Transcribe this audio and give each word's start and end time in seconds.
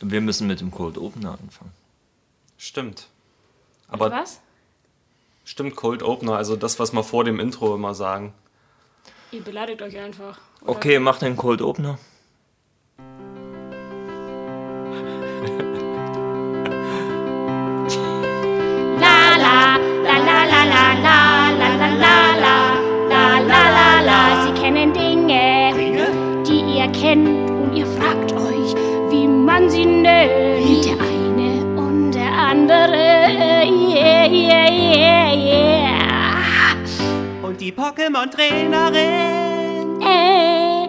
Wir 0.00 0.20
müssen 0.20 0.46
mit 0.46 0.60
dem 0.60 0.70
Cold 0.70 0.96
Opener 0.98 1.38
anfangen. 1.42 1.72
Stimmt. 2.56 3.08
Aber 3.88 4.10
was? 4.10 4.40
stimmt 5.44 5.76
Cold 5.76 6.02
Opener, 6.02 6.36
also 6.36 6.56
das, 6.56 6.78
was 6.78 6.92
wir 6.92 7.02
vor 7.02 7.24
dem 7.24 7.40
Intro 7.40 7.74
immer 7.74 7.94
sagen. 7.94 8.34
Ihr 9.30 9.42
beleidigt 9.42 9.82
euch 9.82 9.96
einfach. 9.96 10.38
oder? 10.60 10.70
Okay, 10.70 10.98
mach 10.98 11.18
den 11.18 11.36
Cold 11.36 11.62
Opener. 11.62 11.98
Die 37.68 37.74
Pokémon-Trainerin. 37.74 40.00
Äh, 40.00 40.88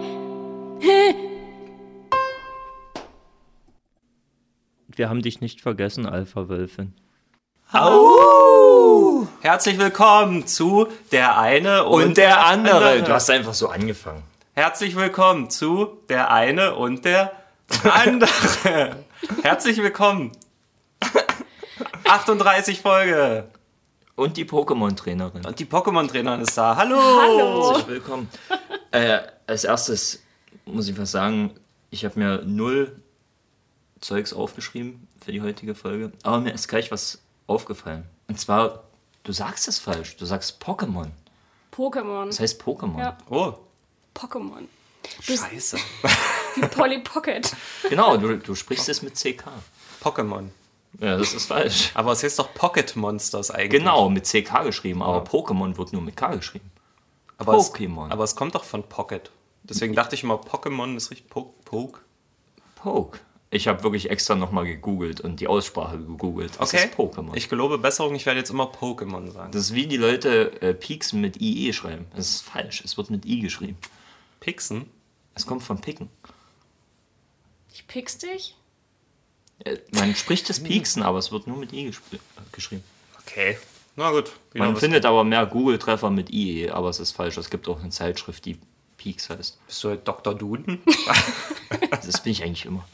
Wir 4.96 5.08
haben 5.08 5.22
dich 5.22 5.40
nicht 5.40 5.60
vergessen, 5.60 6.06
Alpha 6.06 6.48
Wölfin. 6.48 6.94
Au! 7.72 9.26
Herzlich 9.40 9.78
willkommen 9.78 10.46
zu 10.46 10.88
Der 11.12 11.38
eine 11.38 11.84
und, 11.84 12.16
Du 12.16 13.12
hast 13.12 13.30
einfach 13.30 13.54
so 13.54 13.68
angefangen. 13.68 14.22
Herzlich 14.54 14.96
willkommen 14.96 15.50
zu 15.50 15.98
Der 16.08 16.30
eine 16.30 16.76
und 16.76 17.04
der 17.04 17.32
andere. 17.82 19.04
Herzlich 19.42 19.82
willkommen. 19.82 20.32
38 22.04 22.80
Folge. 22.80 23.50
Und 24.16 24.36
die 24.36 24.44
Pokémon-Trainerin. 24.44 25.44
Und 25.46 25.58
die 25.58 25.64
Pokémon-Trainerin 25.66 26.40
ist 26.42 26.56
da. 26.56 26.76
Hallo. 26.76 26.96
Hallo. 26.98 27.68
Herzlich 27.70 27.88
willkommen. 27.88 28.28
äh, 28.90 29.20
als 29.46 29.64
erstes 29.64 30.22
muss 30.66 30.88
ich 30.88 30.98
was 30.98 31.10
sagen. 31.10 31.54
Ich 31.90 32.04
habe 32.04 32.18
mir 32.18 32.42
null 32.44 33.00
Zeugs 34.00 34.32
aufgeschrieben 34.32 35.08
für 35.22 35.32
die 35.32 35.40
heutige 35.42 35.74
Folge. 35.74 36.12
Aber 36.22 36.40
mir 36.40 36.52
ist 36.52 36.68
gleich 36.68 36.90
was 36.90 37.20
aufgefallen. 37.46 38.04
Und 38.28 38.38
zwar, 38.38 38.84
du 39.24 39.32
sagst 39.32 39.68
es 39.68 39.78
falsch. 39.78 40.16
Du 40.16 40.24
sagst 40.26 40.62
Pokémon. 40.62 41.08
Pokémon. 41.74 42.26
Das 42.26 42.40
heißt 42.40 42.62
Pokémon. 42.62 42.98
Ja. 42.98 43.18
Oh, 43.28 43.54
Pokémon. 44.14 44.64
scheiße. 45.20 45.78
Wie 46.56 46.66
Polly 46.68 46.98
Pocket. 47.00 47.54
Genau, 47.88 48.16
du, 48.16 48.36
du 48.38 48.54
sprichst 48.54 48.88
es 48.88 49.02
mit 49.02 49.14
CK. 49.14 49.44
Pokémon. 50.02 50.48
Ja, 50.98 51.16
das 51.16 51.32
ist 51.34 51.46
falsch. 51.46 51.90
Aber 51.94 52.12
es 52.12 52.22
heißt 52.22 52.38
doch 52.38 52.52
Pocket 52.52 52.96
Monsters 52.96 53.50
eigentlich. 53.50 53.80
Genau, 53.80 54.10
mit 54.10 54.24
CK 54.24 54.64
geschrieben, 54.64 55.02
aber 55.02 55.22
Pokémon 55.24 55.76
wird 55.76 55.92
nur 55.92 56.02
mit 56.02 56.16
K 56.16 56.34
geschrieben. 56.34 56.70
aber 57.38 57.54
es, 57.56 57.72
Pokémon. 57.72 58.10
aber 58.10 58.24
es 58.24 58.34
kommt 58.34 58.54
doch 58.54 58.64
von 58.64 58.82
Pocket. 58.82 59.30
Deswegen 59.62 59.94
dachte 59.94 60.14
ich 60.14 60.22
immer, 60.24 60.34
Pokémon 60.34 60.96
ist 60.96 61.10
richtig 61.10 61.28
Poke. 61.30 61.52
Poke. 61.64 62.00
Poke. 62.74 63.20
Ich 63.52 63.66
habe 63.68 63.82
wirklich 63.82 64.10
extra 64.10 64.34
nochmal 64.36 64.64
gegoogelt 64.64 65.20
und 65.20 65.40
die 65.40 65.48
Aussprache 65.48 65.98
gegoogelt. 65.98 66.52
Das 66.58 66.72
Okay. 66.72 66.84
ist 66.86 66.94
Pokémon. 66.98 67.34
Ich 67.34 67.48
gelobe 67.48 67.78
Besserung, 67.78 68.14
ich 68.14 68.24
werde 68.26 68.38
jetzt 68.40 68.50
immer 68.50 68.64
Pokémon 68.70 69.30
sagen. 69.32 69.52
Das 69.52 69.62
ist 69.62 69.74
wie 69.74 69.86
die 69.86 69.96
Leute 69.96 70.60
äh, 70.62 70.72
Pieksen 70.74 71.20
mit 71.20 71.40
IE 71.40 71.72
schreiben. 71.72 72.06
Das 72.14 72.28
ist 72.30 72.42
falsch. 72.42 72.82
Es 72.84 72.96
wird 72.96 73.10
mit 73.10 73.26
I 73.26 73.40
geschrieben. 73.40 73.76
Pixen? 74.40 74.88
Es 75.34 75.46
kommt 75.46 75.62
von 75.62 75.80
Picken. 75.80 76.08
Ich 77.72 77.86
pick's 77.86 78.18
dich? 78.18 78.56
Man 79.92 80.14
spricht 80.14 80.48
das 80.48 80.62
Pieksen, 80.62 81.02
aber 81.02 81.18
es 81.18 81.32
wird 81.32 81.46
nur 81.46 81.56
mit 81.56 81.72
I 81.72 81.88
äh, 81.88 81.92
geschrieben. 82.52 82.84
Okay. 83.20 83.58
Na 83.96 84.10
gut. 84.10 84.32
Man 84.54 84.76
findet 84.76 85.04
aber 85.04 85.24
mehr 85.24 85.44
Google-Treffer 85.46 86.10
mit 86.10 86.30
IE, 86.30 86.70
aber 86.70 86.88
es 86.88 87.00
ist 87.00 87.12
falsch. 87.12 87.36
Es 87.36 87.50
gibt 87.50 87.68
auch 87.68 87.80
eine 87.80 87.90
Zeitschrift, 87.90 88.44
die 88.44 88.58
Pieks 88.96 89.28
heißt. 89.30 89.66
Bist 89.66 89.84
du 89.84 89.88
halt 89.90 90.06
Dr. 90.06 90.34
Duden? 90.34 90.80
Das 91.90 92.22
bin 92.22 92.32
ich 92.32 92.42
eigentlich 92.42 92.66
immer. 92.66 92.84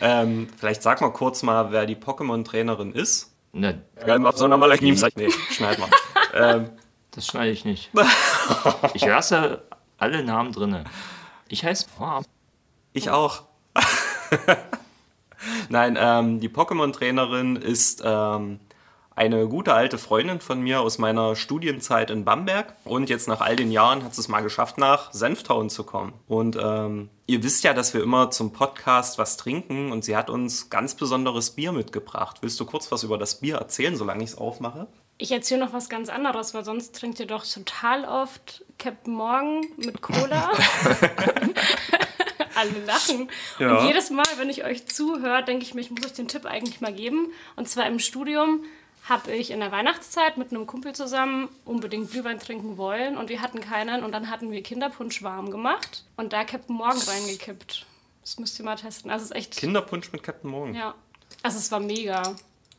ähm, 0.00 0.48
vielleicht 0.56 0.82
sag 0.82 1.00
mal 1.00 1.12
kurz 1.12 1.42
mal, 1.42 1.72
wer 1.72 1.86
die 1.86 1.96
Pokémon-Trainerin 1.96 2.92
ist. 2.92 3.32
Ne, 3.52 3.82
So 4.34 4.48
nochmal 4.48 4.70
Nee, 5.16 5.30
schneid 5.50 5.78
mal. 5.78 5.90
ähm, 6.34 6.70
das 7.10 7.26
schneide 7.26 7.50
ich 7.50 7.64
nicht. 7.64 7.90
Ich 8.94 9.04
lasse 9.04 9.62
alle 9.98 10.24
Namen 10.24 10.52
drinne. 10.52 10.84
Ich 11.48 11.64
heiße 11.64 11.86
Farm. 11.96 12.24
ich 12.94 13.10
auch. 13.10 13.42
Nein, 15.72 15.96
ähm, 15.98 16.38
die 16.38 16.50
Pokémon-Trainerin 16.50 17.56
ist 17.56 18.02
ähm, 18.04 18.60
eine 19.16 19.48
gute 19.48 19.72
alte 19.72 19.96
Freundin 19.96 20.38
von 20.38 20.60
mir 20.60 20.82
aus 20.82 20.98
meiner 20.98 21.34
Studienzeit 21.34 22.10
in 22.10 22.26
Bamberg. 22.26 22.74
Und 22.84 23.08
jetzt 23.08 23.26
nach 23.26 23.40
all 23.40 23.56
den 23.56 23.72
Jahren 23.72 24.04
hat 24.04 24.14
sie 24.14 24.20
es 24.20 24.28
mal 24.28 24.42
geschafft, 24.42 24.76
nach 24.76 25.14
Senftown 25.14 25.70
zu 25.70 25.84
kommen. 25.84 26.12
Und 26.28 26.58
ähm, 26.62 27.08
ihr 27.26 27.42
wisst 27.42 27.64
ja, 27.64 27.72
dass 27.72 27.94
wir 27.94 28.02
immer 28.02 28.30
zum 28.30 28.52
Podcast 28.52 29.16
was 29.16 29.38
trinken. 29.38 29.92
Und 29.92 30.04
sie 30.04 30.14
hat 30.14 30.28
uns 30.28 30.68
ganz 30.68 30.94
besonderes 30.94 31.52
Bier 31.52 31.72
mitgebracht. 31.72 32.42
Willst 32.42 32.60
du 32.60 32.66
kurz 32.66 32.92
was 32.92 33.02
über 33.02 33.16
das 33.16 33.40
Bier 33.40 33.56
erzählen, 33.56 33.96
solange 33.96 34.24
ich 34.24 34.32
es 34.32 34.36
aufmache? 34.36 34.88
Ich 35.16 35.32
erzähle 35.32 35.64
noch 35.64 35.72
was 35.72 35.88
ganz 35.88 36.10
anderes, 36.10 36.52
weil 36.52 36.66
sonst 36.66 36.94
trinkt 36.94 37.18
ihr 37.18 37.26
doch 37.26 37.46
total 37.46 38.04
oft 38.04 38.62
Captain 38.76 39.14
Morgan 39.14 39.62
mit 39.78 40.02
Cola. 40.02 40.50
Alle 42.62 42.84
lachen. 42.84 43.30
Ja. 43.58 43.78
Und 43.78 43.86
jedes 43.86 44.10
Mal, 44.10 44.26
wenn 44.36 44.50
ich 44.50 44.64
euch 44.64 44.86
zuhöre, 44.86 45.44
denke 45.44 45.64
ich 45.64 45.74
mir, 45.74 45.80
ich 45.80 45.90
muss 45.90 46.04
euch 46.04 46.12
den 46.12 46.28
Tipp 46.28 46.46
eigentlich 46.46 46.80
mal 46.80 46.92
geben. 46.92 47.32
Und 47.56 47.68
zwar 47.68 47.86
im 47.86 47.98
Studium 47.98 48.64
habe 49.08 49.32
ich 49.32 49.50
in 49.50 49.60
der 49.60 49.72
Weihnachtszeit 49.72 50.36
mit 50.36 50.52
einem 50.52 50.66
Kumpel 50.66 50.94
zusammen 50.94 51.48
unbedingt 51.64 52.12
Glühwein 52.12 52.38
trinken 52.38 52.76
wollen 52.76 53.16
und 53.16 53.28
wir 53.28 53.42
hatten 53.42 53.60
keinen 53.60 54.04
und 54.04 54.12
dann 54.12 54.30
hatten 54.30 54.52
wir 54.52 54.62
Kinderpunsch 54.62 55.24
warm 55.24 55.50
gemacht 55.50 56.04
und 56.16 56.32
da 56.32 56.44
Captain 56.44 56.76
Morgan 56.76 57.02
reingekippt. 57.02 57.84
Das 58.20 58.38
müsst 58.38 58.58
ihr 58.60 58.64
mal 58.64 58.76
testen. 58.76 59.10
Also 59.10 59.24
es 59.24 59.30
ist 59.32 59.36
echt. 59.36 59.56
Kinderpunsch 59.56 60.12
mit 60.12 60.22
Captain 60.22 60.50
Morgan. 60.50 60.74
ja. 60.74 60.94
Also 61.42 61.58
es 61.58 61.72
war 61.72 61.80
mega. 61.80 62.36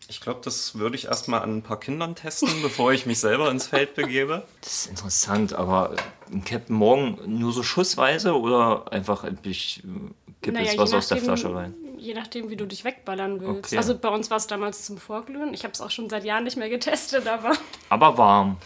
Ich 0.09 0.21
glaube, 0.21 0.41
das 0.43 0.75
würde 0.75 0.95
ich 0.95 1.05
erstmal 1.05 1.41
an 1.41 1.57
ein 1.57 1.61
paar 1.61 1.79
Kindern 1.79 2.15
testen, 2.15 2.61
bevor 2.61 2.93
ich 2.93 3.05
mich 3.05 3.19
selber 3.19 3.49
ins 3.49 3.67
Feld 3.67 3.95
begebe. 3.95 4.43
Das 4.61 4.73
ist 4.73 4.87
interessant, 4.87 5.53
aber 5.53 5.95
ein 6.31 6.43
Captain 6.43 6.75
Morgan 6.75 7.17
nur 7.25 7.51
so 7.51 7.63
schussweise 7.63 8.37
oder 8.39 8.91
einfach 8.91 9.25
ich 9.43 9.83
äh, 9.83 9.87
kipp 10.41 10.53
Naja, 10.53 10.65
jetzt 10.65 10.73
je 10.73 10.79
was 10.79 10.93
aus 10.93 11.07
der 11.09 11.17
Flasche 11.17 11.53
rein? 11.53 11.73
Je 11.97 12.13
nachdem, 12.13 12.49
wie 12.49 12.55
du 12.55 12.65
dich 12.65 12.83
wegballern 12.83 13.39
willst. 13.39 13.67
Okay. 13.67 13.77
Also 13.77 13.97
bei 13.97 14.09
uns 14.09 14.29
war 14.29 14.37
es 14.37 14.47
damals 14.47 14.85
zum 14.85 14.97
Vorglühen. 14.97 15.53
Ich 15.53 15.63
habe 15.63 15.73
es 15.73 15.81
auch 15.81 15.91
schon 15.91 16.09
seit 16.09 16.23
Jahren 16.25 16.43
nicht 16.43 16.57
mehr 16.57 16.69
getestet, 16.69 17.27
aber, 17.27 17.53
Aber 17.89 18.17
warm, 18.17 18.57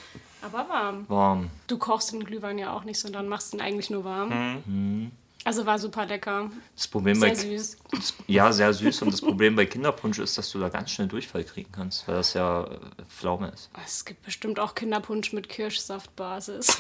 aber 0.41 0.69
warm. 0.69 1.05
warm. 1.09 1.49
Du 1.67 1.77
kochst 1.77 2.11
den 2.13 2.23
Glühwein 2.23 2.57
ja 2.57 2.73
auch 2.73 2.83
nicht, 2.83 2.99
sondern 2.99 3.27
machst 3.27 3.53
ihn 3.53 3.61
eigentlich 3.61 3.89
nur 3.89 4.03
warm. 4.03 4.61
Mhm. 4.65 5.11
Also 5.47 5.65
war 5.65 5.79
super 5.79 6.05
lecker. 6.05 6.51
Das 6.75 6.89
Problem 6.89 7.21
bei 7.21 7.33
Sehr 7.33 7.57
süß. 7.57 7.77
das, 7.91 8.13
ja 8.27 8.51
sehr 8.51 8.73
süß 8.73 9.03
und 9.03 9.13
das 9.13 9.21
Problem 9.21 9.55
bei 9.55 9.65
Kinderpunsch 9.65 10.19
ist, 10.19 10.37
dass 10.37 10.51
du 10.51 10.59
da 10.59 10.67
ganz 10.67 10.91
schnell 10.91 11.07
Durchfall 11.07 11.45
kriegen 11.45 11.71
kannst, 11.71 12.05
weil 12.05 12.15
das 12.15 12.33
ja 12.33 12.65
äh, 12.65 12.77
Pflaume 13.07 13.47
ist. 13.51 13.69
Es 13.85 14.03
gibt 14.03 14.23
bestimmt 14.23 14.59
auch 14.59 14.75
Kinderpunsch 14.75 15.31
mit 15.31 15.47
Kirschsaftbasis. 15.47 16.77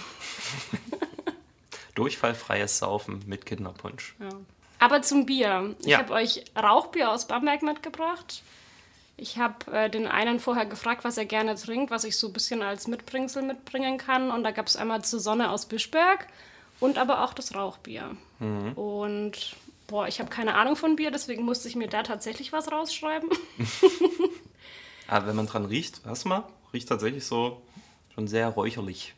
Durchfallfreies 1.95 2.79
Saufen 2.79 3.23
mit 3.25 3.45
Kinderpunsch. 3.45 4.15
Ja. 4.19 4.29
Aber 4.79 5.01
zum 5.01 5.25
Bier. 5.25 5.73
Ich 5.79 5.87
Ja. 5.87 5.99
habe 5.99 6.13
euch 6.13 6.43
Rauchbier 6.61 7.09
aus 7.11 7.25
Bamberg 7.25 7.63
mitgebracht. 7.63 8.43
Ich 9.15 9.37
habe 9.37 9.71
äh, 9.71 9.89
den 9.89 10.07
einen 10.07 10.41
vorher 10.41 10.65
gefragt, 10.65 11.05
was 11.05 11.17
er 11.17 11.25
gerne 11.25 11.55
trinkt, 11.55 11.89
was 11.89 12.03
ich 12.03 12.17
so 12.17 12.27
ein 12.27 12.33
bisschen 12.33 12.61
als 12.61 12.87
Mitbringsel 12.87 13.43
mitbringen 13.43 13.97
kann. 13.97 14.29
Und 14.29 14.43
da 14.43 14.51
gab 14.51 14.67
es 14.67 14.75
einmal 14.75 15.05
zur 15.05 15.21
Sonne 15.21 15.51
aus 15.51 15.67
Bischberg 15.67 16.27
und 16.81 16.97
aber 16.97 17.23
auch 17.23 17.33
das 17.33 17.55
Rauchbier. 17.55 18.17
Und 18.39 19.55
boah, 19.87 20.07
ich 20.07 20.19
habe 20.19 20.29
keine 20.29 20.55
Ahnung 20.55 20.75
von 20.75 20.95
Bier, 20.95 21.11
deswegen 21.11 21.43
musste 21.43 21.67
ich 21.67 21.75
mir 21.75 21.87
da 21.87 22.03
tatsächlich 22.03 22.51
was 22.53 22.71
rausschreiben. 22.71 23.29
Aber 25.07 25.25
wenn 25.27 25.35
man 25.35 25.47
dran 25.47 25.65
riecht, 25.65 26.01
hörst 26.05 26.25
du 26.25 26.29
mal? 26.29 26.43
Riecht 26.73 26.89
tatsächlich 26.89 27.25
so 27.25 27.61
schon 28.13 28.27
sehr 28.27 28.49
räucherlich. 28.49 29.13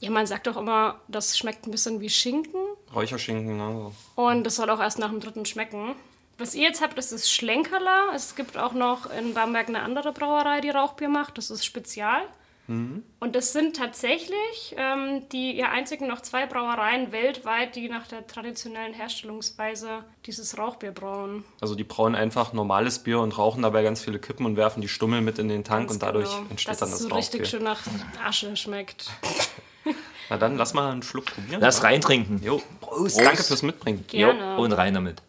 Ja, 0.00 0.10
man 0.10 0.26
sagt 0.26 0.46
doch 0.46 0.56
immer, 0.56 1.00
das 1.08 1.38
schmeckt 1.38 1.66
ein 1.66 1.70
bisschen 1.70 2.00
wie 2.00 2.10
Schinken. 2.10 2.60
Räucherschinken, 2.94 3.56
ne? 3.56 3.92
Und 4.16 4.44
das 4.44 4.56
soll 4.56 4.68
auch 4.70 4.80
erst 4.80 4.98
nach 4.98 5.10
dem 5.10 5.20
dritten 5.20 5.46
schmecken. 5.46 5.94
Was 6.36 6.54
ihr 6.54 6.64
jetzt 6.64 6.82
habt, 6.82 6.98
ist 6.98 7.12
das 7.12 7.30
Schlenkerler. 7.30 8.12
Es 8.14 8.34
gibt 8.34 8.58
auch 8.58 8.72
noch 8.72 9.08
in 9.10 9.34
Bamberg 9.34 9.68
eine 9.68 9.82
andere 9.82 10.12
Brauerei, 10.12 10.60
die 10.60 10.70
Rauchbier 10.70 11.08
macht. 11.08 11.38
Das 11.38 11.48
ist 11.50 11.64
Spezial. 11.64 12.22
Und 12.66 13.04
das 13.36 13.52
sind 13.52 13.76
tatsächlich 13.76 14.74
ähm, 14.78 15.28
die 15.30 15.52
ihr 15.58 15.70
einzigen 15.70 16.06
noch 16.06 16.22
zwei 16.22 16.46
Brauereien 16.46 17.12
weltweit, 17.12 17.76
die 17.76 17.90
nach 17.90 18.06
der 18.06 18.26
traditionellen 18.26 18.94
Herstellungsweise 18.94 20.02
dieses 20.24 20.56
Rauchbier 20.56 20.92
brauen. 20.92 21.44
Also 21.60 21.74
die 21.74 21.84
brauen 21.84 22.14
einfach 22.14 22.54
normales 22.54 23.00
Bier 23.00 23.20
und 23.20 23.36
rauchen 23.36 23.62
dabei 23.62 23.82
ganz 23.82 24.00
viele 24.02 24.18
Kippen 24.18 24.46
und 24.46 24.56
werfen 24.56 24.80
die 24.80 24.88
Stummel 24.88 25.20
mit 25.20 25.38
in 25.38 25.48
den 25.48 25.62
Tank 25.62 25.90
und 25.90 26.02
dadurch 26.02 26.30
Genau. 26.30 26.48
entsteht 26.48 26.80
dann 26.80 26.90
das 26.90 27.00
so 27.00 27.08
richtig 27.14 27.40
Rauchbier. 27.42 27.50
schön 27.50 27.62
nach 27.64 27.80
Asche 28.24 28.56
schmeckt. 28.56 29.10
Na 30.30 30.38
dann 30.38 30.56
lass 30.56 30.72
mal 30.72 30.90
einen 30.90 31.02
Schluck 31.02 31.26
probieren. 31.26 31.60
Lass 31.60 31.82
wa? 31.82 31.88
reintrinken. 31.88 32.42
Jo, 32.42 32.62
Prost. 32.80 33.16
Prost. 33.16 33.20
Danke 33.20 33.42
fürs 33.42 33.62
Mitbringen. 33.62 34.06
Gerne. 34.08 34.56
Jo, 34.56 34.62
und 34.62 34.72
rein 34.72 34.94
damit. 34.94 35.20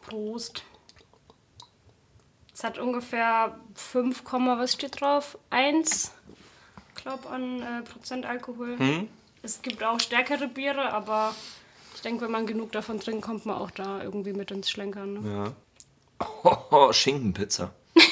Prost. 0.00 0.64
Es 2.54 2.64
hat 2.64 2.78
ungefähr 2.78 3.58
5, 3.74 4.24
Komma, 4.24 4.58
was 4.58 4.72
steht 4.72 5.00
drauf? 5.02 5.36
1, 5.50 6.12
glaube 6.94 7.28
an 7.30 7.62
äh, 7.62 7.82
Prozent 7.82 8.26
Alkohol. 8.26 8.76
Es 9.42 9.62
gibt 9.62 9.82
auch 9.82 9.98
stärkere 10.00 10.46
Biere, 10.48 10.92
aber 10.92 11.34
ich 11.94 12.00
denke, 12.02 12.24
wenn 12.24 12.30
man 12.32 12.46
genug 12.46 12.72
davon 12.72 13.00
trinkt, 13.00 13.22
kommt 13.24 13.44
man 13.46 13.56
auch 13.56 13.70
da 13.70 14.02
irgendwie 14.02 14.32
mit 14.32 14.50
ins 14.50 14.70
Schlenkern. 14.70 15.14
Ne? 15.14 15.52
Ja. 16.24 16.26
Oh, 16.70 16.92
Schinkenpizza. 16.92 17.70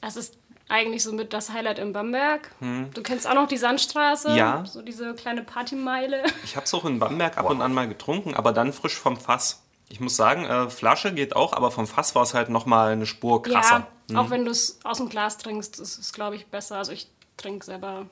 Das 0.00 0.16
ist 0.16 0.36
eigentlich 0.68 1.02
so 1.02 1.12
mit 1.12 1.32
das 1.32 1.50
Highlight 1.52 1.78
in 1.78 1.92
Bamberg. 1.92 2.50
Du 2.60 3.02
kennst 3.02 3.26
auch 3.26 3.34
noch 3.34 3.48
die 3.48 3.56
Sandstraße, 3.56 4.36
Ja. 4.36 4.64
so 4.66 4.82
diese 4.82 5.14
kleine 5.14 5.42
Partymeile. 5.42 6.24
Ich 6.44 6.56
habe 6.56 6.64
es 6.66 6.74
auch 6.74 6.84
in 6.84 6.98
Bamberg 6.98 7.38
ab 7.38 7.48
und 7.48 7.60
an 7.62 7.72
mal 7.72 7.88
getrunken, 7.88 8.34
aber 8.34 8.52
dann 8.52 8.72
frisch 8.72 8.96
vom 8.96 9.16
Fass. 9.16 9.62
Ich 9.88 10.00
muss 10.00 10.16
sagen, 10.16 10.44
äh, 10.44 10.68
Flasche 10.68 11.14
geht 11.14 11.36
auch, 11.36 11.52
aber 11.52 11.70
vom 11.70 11.86
Fass 11.86 12.14
war 12.16 12.22
es 12.24 12.34
halt 12.34 12.48
nochmal 12.48 12.92
eine 12.92 13.06
Spur 13.06 13.42
krasser. 13.42 13.78
Ja, 13.78 13.86
auch 14.14 14.30
wenn 14.30 14.44
du 14.44 14.50
es 14.50 14.78
aus 14.84 14.98
dem 14.98 15.08
Glas 15.08 15.38
trinkst, 15.38 15.80
ist 15.80 15.98
es, 15.98 16.12
glaube 16.12 16.36
ich, 16.36 16.46
besser. 16.46 16.76
Also 16.76 16.92
ich 16.92 17.08
trinke 17.36 17.64
selber 17.64 18.06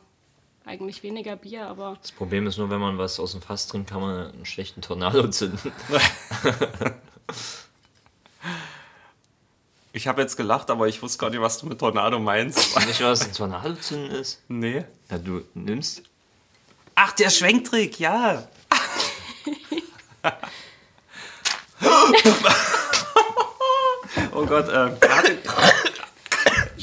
eigentlich 0.65 1.03
weniger 1.03 1.37
Bier, 1.37 1.67
aber 1.67 1.99
Das 2.01 2.13
Problem 2.13 2.47
ist 2.47 2.59
nur, 2.59 2.71
wenn 2.71 2.81
man 2.81 2.99
was 2.99 3.21
aus 3.21 3.33
dem 3.33 3.43
Fass 3.43 3.67
trinkt, 3.67 3.91
kann 3.91 4.01
man 4.01 4.33
einen 4.33 4.47
schlechten 4.47 4.81
Tornado 4.83 5.29
zünden. 5.29 5.73
Ich 9.97 10.09
habe 10.09 10.21
jetzt 10.23 10.37
gelacht, 10.37 10.73
aber 10.73 10.89
ich 10.89 11.01
wusste 11.03 11.19
gar 11.19 11.31
nicht, 11.31 11.41
was 11.41 11.59
du 11.59 11.67
mit 11.67 11.79
Tornado 11.79 12.19
meinst. 12.19 12.75
Weißt 12.75 12.99
du, 12.99 13.05
was 13.05 13.25
ein 13.25 13.33
Tornado 13.33 13.75
zünden 13.75 14.11
ist? 14.11 14.41
nee. 14.49 14.85
Ja, 15.09 15.19
du 15.19 15.43
nimmst. 15.55 16.03
Ach, 16.97 17.13
der 17.13 17.31
Schwenktrick, 17.31 18.01
ja. 18.01 18.43
oh 24.33 24.47
Gott, 24.47 24.69
äh, 24.69 24.91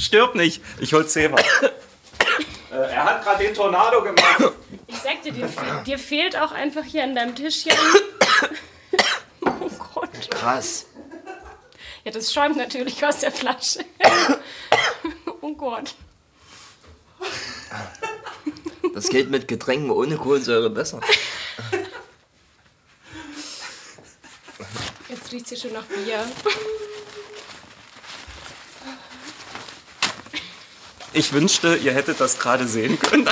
Stirb 0.02 0.34
nicht, 0.34 0.64
ich 0.80 0.94
hol 0.94 1.08
Zebra. 1.08 1.40
äh, 2.72 2.76
er 2.76 3.04
hat 3.06 3.24
gerade 3.24 3.44
den 3.44 3.54
Tornado 3.54 4.02
gemacht. 4.02 4.54
ich 4.88 4.98
sag 4.98 5.22
dir, 5.22 5.32
dir, 5.32 5.48
dir 5.86 6.00
fehlt 6.00 6.36
auch 6.36 6.52
einfach 6.52 6.84
hier 6.84 7.04
an 7.04 7.14
deinem 7.14 7.36
Tischchen. 7.36 7.72
oh 9.46 9.70
Gott. 9.94 10.10
Krass. 10.32 10.88
Ja, 12.04 12.12
das 12.12 12.34
schäumt 12.34 12.58
natürlich 12.58 13.06
aus 13.06 13.20
der 13.20 13.32
Flasche. 13.32 13.86
oh 15.42 15.54
Gott. 15.54 15.94
Das 18.96 19.08
geht 19.10 19.30
mit 19.30 19.48
Getränken 19.48 19.92
ohne 19.92 20.18
Kohlensäure 20.18 20.72
besser. 20.72 21.00
Jetzt 25.10 25.32
riecht 25.32 25.48
hier 25.50 25.58
schon 25.58 25.74
nach 25.74 25.86
Bier. 25.86 26.26
Ich 31.14 31.34
wünschte, 31.34 31.76
ihr 31.76 31.94
hättet 31.94 32.22
das 32.22 32.40
gerade 32.40 32.68
sehen 32.68 32.98
können. 33.00 33.30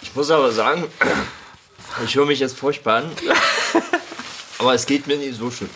Ich 0.00 0.14
muss 0.14 0.30
aber 0.30 0.50
sagen, 0.50 0.86
ich 2.04 2.14
höre 2.14 2.26
mich 2.26 2.40
jetzt 2.40 2.56
furchtbar 2.56 2.98
an. 2.98 3.12
Aber 4.58 4.74
es 4.74 4.86
geht 4.86 5.06
mir 5.06 5.16
nicht 5.16 5.38
so 5.38 5.50
schön. 5.50 5.70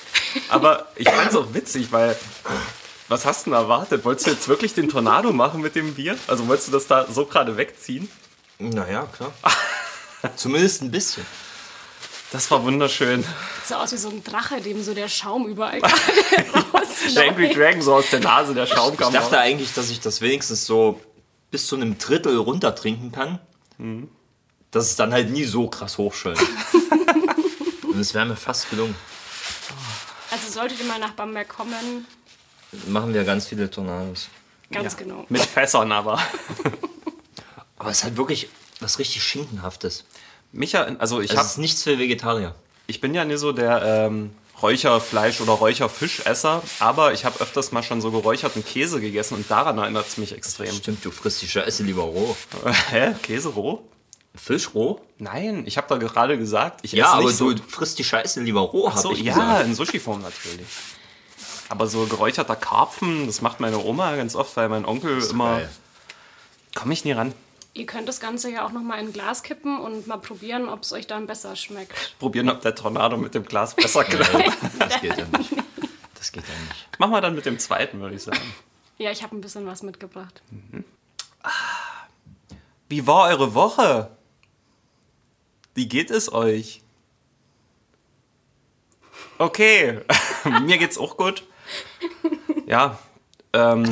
Aber 0.49 0.87
ich 0.97 1.09
fand's 1.09 1.37
auch 1.37 1.53
witzig, 1.53 1.93
weil. 1.93 2.17
Was 3.09 3.27
hast 3.27 3.45
du 3.47 3.51
denn 3.51 3.59
erwartet? 3.61 4.07
Wolltest 4.07 4.27
du 4.27 4.31
jetzt 4.31 4.49
wirklich 4.49 4.73
den 4.73 4.89
Tornado 4.89 5.33
machen 5.33 5.61
mit 5.61 5.75
dem 5.75 5.95
Bier? 5.95 6.17
Also 6.29 6.49
wolltest 6.49 6.69
du 6.69 6.73
das 6.73 6.87
da 6.87 7.07
so 7.07 7.27
gerade 7.27 7.59
wegziehen? 7.59 8.11
Naja, 8.59 9.07
klar. 9.15 9.33
Zumindest 10.37 10.81
ein 10.81 10.91
bisschen. 10.91 11.27
Das 12.33 12.51
war 12.51 12.65
wunderschön. 12.65 13.25
So 13.69 13.75
aus 13.75 13.93
wie 13.93 13.97
so 13.99 14.09
ein 14.09 14.25
Drache, 14.25 14.61
dem 14.61 14.83
so 14.83 14.95
der 14.95 15.09
Schaum 15.09 15.47
überall 15.47 15.81
Der 15.81 17.29
Angry 17.29 17.45
rausläuft. 17.47 17.57
Dragon 17.57 17.83
so 17.83 17.95
aus 17.95 18.11
der 18.11 18.21
Nase, 18.21 18.55
der 18.55 18.67
Schaum 18.67 18.93
Ich 18.95 18.99
kam 18.99 19.13
dachte 19.13 19.35
raus. 19.37 19.45
eigentlich, 19.45 19.75
dass 19.75 19.91
ich 19.91 20.01
das 20.01 20.21
wenigstens 20.23 20.65
so 20.65 21.01
bis 21.51 21.67
zu 21.67 21.77
einem 21.77 21.99
Drittel 21.99 22.37
runter 22.39 22.75
trinken 22.75 23.13
kann. 23.13 23.39
Dass 24.71 24.87
es 24.87 24.97
dann 24.97 25.13
halt 25.13 25.31
nie 25.31 25.45
so 25.45 25.69
krass 25.69 25.99
hochschäumt. 25.99 26.41
Und 27.83 27.99
es 27.99 28.15
wäre 28.15 28.25
mir 28.25 28.37
fast 28.37 28.71
gelungen. 28.71 28.95
Also 30.31 30.51
solltet 30.51 30.81
ihr 30.81 30.87
mal 30.87 30.99
nach 30.99 31.13
Bamberg 31.13 31.49
kommen, 31.49 32.07
Machen 32.87 33.13
wir 33.13 33.25
ganz 33.25 33.49
viele 33.49 33.71
Tornados. 33.71 34.29
ganz 34.71 34.97
genau. 34.97 35.27
Mit 35.29 35.43
Fässern 35.43 35.93
aber. 35.93 36.19
Aber 37.79 37.91
es 37.91 38.03
hat 38.05 38.17
wirklich 38.17 38.49
was 38.81 38.99
richtig 38.99 39.23
Schinkenhaftes. 39.23 40.05
Micha, 40.53 40.83
also 40.99 41.21
ich, 41.21 41.31
Es 41.31 41.37
hab, 41.37 41.47
ist 41.47 41.59
nichts 41.59 41.83
für 41.83 41.99
Vegetarier. 41.99 42.55
ich 42.87 43.01
bin 43.01 43.15
ja 43.15 43.25
nicht 43.25 43.39
so 43.39 43.53
der 43.53 43.83
ähm, 43.83 44.33
Räucherfleisch- 44.61 45.41
oder 45.41 45.53
Räucherfischesser, 45.53 46.63
aber 46.79 47.13
ich 47.15 47.25
habe 47.25 47.41
öfters 47.41 47.73
mal 47.73 47.83
schon 47.83 48.01
so 48.01 48.11
geräucherten 48.11 48.65
Käse 48.65 49.01
gegessen 49.01 49.35
und 49.35 49.51
daran 49.51 49.79
erinnert 49.79 50.07
es 50.09 50.19
mich 50.19 50.33
extrem. 50.33 50.73
Stimmt, 50.75 51.05
du 51.05 51.11
frisst 51.11 51.43
die 51.43 51.49
Scheiße 51.49 51.83
lieber 51.83 52.03
roh. 52.03 52.37
Hä? 52.91 53.15
Käse 53.23 53.49
roh? 53.49 53.83
Fisch 54.35 54.75
roh? 54.75 55.01
Nein, 55.19 55.65
ich 55.67 55.77
habe 55.77 55.89
da 55.89 55.97
gerade 55.97 56.39
gesagt, 56.39 56.81
ich 56.83 56.93
Ja, 56.93 57.07
esse 57.07 57.15
aber 57.15 57.25
nicht 57.29 57.37
so. 57.37 57.53
du 57.53 57.63
frisst 57.63 57.99
die 57.99 58.05
Scheiße 58.05 58.41
lieber 58.41 58.61
roh, 58.61 58.91
hab 58.91 58.99
so, 58.99 59.13
ich 59.13 59.21
ja, 59.23 59.35
gesagt. 59.35 59.67
in 59.67 59.75
Sushi-Form 59.75 60.23
natürlich. 60.23 60.67
Aber 61.69 61.87
so 61.87 62.05
geräucherter 62.07 62.57
Karpfen, 62.57 63.27
das 63.27 63.41
macht 63.41 63.61
meine 63.61 63.79
Oma 63.79 64.15
ganz 64.17 64.35
oft, 64.37 64.57
weil 64.57 64.69
mein 64.69 64.85
Onkel 64.85 65.23
immer. 65.23 65.57
geil. 65.57 65.71
Komme 66.75 66.93
ich 66.95 67.05
nie 67.05 67.13
ran. 67.13 67.33
Ihr 67.75 67.87
könnt 67.87 68.07
das 68.07 68.21
Ganze 68.21 68.51
ja 68.51 68.67
auch 68.67 68.73
noch 68.73 68.83
mal 68.83 68.99
in 68.99 69.07
ein 69.07 69.13
Glas 69.13 69.43
kippen 69.43 69.79
und 69.81 70.07
mal 70.07 70.19
probieren, 70.19 70.69
ob 70.69 70.83
es 70.83 70.93
euch 70.93 71.07
dann 71.07 71.27
besser 71.27 71.57
schmeckt. 71.57 72.19
Probieren, 72.19 72.51
ob 72.51 72.61
der 72.61 72.75
Tornado 72.75 73.17
mit 73.17 73.35
dem 73.35 73.45
Glas 73.45 73.75
besser 73.75 74.05
klappt. 74.05 74.53
Das 74.79 75.01
geht 75.01 75.17
ja 75.17 75.25
nicht. 75.39 75.51
Das 76.15 76.33
geht 76.33 76.45
ja 76.47 76.55
nicht. 76.69 76.99
Machen 76.99 77.13
wir 77.13 77.21
dann 77.23 77.35
mit 77.35 77.47
dem 77.47 77.59
zweiten, 77.59 78.01
würde 78.01 78.17
ich 78.17 78.23
sagen. 78.23 78.55
Ja, 78.99 79.11
ich 79.11 79.23
habe 79.23 79.35
ein 79.35 79.41
bisschen 79.41 79.67
was 79.67 79.83
mitgebracht. 79.83 80.43
Wie 82.89 83.07
war 83.07 83.29
eure 83.29 83.55
Woche? 83.55 84.11
Wie 85.75 85.89
geht 85.89 86.11
es 86.11 86.31
euch? 86.31 86.83
Okay, 89.39 90.01
mir 90.63 90.77
geht's 90.77 90.99
auch 90.99 91.17
gut. 91.17 91.45
Ja, 92.67 92.99
ähm, 93.55 93.85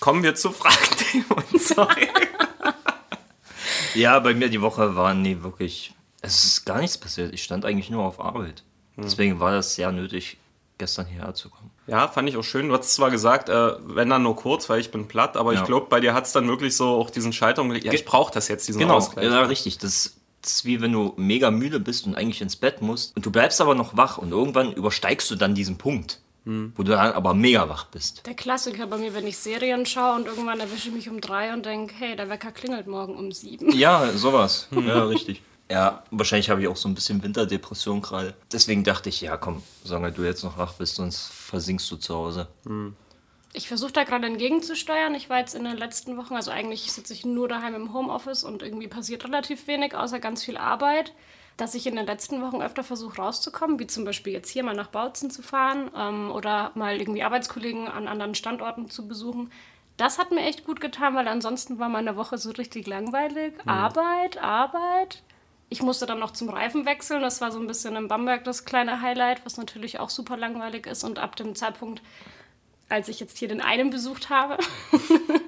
kommen 0.00 0.22
wir 0.22 0.36
zu 0.36 0.52
Fragen 0.52 1.24
und 1.28 1.60
Sorry. 1.60 2.08
Ja, 3.96 4.18
bei 4.20 4.34
mir 4.34 4.48
die 4.48 4.60
Woche 4.62 4.94
war 4.96 5.14
nie 5.14 5.42
wirklich. 5.42 5.92
Es 6.22 6.44
ist 6.44 6.64
gar 6.64 6.80
nichts 6.80 6.98
passiert. 6.98 7.32
Ich 7.34 7.42
stand 7.42 7.64
eigentlich 7.64 7.90
nur 7.90 8.04
auf 8.04 8.20
Arbeit. 8.20 8.62
Deswegen 8.96 9.40
war 9.40 9.52
das 9.52 9.74
sehr 9.74 9.92
nötig, 9.92 10.38
gestern 10.78 11.06
hierher 11.06 11.34
zu 11.34 11.50
kommen. 11.50 11.70
Ja, 11.86 12.08
fand 12.08 12.28
ich 12.28 12.36
auch 12.36 12.42
schön. 12.42 12.68
Du 12.68 12.76
hast 12.76 12.94
zwar 12.94 13.10
gesagt, 13.10 13.48
äh, 13.48 13.72
wenn 13.86 14.08
dann 14.08 14.22
nur 14.22 14.34
kurz, 14.36 14.68
weil 14.68 14.80
ich 14.80 14.90
bin 14.90 15.06
platt, 15.06 15.36
aber 15.36 15.52
Ja. 15.52 15.60
ich 15.60 15.66
glaube, 15.66 15.86
bei 15.90 16.00
dir 16.00 16.14
hat 16.14 16.24
es 16.26 16.32
dann 16.32 16.48
wirklich 16.48 16.74
so 16.76 16.88
auch 16.96 17.10
diesen 17.10 17.32
Schalter 17.32 17.62
umgelegt. 17.62 17.84
Ja, 17.84 17.92
ich 17.92 18.04
brauche 18.06 18.32
das 18.32 18.48
jetzt, 18.48 18.66
diesen 18.66 18.78
Genau, 18.80 18.94
Ausgleich. 18.94 19.26
ja, 19.30 19.42
richtig. 19.42 19.78
Das, 19.78 20.14
das 20.42 20.52
ist 20.52 20.64
wie 20.64 20.80
wenn 20.80 20.92
du 20.92 21.12
mega 21.16 21.50
müde 21.50 21.78
bist 21.78 22.06
und 22.06 22.16
eigentlich 22.16 22.40
ins 22.40 22.56
Bett 22.56 22.80
musst. 22.82 23.14
Und 23.16 23.26
du 23.26 23.30
bleibst 23.30 23.60
aber 23.60 23.74
noch 23.74 23.96
wach 23.96 24.16
und 24.18 24.30
irgendwann 24.32 24.72
übersteigst 24.72 25.30
du 25.30 25.36
dann 25.36 25.54
diesen 25.54 25.76
Punkt, 25.76 26.20
wo 26.46 26.82
du 26.84 26.92
dann 26.92 27.12
aber 27.12 27.34
mega 27.34 27.68
wach 27.68 27.86
bist. 27.86 28.24
Der 28.24 28.34
Klassiker 28.34 28.86
bei 28.86 28.98
mir, 28.98 29.12
wenn 29.14 29.26
ich 29.26 29.36
Serien 29.36 29.84
schaue 29.84 30.14
und 30.14 30.26
irgendwann 30.26 30.60
erwische 30.60 30.88
ich 30.88 30.94
mich 30.94 31.08
um 31.08 31.20
drei 31.20 31.52
und 31.52 31.66
denke, 31.66 31.92
hey, 31.98 32.14
der 32.14 32.28
Wecker 32.28 32.52
klingelt 32.52 32.86
morgen 32.86 33.16
um 33.16 33.32
sieben. 33.32 33.72
Ja, 33.72 34.12
sowas. 34.12 34.68
Ja, 34.86 35.04
richtig. 35.04 35.42
Ja, 35.68 36.04
wahrscheinlich 36.12 36.48
habe 36.48 36.62
ich 36.62 36.68
auch 36.68 36.76
so 36.76 36.88
ein 36.88 36.94
bisschen 36.94 37.20
Winterdepression 37.24 38.00
gerade. 38.00 38.34
Deswegen 38.52 38.84
dachte 38.84 39.08
ich, 39.08 39.20
ja 39.20 39.36
komm, 39.36 39.64
solange 39.82 40.12
du 40.12 40.22
jetzt 40.22 40.44
noch 40.44 40.56
wach 40.58 40.74
bist, 40.74 40.94
sonst 40.94 41.26
versinkst 41.32 41.90
du 41.90 41.96
zu 41.96 42.14
Hause. 42.14 42.46
Ich 43.52 43.66
versuche 43.66 43.90
da 43.90 44.04
gerade 44.04 44.28
entgegenzusteuern. 44.28 45.16
Ich 45.16 45.28
war 45.28 45.40
jetzt 45.40 45.56
in 45.56 45.64
den 45.64 45.76
letzten 45.76 46.16
Wochen, 46.16 46.34
also 46.34 46.52
eigentlich 46.52 46.92
sitze 46.92 47.12
ich 47.12 47.24
nur 47.24 47.48
daheim 47.48 47.74
im 47.74 47.92
Homeoffice 47.92 48.44
und 48.44 48.62
irgendwie 48.62 48.86
passiert 48.86 49.24
relativ 49.24 49.66
wenig, 49.66 49.96
außer 49.96 50.20
ganz 50.20 50.44
viel 50.44 50.56
Arbeit. 50.56 51.12
Dass 51.56 51.74
ich 51.74 51.86
in 51.86 51.96
den 51.96 52.06
letzten 52.06 52.42
Wochen 52.42 52.60
öfter 52.60 52.84
versuche 52.84 53.16
rauszukommen, 53.16 53.78
wie 53.78 53.86
zum 53.86 54.04
Beispiel 54.04 54.32
jetzt 54.32 54.50
hier 54.50 54.62
mal 54.62 54.74
nach 54.74 54.88
Bautzen 54.88 55.30
zu 55.30 55.42
fahren 55.42 55.90
ähm, 55.96 56.30
oder 56.30 56.72
mal 56.74 57.00
irgendwie 57.00 57.22
Arbeitskollegen 57.22 57.88
an 57.88 58.08
anderen 58.08 58.34
Standorten 58.34 58.90
zu 58.90 59.08
besuchen. 59.08 59.50
Das 59.96 60.18
hat 60.18 60.30
mir 60.30 60.42
echt 60.42 60.64
gut 60.64 60.80
getan, 60.80 61.14
weil 61.14 61.28
ansonsten 61.28 61.78
war 61.78 61.88
meine 61.88 62.16
Woche 62.16 62.36
so 62.36 62.50
richtig 62.50 62.86
langweilig. 62.86 63.54
Arbeit, 63.64 64.36
Arbeit. 64.36 65.22
Ich 65.68 65.82
musste 65.82 66.06
dann 66.06 66.18
noch 66.18 66.32
zum 66.32 66.48
Reifen 66.48 66.84
wechseln. 66.84 67.22
Das 67.22 67.40
war 67.40 67.50
so 67.50 67.58
ein 67.58 67.66
bisschen 67.66 67.96
in 67.96 68.06
Bamberg 68.06 68.44
das 68.44 68.64
kleine 68.66 69.00
Highlight, 69.00 69.44
was 69.44 69.56
natürlich 69.56 69.98
auch 69.98 70.10
super 70.10 70.36
langweilig 70.36 70.86
ist. 70.86 71.02
Und 71.02 71.18
ab 71.18 71.34
dem 71.36 71.54
Zeitpunkt, 71.54 72.02
als 72.88 73.08
ich 73.08 73.18
jetzt 73.18 73.38
hier 73.38 73.48
den 73.48 73.62
einen 73.62 73.90
besucht 73.90 74.28
habe, 74.28 74.58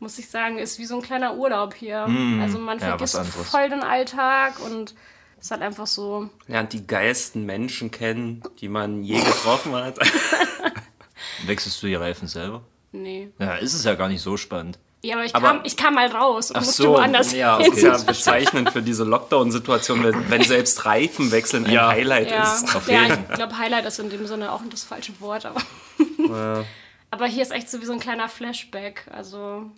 muss 0.00 0.18
ich 0.18 0.28
sagen, 0.28 0.58
ist 0.58 0.78
wie 0.78 0.84
so 0.84 0.96
ein 0.96 1.02
kleiner 1.02 1.36
Urlaub 1.36 1.74
hier. 1.74 2.06
also 2.42 2.58
man 2.58 2.78
ja, 2.78 2.88
vergisst 2.88 3.16
anderes. 3.16 3.50
voll 3.50 3.68
den 3.68 3.82
Alltag 3.82 4.60
und 4.60 4.94
ist 5.40 5.50
halt 5.50 5.62
einfach 5.62 5.86
so. 5.86 6.28
Lernt 6.46 6.72
die 6.72 6.86
geilsten 6.86 7.44
Menschen 7.46 7.90
kennen, 7.90 8.42
die 8.60 8.68
man 8.68 9.02
je 9.02 9.18
getroffen 9.20 9.74
hat. 9.74 9.98
Wechselst 11.46 11.82
du 11.82 11.86
die 11.86 11.94
Reifen 11.94 12.28
selber? 12.28 12.62
Nee. 12.92 13.30
Ja, 13.38 13.54
ist 13.56 13.74
es 13.74 13.84
ja 13.84 13.94
gar 13.94 14.08
nicht 14.08 14.22
so 14.22 14.36
spannend. 14.36 14.78
Ja, 15.02 15.14
aber 15.14 15.24
ich, 15.24 15.34
Aber- 15.34 15.46
kam, 15.48 15.60
ich 15.64 15.76
kam 15.76 15.94
mal 15.94 16.08
raus 16.08 16.50
und 16.50 16.56
Ach 16.56 16.60
musste 16.62 16.82
so, 16.82 16.90
woanders 16.94 17.32
ja, 17.32 17.58
hin. 17.58 17.66
Das 17.70 17.76
ist 17.78 17.84
ja 17.84 17.98
bezeichnend 17.98 18.70
für 18.70 18.82
diese 18.82 19.04
Lockdown-Situation, 19.04 20.02
wenn, 20.02 20.28
wenn 20.30 20.42
selbst 20.42 20.84
Reifen 20.86 21.30
wechseln 21.30 21.66
ein 21.66 21.72
Ja. 21.72 21.88
Highlight 21.90 22.30
Ja, 22.32 22.42
ist. 22.54 22.74
Auf 22.74 22.88
ja 22.88 23.02
jeden. 23.04 23.24
ich 23.28 23.34
glaube, 23.36 23.56
Highlight 23.58 23.84
ist 23.86 24.00
in 24.00 24.10
dem 24.10 24.26
Sinne 24.26 24.50
auch 24.50 24.60
das 24.70 24.82
falsche 24.82 25.12
Wort, 25.20 25.46
aber. 25.46 26.64
aber 27.12 27.26
hier 27.26 27.42
ist 27.42 27.52
echt 27.52 27.70
so 27.70 27.80
wie 27.80 27.84
so 27.84 27.92
ein 27.92 28.00
kleiner 28.00 28.28
Flashback. 28.28 29.06
Also, 29.12 29.70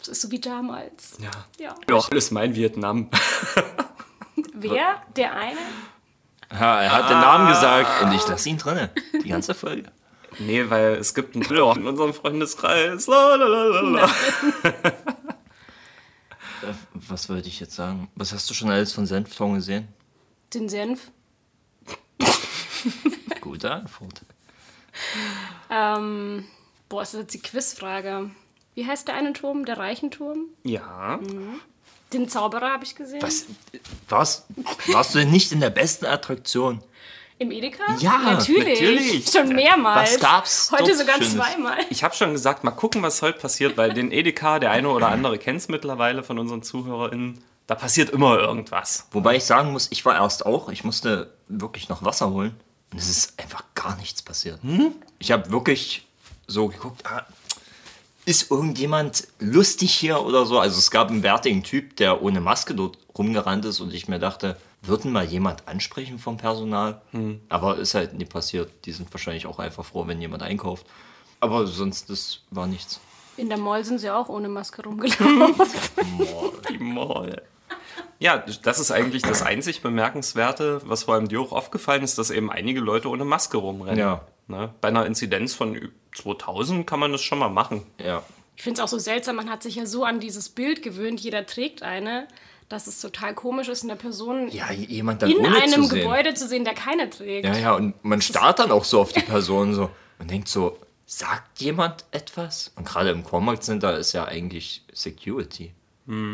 es 0.00 0.06
ist 0.08 0.20
so 0.20 0.30
wie 0.30 0.38
damals. 0.40 1.18
Ja. 1.20 1.30
Ja. 1.58 1.74
Ja, 1.90 2.00
alles 2.08 2.30
mein 2.30 2.54
Vietnam. 2.54 3.10
Wer? 4.58 5.02
Der 5.16 5.34
eine? 5.34 5.58
Ja, 6.50 6.80
er 6.82 6.92
hat 6.92 7.10
den 7.10 7.20
Namen 7.20 7.48
gesagt 7.48 8.02
und 8.02 8.12
ich 8.12 8.26
lasse 8.26 8.48
ihn 8.48 8.56
drinne. 8.56 8.90
Die 9.22 9.28
ganze 9.28 9.52
Folge. 9.54 9.90
Nee, 10.38 10.68
weil 10.70 10.94
es 10.94 11.14
gibt 11.14 11.34
einen 11.34 11.44
Thriller 11.44 11.76
in 11.76 11.86
unserem 11.86 12.14
Freundeskreis. 12.14 13.08
Äh, 16.62 16.72
Was 16.94 17.28
wollte 17.28 17.48
ich 17.48 17.60
jetzt 17.60 17.74
sagen? 17.74 18.08
Was 18.14 18.32
hast 18.32 18.48
du 18.48 18.54
schon 18.54 18.70
alles 18.70 18.94
von 18.94 19.04
Senfton 19.04 19.54
gesehen? 19.56 19.88
Den 20.54 20.70
Senf. 20.70 21.10
Gute 23.42 23.70
Antwort. 23.70 24.22
Ähm, 25.70 26.46
boah, 26.88 27.02
ist 27.02 27.12
das 27.12 27.20
jetzt 27.20 27.34
die 27.34 27.40
Quizfrage. 27.42 28.30
Wie 28.74 28.86
heißt 28.86 29.06
der 29.06 29.16
eine 29.16 29.34
Turm? 29.34 29.66
Der 29.66 29.76
Reichenturm? 29.76 30.46
Ja. 30.64 31.20
Den 32.12 32.28
Zauberer 32.28 32.72
habe 32.72 32.84
ich 32.84 32.94
gesehen. 32.94 33.20
Was? 33.22 33.46
Warst, 34.08 34.44
warst 34.88 35.14
du 35.14 35.18
denn 35.18 35.30
nicht 35.30 35.52
in 35.52 35.60
der 35.60 35.70
besten 35.70 36.06
Attraktion? 36.06 36.82
Im 37.38 37.50
Edeka? 37.50 37.82
Ja, 37.98 38.18
natürlich. 38.18 38.80
natürlich. 38.80 39.30
Schon 39.30 39.48
mehrmals. 39.48 40.14
Was 40.14 40.20
gab's 40.20 40.72
Heute 40.72 40.96
sogar 40.96 41.16
Schönes? 41.16 41.34
zweimal. 41.34 41.78
Ich 41.90 42.02
habe 42.02 42.14
schon 42.14 42.32
gesagt, 42.32 42.64
mal 42.64 42.70
gucken, 42.70 43.02
was 43.02 43.20
heute 43.20 43.38
passiert, 43.38 43.76
weil 43.76 43.92
den 43.92 44.10
Edeka, 44.10 44.58
der 44.58 44.70
eine 44.70 44.88
oder 44.88 45.08
andere 45.08 45.36
kennt 45.36 45.58
es 45.60 45.68
mittlerweile 45.68 46.22
von 46.22 46.38
unseren 46.38 46.62
ZuhörerInnen. 46.62 47.42
Da 47.66 47.74
passiert 47.74 48.10
immer 48.10 48.38
irgendwas. 48.38 49.06
Wobei 49.10 49.36
ich 49.36 49.44
sagen 49.44 49.72
muss, 49.72 49.88
ich 49.90 50.04
war 50.04 50.14
erst 50.14 50.46
auch, 50.46 50.68
ich 50.70 50.84
musste 50.84 51.32
wirklich 51.48 51.88
noch 51.88 52.04
Wasser 52.04 52.30
holen 52.30 52.54
und 52.92 52.98
es 52.98 53.10
ist 53.10 53.38
einfach 53.38 53.64
gar 53.74 53.96
nichts 53.96 54.22
passiert. 54.22 54.60
Ich 55.18 55.32
habe 55.32 55.50
wirklich 55.50 56.06
so 56.46 56.68
geguckt, 56.68 57.02
ah, 57.04 57.26
ist 58.26 58.50
irgendjemand 58.50 59.28
lustig 59.38 59.94
hier 59.94 60.20
oder 60.20 60.44
so? 60.44 60.58
Also 60.58 60.78
es 60.78 60.90
gab 60.90 61.08
einen 61.08 61.22
bärtigen 61.22 61.62
Typ, 61.62 61.96
der 61.96 62.22
ohne 62.22 62.40
Maske 62.40 62.74
dort 62.74 62.98
rumgerannt 63.16 63.64
ist 63.64 63.80
und 63.80 63.94
ich 63.94 64.08
mir 64.08 64.18
dachte, 64.18 64.56
würden 64.82 65.12
mal 65.12 65.24
jemand 65.24 65.66
ansprechen 65.66 66.18
vom 66.18 66.36
Personal? 66.36 67.00
Aber 67.48 67.78
ist 67.78 67.94
halt 67.94 68.14
nie 68.14 68.24
passiert. 68.24 68.70
Die 68.84 68.92
sind 68.92 69.12
wahrscheinlich 69.14 69.46
auch 69.46 69.58
einfach 69.58 69.84
froh, 69.84 70.06
wenn 70.06 70.20
jemand 70.20 70.42
einkauft. 70.42 70.86
Aber 71.40 71.66
sonst, 71.66 72.10
das 72.10 72.40
war 72.50 72.66
nichts. 72.66 73.00
In 73.36 73.48
der 73.48 73.58
Mall 73.58 73.84
sind 73.84 74.00
sie 74.00 74.10
auch 74.10 74.28
ohne 74.28 74.48
Maske 74.48 74.82
rumgelaufen. 74.82 75.54
Die 76.70 76.78
Mall. 76.78 77.42
Ja, 78.18 78.44
das 78.62 78.80
ist 78.80 78.90
eigentlich 78.90 79.22
das 79.22 79.42
einzig 79.42 79.82
Bemerkenswerte, 79.82 80.80
was 80.84 81.04
vor 81.04 81.14
allem 81.14 81.28
dir 81.28 81.40
auch 81.40 81.52
aufgefallen 81.52 82.02
ist, 82.02 82.16
dass 82.16 82.30
eben 82.30 82.50
einige 82.50 82.80
Leute 82.80 83.08
ohne 83.08 83.26
Maske 83.26 83.58
rumrennen. 83.58 83.98
Ja. 83.98 84.22
Ne? 84.48 84.72
Bei 84.80 84.88
einer 84.88 85.04
Inzidenz 85.04 85.54
von 85.54 85.92
2000 86.16 86.86
kann 86.86 87.00
man 87.00 87.12
das 87.12 87.22
schon 87.22 87.38
mal 87.38 87.48
machen. 87.48 87.82
Ja. 88.02 88.22
Ich 88.56 88.62
finde 88.62 88.80
es 88.80 88.84
auch 88.84 88.88
so 88.88 88.98
seltsam, 88.98 89.36
man 89.36 89.50
hat 89.50 89.62
sich 89.62 89.76
ja 89.76 89.86
so 89.86 90.04
an 90.04 90.18
dieses 90.18 90.48
Bild 90.48 90.82
gewöhnt, 90.82 91.20
jeder 91.20 91.44
trägt 91.46 91.82
eine, 91.82 92.26
dass 92.68 92.86
es 92.86 93.00
total 93.00 93.34
komisch 93.34 93.68
ist, 93.68 93.84
eine 93.84 93.96
Person 93.96 94.48
Ja, 94.48 94.72
jemand 94.72 95.22
dann 95.22 95.30
in 95.30 95.38
ohne 95.38 95.56
einem 95.56 95.82
zu 95.82 95.84
sehen. 95.84 96.00
Gebäude 96.00 96.34
zu 96.34 96.48
sehen, 96.48 96.64
der 96.64 96.74
keine 96.74 97.10
trägt. 97.10 97.46
Ja, 97.46 97.56
ja, 97.56 97.74
und 97.74 98.02
man 98.04 98.22
starrt 98.22 98.58
dann 98.58 98.72
auch 98.72 98.84
so 98.84 99.00
auf 99.00 99.12
die 99.12 99.20
Person 99.20 99.74
so 99.74 99.90
und 100.18 100.30
denkt 100.30 100.48
so, 100.48 100.78
sagt 101.04 101.60
jemand 101.60 102.06
etwas? 102.10 102.72
Und 102.76 102.86
gerade 102.86 103.10
im 103.10 103.22
Combat 103.22 103.62
Center 103.62 103.96
ist 103.96 104.12
ja 104.12 104.24
eigentlich 104.24 104.84
Security. 104.92 105.72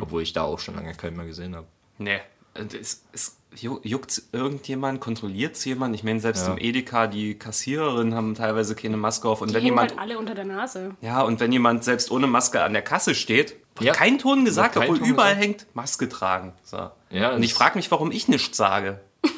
Obwohl 0.03 0.21
ich 0.21 0.35
da 0.35 0.43
auch 0.43 0.59
schon 0.59 0.75
lange 0.75 0.93
keinen 0.95 1.17
mehr 1.17 1.25
gesehen 1.25 1.57
habe. 1.57 1.67
Nee. 1.97 2.21
Und 2.59 2.75
Es, 2.75 3.03
es 3.13 3.37
ju- 3.57 3.81
juckt 3.83 4.23
irgendjemand, 4.33 5.01
kontrolliert 5.01 5.57
es 5.57 5.65
jemand? 5.65 5.95
Ich 5.95 6.03
meine, 6.05 6.21
selbst 6.21 6.47
Ja. 6.47 6.53
im 6.53 6.59
Edeka, 6.59 7.07
die 7.07 7.35
Kassiererinnen 7.39 8.15
haben 8.15 8.35
teilweise 8.35 8.75
keine 8.75 8.97
Maske 8.97 9.29
auf. 9.29 9.41
Und 9.41 9.51
Die 9.51 9.55
wenn 9.55 9.65
jemand, 9.65 9.91
halt 9.93 10.01
alle 10.01 10.19
unter 10.19 10.35
der 10.35 10.45
Nase. 10.45 10.95
ja, 11.01 11.23
und 11.23 11.41
wenn 11.41 11.51
jemand 11.53 11.83
selbst 11.85 12.11
ohne 12.11 12.27
Maske 12.27 12.63
an 12.63 12.73
der 12.75 12.83
Kasse 12.83 13.15
steht, 13.15 13.57
wird 13.77 13.87
Ja. 13.87 13.93
kein 13.95 14.19
Ton 14.19 14.45
gesagt, 14.45 14.75
kein 14.75 14.83
obwohl 14.85 14.99
Ton 14.99 15.09
überall 15.09 15.35
gesagt. 15.37 15.61
hängt, 15.63 15.67
Maske 15.75 16.09
tragen. 16.09 16.53
So. 16.63 16.91
Ja, 17.11 17.35
und 17.35 17.43
ich 17.43 17.55
frage 17.55 17.77
mich, 17.79 17.91
warum 17.91 18.11
ich 18.11 18.29
nichts 18.29 18.57
sage. 18.57 19.01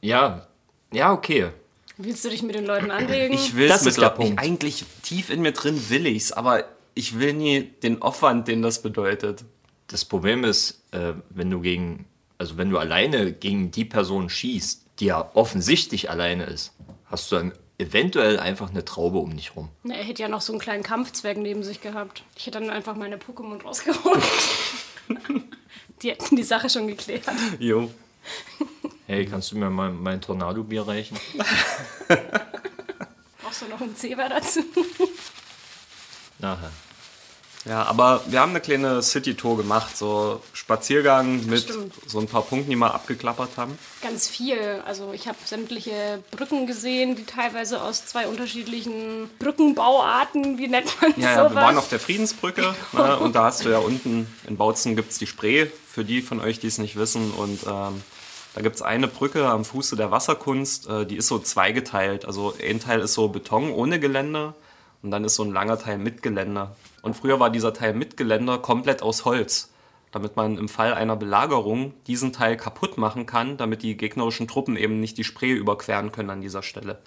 Ja, 0.00 0.46
ja, 0.92 1.12
okay. 1.12 1.48
Willst 1.96 2.24
du 2.24 2.28
dich 2.28 2.42
mit 2.42 2.54
den 2.54 2.66
Leuten 2.66 2.90
anlegen? 2.90 3.34
Ich 3.34 3.56
will 3.56 3.68
Das 3.68 3.82
es 3.82 3.86
ist 3.96 4.00
der. 4.00 4.14
Eigentlich 4.36 4.84
tief 5.02 5.30
in 5.30 5.40
mir 5.42 5.52
drin 5.52 5.80
will 5.88 6.06
ich's, 6.06 6.32
aber 6.32 6.64
ich 6.94 7.18
will 7.18 7.32
nie 7.32 7.62
den 7.82 8.02
Aufwand, 8.02 8.48
den 8.48 8.62
das 8.62 8.82
bedeutet. 8.82 9.44
Das 9.86 10.04
Problem 10.04 10.44
ist, 10.44 10.82
äh, 10.90 11.12
wenn 11.30 11.50
du 11.50 11.60
gegen, 11.60 12.04
also 12.44 12.58
wenn 12.58 12.68
du 12.68 12.76
alleine 12.76 13.32
gegen 13.32 13.70
die 13.70 13.86
Person 13.86 14.28
schießt, 14.28 14.84
die 15.00 15.06
ja 15.06 15.30
offensichtlich 15.32 16.10
alleine 16.10 16.44
ist, 16.44 16.74
hast 17.06 17.32
du 17.32 17.36
dann 17.36 17.52
eventuell 17.78 18.38
einfach 18.38 18.68
eine 18.68 18.84
Traube 18.84 19.16
um 19.16 19.34
dich 19.34 19.56
rum. 19.56 19.70
Na, 19.82 19.94
er 19.94 20.04
hätte 20.04 20.20
ja 20.20 20.28
noch 20.28 20.42
so 20.42 20.52
einen 20.52 20.60
kleinen 20.60 20.82
Kampfzwerg 20.82 21.38
neben 21.38 21.62
sich 21.62 21.80
gehabt. 21.80 22.22
Ich 22.36 22.46
hätte 22.46 22.60
dann 22.60 22.68
einfach 22.68 22.96
meine 22.96 23.16
Pokémon 23.16 23.62
rausgeholt. 23.62 24.22
die 26.02 26.10
hätten 26.10 26.36
die 26.36 26.42
Sache 26.42 26.68
schon 26.68 26.86
geklärt. 26.86 27.24
Jo. 27.58 27.90
Hey, 29.06 29.26
kannst 29.26 29.52
du 29.52 29.58
mir 29.58 29.68
mal 29.68 29.92
mein 29.92 30.22
Tornado-Bier 30.22 30.88
reichen? 30.88 31.18
Brauchst 33.42 33.60
du 33.60 33.66
noch 33.66 33.78
einen 33.82 33.94
Zebra 33.94 34.30
dazu? 34.30 34.60
Nachher. 36.38 36.72
Ja, 37.64 37.84
aber 37.84 38.20
wir 38.26 38.40
haben 38.40 38.50
eine 38.50 38.60
kleine 38.60 39.02
City-Tour 39.02 39.56
gemacht, 39.56 39.96
so 39.96 40.42
Spaziergang 40.52 41.46
mit 41.46 41.62
Stimmt. 41.62 41.94
so 42.06 42.20
ein 42.20 42.26
paar 42.26 42.42
Punkten, 42.42 42.70
die 42.70 42.76
wir 42.76 42.92
abgeklappert 42.94 43.56
haben. 43.56 43.78
Ganz 44.02 44.28
viel. 44.28 44.82
Also 44.86 45.12
ich 45.14 45.28
habe 45.28 45.38
sämtliche 45.44 46.22
Brücken 46.30 46.66
gesehen, 46.66 47.16
die 47.16 47.24
teilweise 47.24 47.82
aus 47.82 48.04
zwei 48.04 48.26
unterschiedlichen 48.26 49.30
Brückenbauarten, 49.38 50.58
wie 50.58 50.68
nennt 50.68 51.00
man 51.00 51.14
Ja, 51.16 51.30
ja, 51.30 51.36
sowas? 51.36 51.52
wir 51.52 51.56
waren 51.62 51.78
auf 51.78 51.88
der 51.88 52.00
Friedensbrücke 52.00 52.74
ne, 52.92 53.18
und 53.18 53.34
da 53.34 53.44
hast 53.44 53.64
du 53.64 53.70
ja 53.70 53.78
unten 53.78 54.26
in 54.46 54.56
Bautzen 54.56 54.94
gibt 54.94 55.12
es 55.12 55.18
die 55.18 55.26
Spree, 55.26 55.66
für 55.90 56.04
die 56.04 56.20
von 56.20 56.40
euch, 56.40 56.60
die 56.60 56.66
es 56.66 56.76
nicht 56.78 56.96
wissen. 56.96 57.30
Und 57.32 57.62
ähm, 57.66 58.02
da 58.54 58.60
gibt 58.60 58.76
es 58.76 58.82
eine 58.82 59.08
Brücke 59.08 59.48
am 59.48 59.64
Fuße 59.64 59.96
der 59.96 60.10
Wasserkunst, 60.10 60.86
äh, 60.88 61.06
die 61.06 61.16
ist 61.16 61.28
so 61.28 61.38
zweigeteilt. 61.38 62.26
Also 62.26 62.54
ein 62.62 62.78
Teil 62.78 63.00
ist 63.00 63.14
so 63.14 63.28
Beton 63.28 63.70
ohne 63.70 63.98
Geländer 63.98 64.54
und 65.04 65.10
dann 65.12 65.22
ist 65.24 65.36
so 65.36 65.44
ein 65.44 65.52
langer 65.52 65.78
Teil 65.78 65.98
mit 65.98 66.22
Geländer. 66.22 66.74
Und 67.02 67.14
früher 67.14 67.38
war 67.38 67.50
dieser 67.50 67.72
Teil 67.74 67.92
mit 67.94 68.16
Geländer 68.16 68.58
komplett 68.58 69.02
aus 69.02 69.24
Holz, 69.24 69.70
damit 70.10 70.34
man 70.36 70.56
im 70.58 70.68
Fall 70.68 70.94
einer 70.94 71.14
Belagerung 71.16 71.92
diesen 72.06 72.32
Teil 72.32 72.56
kaputt 72.56 72.98
machen 72.98 73.26
kann, 73.26 73.56
damit 73.56 73.82
die 73.82 73.96
gegnerischen 73.96 74.48
Truppen 74.48 74.76
eben 74.76 74.98
nicht 75.00 75.18
die 75.18 75.24
Spree 75.24 75.52
überqueren 75.52 76.10
können 76.10 76.30
an 76.30 76.40
dieser 76.40 76.62
Stelle. 76.62 76.98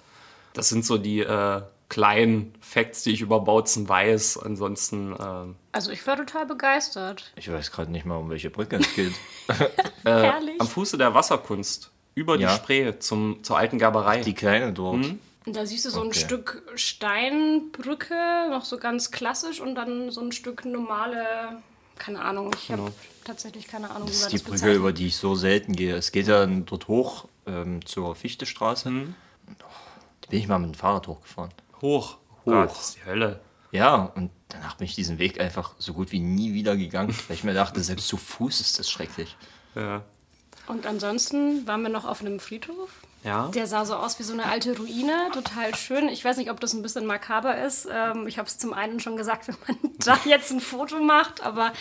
Das 0.54 0.68
sind 0.68 0.84
so 0.84 0.96
die 0.96 1.20
äh, 1.20 1.62
kleinen 1.88 2.54
Facts, 2.60 3.02
die 3.02 3.10
ich 3.12 3.20
über 3.20 3.40
Bautzen 3.40 3.88
weiß. 3.88 4.38
Ansonsten 4.38 5.14
ähm, 5.20 5.56
also 5.72 5.90
ich 5.90 6.06
war 6.06 6.16
total 6.16 6.46
begeistert. 6.46 7.32
Ich 7.36 7.50
weiß 7.50 7.70
gerade 7.72 7.90
nicht 7.90 8.06
mal, 8.06 8.16
um 8.16 8.30
welche 8.30 8.50
Brücke 8.50 8.76
es 8.76 8.94
geht. 8.94 9.12
Herrlich. 10.04 10.60
am 10.60 10.66
Fuße 10.68 10.96
der 10.98 11.14
Wasserkunst 11.14 11.90
über 12.14 12.36
die 12.36 12.44
Ja. 12.44 12.50
Spree 12.50 12.98
zum, 12.98 13.42
zur 13.42 13.58
alten 13.58 13.78
Gerberei. 13.78 14.20
Die 14.20 14.34
kleine 14.34 14.72
dort. 14.72 15.04
Und 15.48 15.56
da 15.56 15.64
siehst 15.64 15.86
du 15.86 15.90
so 15.90 16.02
ein 16.02 16.08
Okay. 16.08 16.18
Stück 16.18 16.62
Steinbrücke, 16.74 18.48
noch 18.50 18.66
so 18.66 18.76
ganz 18.76 19.10
klassisch 19.10 19.60
und 19.60 19.74
dann 19.76 20.10
so 20.10 20.20
ein 20.20 20.30
Stück 20.30 20.66
normale, 20.66 21.62
keine 21.96 22.20
Ahnung, 22.20 22.54
ich 22.54 22.70
habe 22.70 22.92
tatsächlich 23.24 23.66
keine 23.66 23.90
Ahnung, 23.90 24.08
wie 24.08 24.12
Das 24.12 24.20
man 24.20 24.26
ist 24.26 24.32
die 24.32 24.36
das 24.36 24.42
Brücke, 24.42 24.52
bezeichnet. 24.56 24.76
über 24.76 24.92
die 24.92 25.06
ich 25.06 25.16
so 25.16 25.34
selten 25.34 25.74
gehe. 25.74 25.96
Es 25.96 26.12
geht 26.12 26.26
ja 26.26 26.40
dann 26.40 26.66
dort 26.66 26.86
hoch 26.88 27.28
ähm, 27.46 27.84
zur 27.86 28.14
Fichtestraße. 28.14 28.90
Mhm. 28.90 29.14
Oh, 29.48 29.64
Da 30.20 30.28
bin 30.28 30.38
ich 30.38 30.48
mal 30.48 30.58
mit 30.58 30.74
dem 30.74 30.74
Fahrrad 30.74 31.06
hochgefahren. 31.08 31.50
Hoch. 31.80 32.18
Hoch. 32.44 32.52
Gott, 32.52 32.70
das 32.70 32.88
ist 32.90 32.96
die 32.96 33.04
Hölle. 33.06 33.40
Ja, 33.72 33.94
und 34.14 34.30
danach 34.50 34.76
bin 34.76 34.84
ich 34.86 34.94
diesen 34.96 35.18
Weg 35.18 35.40
einfach 35.40 35.74
so 35.78 35.94
gut 35.94 36.12
wie 36.12 36.20
nie 36.20 36.52
wieder 36.52 36.76
gegangen, 36.76 37.14
weil 37.26 37.36
ich 37.36 37.44
mir 37.44 37.54
dachte, 37.54 37.82
selbst 37.82 38.06
zu 38.08 38.18
Fuß 38.18 38.60
ist 38.60 38.78
das 38.78 38.90
schrecklich. 38.90 39.34
Ja. 39.74 40.02
Und 40.66 40.86
ansonsten 40.86 41.66
waren 41.66 41.80
wir 41.82 41.88
noch 41.88 42.04
auf 42.04 42.20
einem 42.20 42.38
Friedhof. 42.38 42.90
Ja. 43.24 43.48
Der 43.48 43.66
sah 43.66 43.84
so 43.84 43.94
aus 43.94 44.18
wie 44.18 44.22
so 44.22 44.32
eine 44.32 44.46
alte 44.46 44.76
Ruine, 44.76 45.30
total 45.32 45.74
schön. 45.74 46.08
Ich 46.08 46.24
weiß 46.24 46.36
nicht, 46.36 46.50
ob 46.50 46.60
das 46.60 46.72
ein 46.72 46.82
bisschen 46.82 47.04
makaber 47.04 47.58
ist. 47.58 47.88
Ähm, 47.90 48.26
ich 48.26 48.38
habe 48.38 48.48
es 48.48 48.58
zum 48.58 48.72
einen 48.72 49.00
schon 49.00 49.16
gesagt, 49.16 49.48
wenn 49.48 49.56
man 49.66 49.78
da 49.98 50.18
jetzt 50.24 50.50
ein 50.50 50.60
Foto 50.60 51.00
macht, 51.00 51.42
aber 51.42 51.72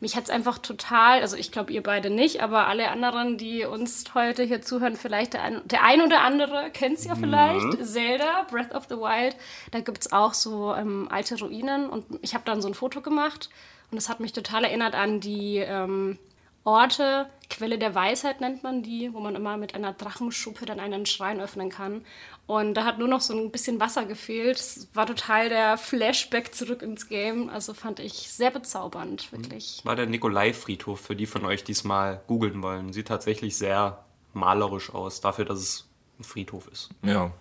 mich 0.00 0.16
hat 0.16 0.24
es 0.24 0.30
einfach 0.30 0.58
total, 0.58 1.20
also 1.20 1.36
ich 1.36 1.52
glaube 1.52 1.72
ihr 1.72 1.82
beide 1.82 2.10
nicht, 2.10 2.42
aber 2.42 2.66
alle 2.66 2.90
anderen, 2.90 3.38
die 3.38 3.64
uns 3.64 4.04
heute 4.14 4.42
hier 4.42 4.60
zuhören, 4.60 4.96
vielleicht 4.96 5.34
der 5.34 5.42
ein, 5.42 5.60
der 5.64 5.84
ein 5.84 6.02
oder 6.02 6.22
andere 6.22 6.70
kennt 6.72 6.98
es 6.98 7.04
ja 7.04 7.14
vielleicht. 7.14 7.84
Zelda, 7.86 8.44
Breath 8.50 8.74
of 8.74 8.86
the 8.88 8.96
Wild, 8.96 9.36
da 9.70 9.80
gibt 9.80 10.00
es 10.00 10.12
auch 10.12 10.34
so 10.34 10.74
ähm, 10.74 11.08
alte 11.10 11.38
Ruinen 11.38 11.88
und 11.88 12.04
ich 12.20 12.34
habe 12.34 12.44
dann 12.44 12.60
so 12.60 12.68
ein 12.68 12.74
Foto 12.74 13.00
gemacht 13.00 13.48
und 13.92 13.98
es 13.98 14.08
hat 14.08 14.18
mich 14.18 14.32
total 14.32 14.64
erinnert 14.64 14.94
an 14.94 15.20
die 15.20 15.58
ähm, 15.58 16.18
Orte. 16.64 17.28
Quelle 17.50 17.76
der 17.78 17.94
Weisheit 17.94 18.40
nennt 18.40 18.62
man 18.62 18.82
die, 18.82 19.12
wo 19.12 19.20
man 19.20 19.34
immer 19.34 19.56
mit 19.56 19.74
einer 19.74 19.92
Drachenschuppe 19.92 20.64
dann 20.64 20.80
einen 20.80 21.04
Schrein 21.04 21.40
öffnen 21.40 21.68
kann. 21.68 22.04
Und 22.46 22.74
da 22.74 22.84
hat 22.84 22.98
nur 22.98 23.08
noch 23.08 23.20
so 23.20 23.34
ein 23.36 23.50
bisschen 23.50 23.78
Wasser 23.78 24.06
gefehlt. 24.06 24.58
Es 24.58 24.88
war 24.94 25.06
total 25.06 25.48
der 25.48 25.76
Flashback 25.76 26.54
zurück 26.54 26.82
ins 26.82 27.08
Game. 27.08 27.50
Also 27.50 27.74
fand 27.74 28.00
ich 28.00 28.12
sehr 28.30 28.50
bezaubernd, 28.50 29.30
wirklich. 29.32 29.82
War 29.84 29.96
der 29.96 30.06
Nikolai-Friedhof 30.06 31.00
für 31.00 31.14
die 31.14 31.26
von 31.26 31.44
euch, 31.44 31.62
die 31.64 31.72
es 31.72 31.84
mal 31.84 32.22
googeln 32.26 32.62
wollen. 32.62 32.92
Sieht 32.92 33.08
tatsächlich 33.08 33.56
sehr 33.56 34.04
malerisch 34.32 34.94
aus, 34.94 35.20
dafür, 35.20 35.44
dass 35.44 35.58
es 35.58 35.88
ein 36.18 36.24
Friedhof 36.24 36.68
ist. 36.68 36.88
Ja. 37.02 37.32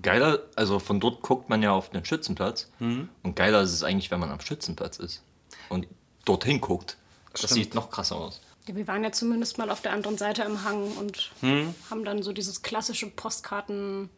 Geiler, 0.00 0.40
also 0.56 0.78
von 0.78 1.00
dort 1.00 1.20
guckt 1.20 1.50
man 1.50 1.62
ja 1.62 1.72
auf 1.72 1.90
den 1.90 2.04
Schützenplatz. 2.04 2.70
Und 2.78 3.36
geiler 3.36 3.60
ist 3.60 3.72
es 3.72 3.84
eigentlich, 3.84 4.10
wenn 4.10 4.20
man 4.20 4.30
am 4.30 4.40
Schützenplatz 4.40 4.98
ist 4.98 5.22
und 5.68 5.86
dorthin 6.24 6.60
guckt. 6.60 6.96
Das 7.32 7.42
Stimmt. 7.42 7.52
sieht 7.52 7.74
noch 7.74 7.90
krasser 7.90 8.16
aus. 8.16 8.40
Ja, 8.66 8.76
wir 8.76 8.86
waren 8.86 9.02
ja 9.02 9.10
zumindest 9.12 9.58
mal 9.58 9.70
auf 9.70 9.80
der 9.80 9.92
anderen 9.92 10.18
Seite 10.18 10.42
im 10.42 10.62
Hang 10.64 10.82
und 10.98 11.30
Hm. 11.40 11.74
haben 11.90 12.04
dann 12.04 12.22
so 12.22 12.32
dieses 12.32 12.62
klassische 12.62 13.06
Postkartenfoto 13.08 14.10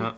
Ja. 0.00 0.16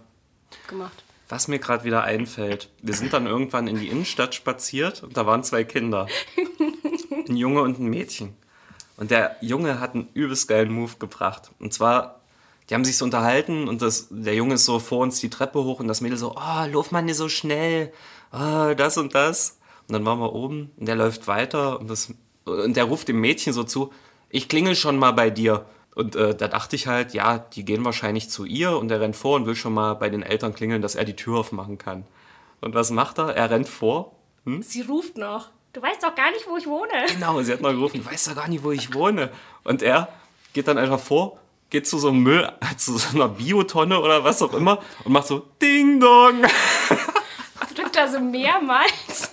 gemacht. 0.68 1.04
Was 1.28 1.46
mir 1.48 1.58
gerade 1.60 1.84
wieder 1.84 2.02
einfällt, 2.02 2.70
wir 2.82 2.94
sind 2.94 3.12
dann 3.12 3.26
irgendwann 3.26 3.68
in 3.68 3.78
die 3.78 3.88
Innenstadt 3.88 4.34
spaziert 4.34 5.02
und 5.04 5.16
da 5.16 5.26
waren 5.26 5.44
zwei 5.44 5.62
Kinder. 5.64 6.06
Ein 7.28 7.36
Junge 7.36 7.62
und 7.62 7.78
ein 7.78 7.86
Mädchen. 7.86 8.34
Und 8.96 9.10
der 9.12 9.36
Junge 9.40 9.78
hat 9.78 9.94
einen 9.94 10.08
übelst 10.14 10.48
geilen 10.48 10.72
Move 10.72 10.96
gebracht. 10.98 11.52
Und 11.60 11.72
zwar, 11.72 12.20
die 12.68 12.74
haben 12.74 12.84
sich 12.84 12.96
so 12.96 13.04
unterhalten 13.04 13.68
und 13.68 13.80
das, 13.82 14.08
der 14.10 14.34
Junge 14.34 14.54
ist 14.54 14.64
so 14.64 14.78
vor 14.80 14.98
uns 14.98 15.20
die 15.20 15.30
Treppe 15.30 15.62
hoch 15.62 15.78
und 15.78 15.86
das 15.88 16.00
Mädel 16.00 16.18
so, 16.18 16.34
oh, 16.36 16.64
lauf 16.70 16.90
mal 16.90 17.02
nicht 17.02 17.16
so 17.16 17.28
schnell, 17.28 17.92
oh, 18.32 18.74
das 18.76 18.96
und 18.98 19.14
das. 19.14 19.58
Und 19.86 19.92
dann 19.94 20.04
waren 20.04 20.18
wir 20.18 20.32
oben 20.32 20.72
und 20.76 20.86
der 20.86 20.96
läuft 20.96 21.28
weiter 21.28 21.78
und, 21.78 21.88
das, 21.88 22.12
und 22.50 22.76
der 22.76 22.84
ruft 22.84 23.08
dem 23.08 23.20
Mädchen 23.20 23.52
so 23.52 23.64
zu, 23.64 23.92
ich 24.28 24.48
klingel 24.48 24.74
schon 24.76 24.98
mal 24.98 25.12
bei 25.12 25.30
dir. 25.30 25.64
Und 25.94 26.14
äh, 26.16 26.34
da 26.34 26.48
dachte 26.48 26.76
ich 26.76 26.86
halt, 26.86 27.14
ja, 27.14 27.38
die 27.38 27.64
gehen 27.64 27.84
wahrscheinlich 27.84 28.30
zu 28.30 28.44
ihr 28.44 28.76
und 28.78 28.90
er 28.90 29.00
rennt 29.00 29.16
vor 29.16 29.36
und 29.36 29.46
will 29.46 29.56
schon 29.56 29.74
mal 29.74 29.94
bei 29.94 30.08
den 30.08 30.22
Eltern 30.22 30.54
klingeln, 30.54 30.82
dass 30.82 30.94
er 30.94 31.04
die 31.04 31.16
Tür 31.16 31.40
aufmachen 31.40 31.78
kann. 31.78 32.04
Und 32.60 32.74
was 32.74 32.90
macht 32.90 33.18
er? 33.18 33.34
Er 33.36 33.50
rennt 33.50 33.68
vor. 33.68 34.12
Sie 34.60 34.82
ruft 34.82 35.16
noch. 35.16 35.48
Du 35.72 35.82
weißt 35.82 36.02
doch 36.02 36.14
gar 36.14 36.30
nicht, 36.32 36.46
wo 36.48 36.56
ich 36.56 36.66
wohne. 36.66 37.06
Genau, 37.12 37.40
sie 37.42 37.52
hat 37.52 37.60
noch 37.60 37.70
gerufen, 37.70 38.02
du 38.02 38.10
weißt 38.10 38.28
doch 38.28 38.34
gar 38.34 38.48
nicht, 38.48 38.64
wo 38.64 38.72
ich 38.72 38.92
wohne. 38.94 39.30
Und 39.64 39.82
er 39.82 40.08
geht 40.52 40.66
dann 40.68 40.78
einfach 40.78 40.98
vor, 40.98 41.38
geht 41.70 41.86
zu 41.86 41.98
so 41.98 42.08
einem 42.08 42.22
Müll, 42.22 42.50
zu 42.76 42.98
so 42.98 43.16
einer 43.16 43.28
Biotonne 43.28 44.00
oder 44.00 44.24
was 44.24 44.42
auch 44.42 44.52
immer 44.54 44.80
und 45.04 45.12
macht 45.12 45.26
so 45.28 45.46
Ding 45.60 46.00
Dong. 46.00 46.42
Drückt 47.74 47.96
da 47.96 48.08
so 48.08 48.18
mehrmals 48.18 49.30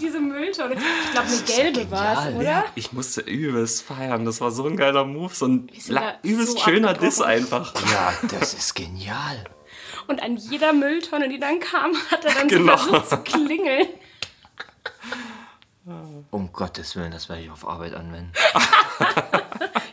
diese 0.00 0.20
Mülltonne. 0.20 0.74
Ich 0.74 1.10
glaube, 1.12 1.28
eine 1.28 1.42
gelbe 1.72 1.90
war 1.90 2.28
es, 2.28 2.34
oder? 2.34 2.64
Ich 2.74 2.92
musste 2.92 3.20
übelst 3.22 3.82
feiern, 3.82 4.24
das 4.24 4.40
war 4.40 4.50
so 4.50 4.66
ein 4.66 4.76
geiler 4.76 5.04
Move, 5.04 5.34
so 5.34 5.46
ein 5.46 5.70
übelst 6.22 6.52
so 6.52 6.58
schöner. 6.64 6.94
Diss 6.94 7.20
einfach. 7.20 7.74
Ja, 7.90 8.12
das 8.38 8.54
ist 8.54 8.74
genial. 8.74 9.44
Und 10.06 10.22
an 10.22 10.36
jeder 10.36 10.72
Mülltonne, 10.72 11.28
die 11.28 11.38
dann 11.38 11.60
kam, 11.60 11.92
hat 12.10 12.24
er 12.24 12.34
dann 12.34 12.48
Genau. 12.48 12.76
so 12.76 12.88
versucht 12.90 13.08
zu 13.10 13.18
klingeln. 13.18 13.86
Um 16.30 16.52
Gottes 16.52 16.94
Willen, 16.96 17.10
das 17.10 17.28
werde 17.28 17.42
ich 17.42 17.50
auf 17.50 17.66
Arbeit 17.66 17.94
anwenden. 17.94 18.32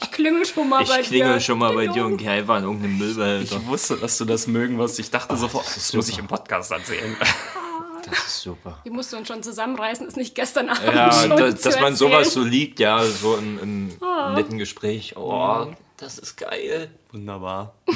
Ich 0.01 0.11
klingel 0.23 0.45
schon 0.47 0.67
mal 0.67 0.83
bei 0.83 1.01
Ich 1.01 1.07
klingel 1.09 1.33
dir. 1.35 1.39
schon 1.39 1.59
mal 1.59 1.75
bei 1.75 1.85
dir 1.85 2.03
und 2.03 2.17
gehe 2.17 2.31
einfach 2.31 2.55
an 2.55 2.63
irgendeinem 2.63 2.97
Müllbehälter. 2.97 3.57
Ich 3.57 3.67
wusste, 3.67 3.97
dass 3.97 4.17
du 4.17 4.25
das 4.25 4.47
mögen 4.47 4.79
wirst. 4.79 4.97
Ich 4.99 5.11
dachte 5.11 5.37
sofort, 5.37 5.67
das 5.67 5.93
muss 5.93 6.09
ich 6.09 6.17
im 6.17 6.25
Podcast 6.25 6.71
erzählen. 6.71 7.15
Das 8.09 8.27
ist 8.27 8.41
super. 8.41 8.81
Die 8.85 8.89
musst 8.89 9.13
du 9.13 9.17
uns 9.17 9.27
schon 9.27 9.43
zusammenreißen, 9.43 10.07
ist 10.07 10.17
nicht 10.17 10.35
gestern 10.35 10.69
Abend 10.69 10.83
Ja, 10.85 11.11
schon 11.11 11.29
da, 11.31 11.55
zu 11.55 11.69
dass 11.69 11.79
man 11.79 11.95
sowas 11.95 12.33
so 12.33 12.43
liegt, 12.43 12.79
ja, 12.79 13.03
so 13.03 13.35
im, 13.35 13.59
im 13.59 13.87
netten 14.33 14.57
Gespräch. 14.57 15.15
Oh, 15.17 15.67
das 15.97 16.17
ist 16.17 16.37
geil. 16.37 16.91
Wunderbar. 17.11 17.73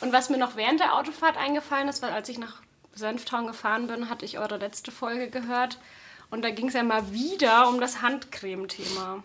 Und 0.00 0.12
was 0.12 0.30
mir 0.30 0.38
noch 0.38 0.56
während 0.56 0.80
der 0.80 0.94
Autofahrt 0.94 1.36
eingefallen 1.36 1.88
ist, 1.88 2.02
weil 2.02 2.10
als 2.10 2.28
ich 2.28 2.38
nach 2.38 2.62
Senftown 2.94 3.46
gefahren 3.46 3.86
bin, 3.86 4.08
hatte 4.08 4.24
ich 4.24 4.38
eure 4.38 4.56
letzte 4.56 4.90
Folge 4.90 5.28
gehört. 5.28 5.78
Und 6.30 6.42
da 6.42 6.50
ging 6.50 6.68
es 6.68 6.74
ja 6.74 6.82
mal 6.82 7.12
wieder 7.12 7.68
um 7.68 7.80
das 7.80 8.02
Handcreme-Thema. 8.02 9.22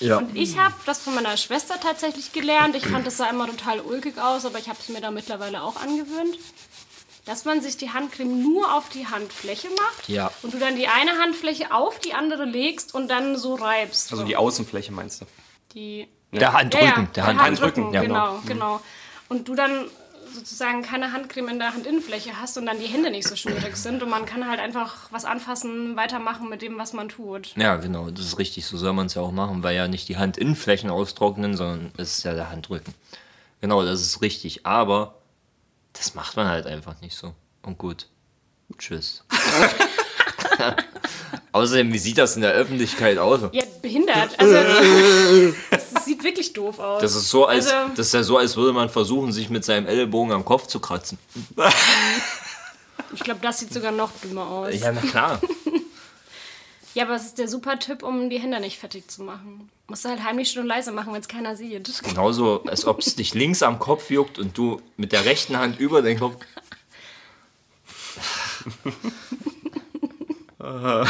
Ja. 0.00 0.18
Und 0.18 0.36
ich 0.36 0.58
habe 0.58 0.74
das 0.86 1.00
von 1.00 1.14
meiner 1.14 1.36
Schwester 1.36 1.80
tatsächlich 1.80 2.32
gelernt. 2.32 2.76
Ich 2.76 2.86
fand, 2.86 3.06
das 3.06 3.16
sah 3.16 3.30
immer 3.30 3.46
total 3.46 3.80
ulkig 3.80 4.18
aus, 4.18 4.44
aber 4.44 4.58
ich 4.58 4.68
habe 4.68 4.78
es 4.80 4.88
mir 4.88 5.00
da 5.00 5.10
mittlerweile 5.10 5.62
auch 5.62 5.76
angewöhnt. 5.76 6.36
Dass 7.24 7.44
man 7.46 7.60
sich 7.62 7.76
die 7.78 7.90
Handcreme 7.90 8.42
nur 8.42 8.74
auf 8.74 8.88
die 8.90 9.06
Handfläche 9.06 9.68
macht 9.68 10.08
Ja. 10.08 10.30
und 10.42 10.52
du 10.52 10.58
dann 10.58 10.76
die 10.76 10.88
eine 10.88 11.12
Handfläche 11.12 11.72
auf 11.72 11.98
die 11.98 12.12
andere 12.12 12.44
legst 12.44 12.94
und 12.94 13.08
dann 13.08 13.36
so 13.38 13.54
reibst. 13.54 14.12
Also 14.12 14.24
die 14.24 14.36
Außenfläche 14.36 14.92
meinst 14.92 15.22
du? 15.22 15.26
die 15.74 16.06
Der 16.32 16.52
Handrücken. 16.52 16.86
ja, 16.86 16.96
ja, 16.96 17.08
der 17.14 17.26
Hand 17.26 17.40
Handrücken, 17.40 17.92
ja. 17.92 18.02
genau, 18.02 18.38
genau. 18.46 18.80
Und 19.28 19.48
du 19.48 19.54
dann 19.54 19.86
sozusagen 20.32 20.82
keine 20.82 21.12
Handcreme 21.12 21.48
in 21.48 21.58
der 21.60 21.72
Handinnenfläche 21.74 22.40
hast 22.40 22.58
und 22.58 22.66
dann 22.66 22.78
die 22.80 22.86
Hände 22.86 23.10
nicht 23.10 23.26
so 23.28 23.36
schmierig 23.36 23.76
sind 23.76 24.02
und 24.02 24.10
man 24.10 24.26
kann 24.26 24.48
halt 24.48 24.58
einfach 24.60 24.96
was 25.10 25.24
anfassen, 25.24 25.96
weitermachen 25.96 26.48
mit 26.48 26.60
dem, 26.60 26.76
was 26.76 26.92
man 26.92 27.08
tut. 27.08 27.54
Ja, 27.56 27.76
genau, 27.76 28.10
das 28.10 28.24
ist 28.26 28.38
richtig. 28.38 28.66
So 28.66 28.76
soll 28.76 28.92
man 28.92 29.06
es 29.06 29.14
ja 29.14 29.22
auch 29.22 29.30
machen, 29.32 29.62
weil 29.62 29.76
ja 29.76 29.86
nicht 29.88 30.08
die 30.08 30.16
Handinnenflächen 30.16 30.90
austrocknen, 30.90 31.56
sondern 31.56 31.92
es 31.96 32.18
ist 32.18 32.24
ja 32.24 32.34
der 32.34 32.50
Handrücken. 32.50 32.92
Genau, 33.60 33.84
das 33.84 34.00
ist 34.02 34.20
richtig. 34.22 34.66
Aber 34.66 35.14
das 35.94 36.14
macht 36.14 36.36
man 36.36 36.46
halt 36.48 36.66
einfach 36.66 37.00
nicht 37.00 37.16
so. 37.16 37.34
Und 37.62 37.78
gut. 37.78 38.08
Tschüss. 38.78 39.24
Außerdem, 41.52 41.92
wie 41.92 41.98
sieht 41.98 42.18
das 42.18 42.34
in 42.36 42.42
der 42.42 42.52
Öffentlichkeit 42.52 43.16
aus? 43.18 43.40
Ja, 43.52 43.62
behindert. 43.80 44.38
Also, 44.38 44.54
das 45.70 46.04
sieht 46.04 46.22
wirklich 46.24 46.52
doof 46.52 46.78
aus. 46.80 47.00
Das 47.00 47.14
ist 47.14 47.30
so, 47.30 47.46
als, 47.46 47.68
Also- 47.72 47.90
das 47.94 48.06
ist 48.08 48.14
ja 48.14 48.22
so, 48.24 48.38
als 48.38 48.56
würde 48.56 48.72
man 48.72 48.88
versuchen, 48.90 49.32
sich 49.32 49.50
mit 49.50 49.64
seinem 49.64 49.86
Ellbogen 49.86 50.32
am 50.32 50.44
Kopf 50.44 50.66
zu 50.66 50.80
kratzen. 50.80 51.16
Ich 53.12 53.20
glaube, 53.20 53.40
das 53.40 53.60
sieht 53.60 53.72
sogar 53.72 53.92
noch 53.92 54.10
dümmer 54.22 54.48
aus. 54.48 54.74
Ja, 54.74 54.92
na 54.92 55.00
klar. 55.00 55.40
Ja, 56.94 57.06
aber 57.06 57.16
es 57.16 57.24
ist 57.24 57.38
der 57.38 57.48
super 57.48 57.76
Tipp, 57.80 58.04
um 58.04 58.30
die 58.30 58.38
Hände 58.38 58.60
nicht 58.60 58.78
fettig 58.78 59.10
zu 59.10 59.24
machen. 59.24 59.68
Musst 59.86 60.04
du 60.04 60.08
halt 60.08 60.24
heimlich 60.24 60.50
schön 60.50 60.62
und 60.62 60.68
leise 60.68 60.92
machen, 60.92 61.12
wenn 61.12 61.20
es 61.20 61.28
keiner 61.28 61.56
sieht. 61.56 62.02
Genauso, 62.02 62.64
als 62.64 62.86
ob 62.86 63.00
es 63.00 63.16
dich 63.16 63.34
links 63.34 63.62
am 63.62 63.78
Kopf 63.78 64.10
juckt 64.10 64.38
und 64.38 64.56
du 64.56 64.80
mit 64.96 65.12
der 65.12 65.26
rechten 65.26 65.58
Hand 65.58 65.78
über 65.78 66.00
den 66.00 66.18
Kopf. 66.18 66.36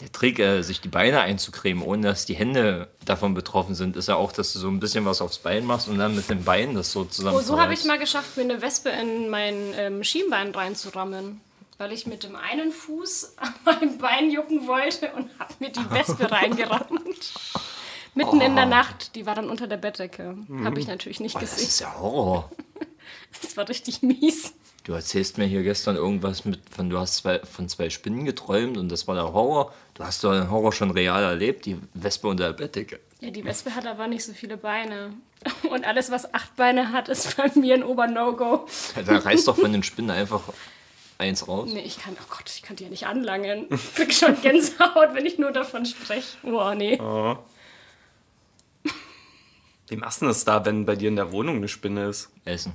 Der 0.00 0.12
Trick, 0.12 0.38
äh, 0.38 0.62
sich 0.62 0.80
die 0.80 0.88
Beine 0.88 1.20
einzucremen, 1.20 1.82
ohne 1.82 2.06
dass 2.08 2.24
die 2.24 2.34
Hände 2.34 2.88
davon 3.04 3.34
betroffen 3.34 3.74
sind, 3.74 3.96
ist 3.96 4.08
ja 4.08 4.14
auch, 4.14 4.30
dass 4.32 4.52
du 4.52 4.60
so 4.60 4.68
ein 4.68 4.78
bisschen 4.78 5.04
was 5.04 5.20
aufs 5.20 5.38
Bein 5.38 5.64
machst 5.64 5.88
und 5.88 5.98
dann 5.98 6.14
mit 6.14 6.30
den 6.30 6.44
Beinen 6.44 6.76
das 6.76 6.92
so 6.92 7.04
zusammen. 7.04 7.36
Oh, 7.36 7.40
so 7.40 7.60
habe 7.60 7.74
ich 7.74 7.84
mal 7.84 7.98
geschafft, 7.98 8.36
mir 8.36 8.44
eine 8.44 8.62
Wespe 8.62 8.90
in 8.90 9.28
mein 9.28 9.74
ähm, 9.74 10.04
Schienbein 10.04 10.54
reinzurammen. 10.54 11.40
Weil 11.78 11.92
ich 11.92 12.06
mit 12.06 12.24
dem 12.24 12.36
einen 12.36 12.72
Fuß 12.72 13.34
an 13.38 13.54
meinem 13.64 13.98
Bein 13.98 14.30
jucken 14.30 14.66
wollte 14.66 15.12
und 15.12 15.30
habe 15.38 15.54
mir 15.60 15.70
die 15.70 15.90
Wespe 15.90 16.30
reingerammt. 16.30 17.32
Mitten 18.14 18.40
in 18.40 18.56
der 18.56 18.66
Nacht. 18.66 19.14
Die 19.14 19.26
war 19.26 19.34
dann 19.34 19.48
unter 19.48 19.66
der 19.68 19.76
Bettdecke. 19.76 20.36
Habe 20.64 20.80
ich 20.80 20.86
natürlich 20.88 21.20
nicht 21.20 21.36
Oh, 21.36 21.38
das 21.40 21.52
gesehen. 21.52 21.68
ist 21.68 21.80
ja 21.80 21.94
Horror. 21.98 22.50
Das 23.42 23.56
war 23.56 23.68
richtig 23.68 24.02
mies. 24.02 24.54
Du 24.84 24.92
erzählst 24.92 25.36
mir 25.38 25.44
hier 25.46 25.62
gestern 25.62 25.96
irgendwas 25.96 26.44
mit, 26.44 26.60
von 26.70 26.88
du 26.90 26.98
hast 26.98 27.16
zwei, 27.16 27.40
von 27.40 27.68
zwei 27.68 27.90
Spinnen 27.90 28.24
geträumt 28.24 28.76
und 28.78 28.88
das 28.90 29.06
war 29.06 29.14
der 29.14 29.32
Horror. 29.32 29.72
Du 29.94 30.04
hast 30.04 30.24
doch 30.24 30.32
den 30.32 30.50
Horror 30.50 30.72
schon 30.72 30.90
real 30.90 31.22
erlebt, 31.22 31.66
die 31.66 31.78
Wespe 31.94 32.26
unter 32.28 32.46
der 32.46 32.52
Bettdecke. 32.54 33.00
Ja, 33.20 33.30
die 33.30 33.44
Wespe 33.44 33.74
hat 33.74 33.86
aber 33.86 34.06
nicht 34.08 34.24
so 34.24 34.32
viele 34.32 34.56
Beine. 34.56 35.12
Und 35.70 35.84
alles, 35.86 36.10
was 36.10 36.32
acht 36.34 36.56
Beine 36.56 36.92
hat, 36.92 37.08
ist 37.08 37.36
bei 37.36 37.50
mir 37.54 37.74
ein 37.74 37.84
Ober-No-Go. 37.84 38.66
Ja, 38.96 39.02
Da 39.02 39.18
reißt 39.18 39.46
doch 39.48 39.56
von 39.56 39.72
den 39.72 39.82
Spinnen 39.82 40.10
einfach 40.10 40.42
eins 41.18 41.46
raus. 41.48 41.70
Nee, 41.72 41.80
ich 41.80 41.98
kann, 41.98 42.16
oh 42.20 42.26
Gott, 42.30 42.48
ich 42.48 42.62
kann 42.62 42.76
die 42.76 42.84
ja 42.84 42.90
nicht 42.90 43.06
anlangen. 43.06 43.66
Ich 43.70 43.94
krieg 43.94 44.14
schon 44.14 44.40
Gänsehaut, 44.42 45.14
wenn 45.14 45.26
ich 45.26 45.38
nur 45.38 45.52
davon 45.52 45.84
spreche. 45.84 46.38
Oh, 46.44 46.72
nee. 46.74 46.98
Wie 49.88 49.96
machst 49.96 50.22
du 50.22 50.26
das 50.26 50.44
da, 50.44 50.64
wenn 50.64 50.86
bei 50.86 50.96
dir 50.96 51.08
in 51.08 51.16
der 51.16 51.32
Wohnung 51.32 51.56
eine 51.56 51.68
Spinne 51.68 52.08
ist? 52.08 52.30
Essen. 52.44 52.74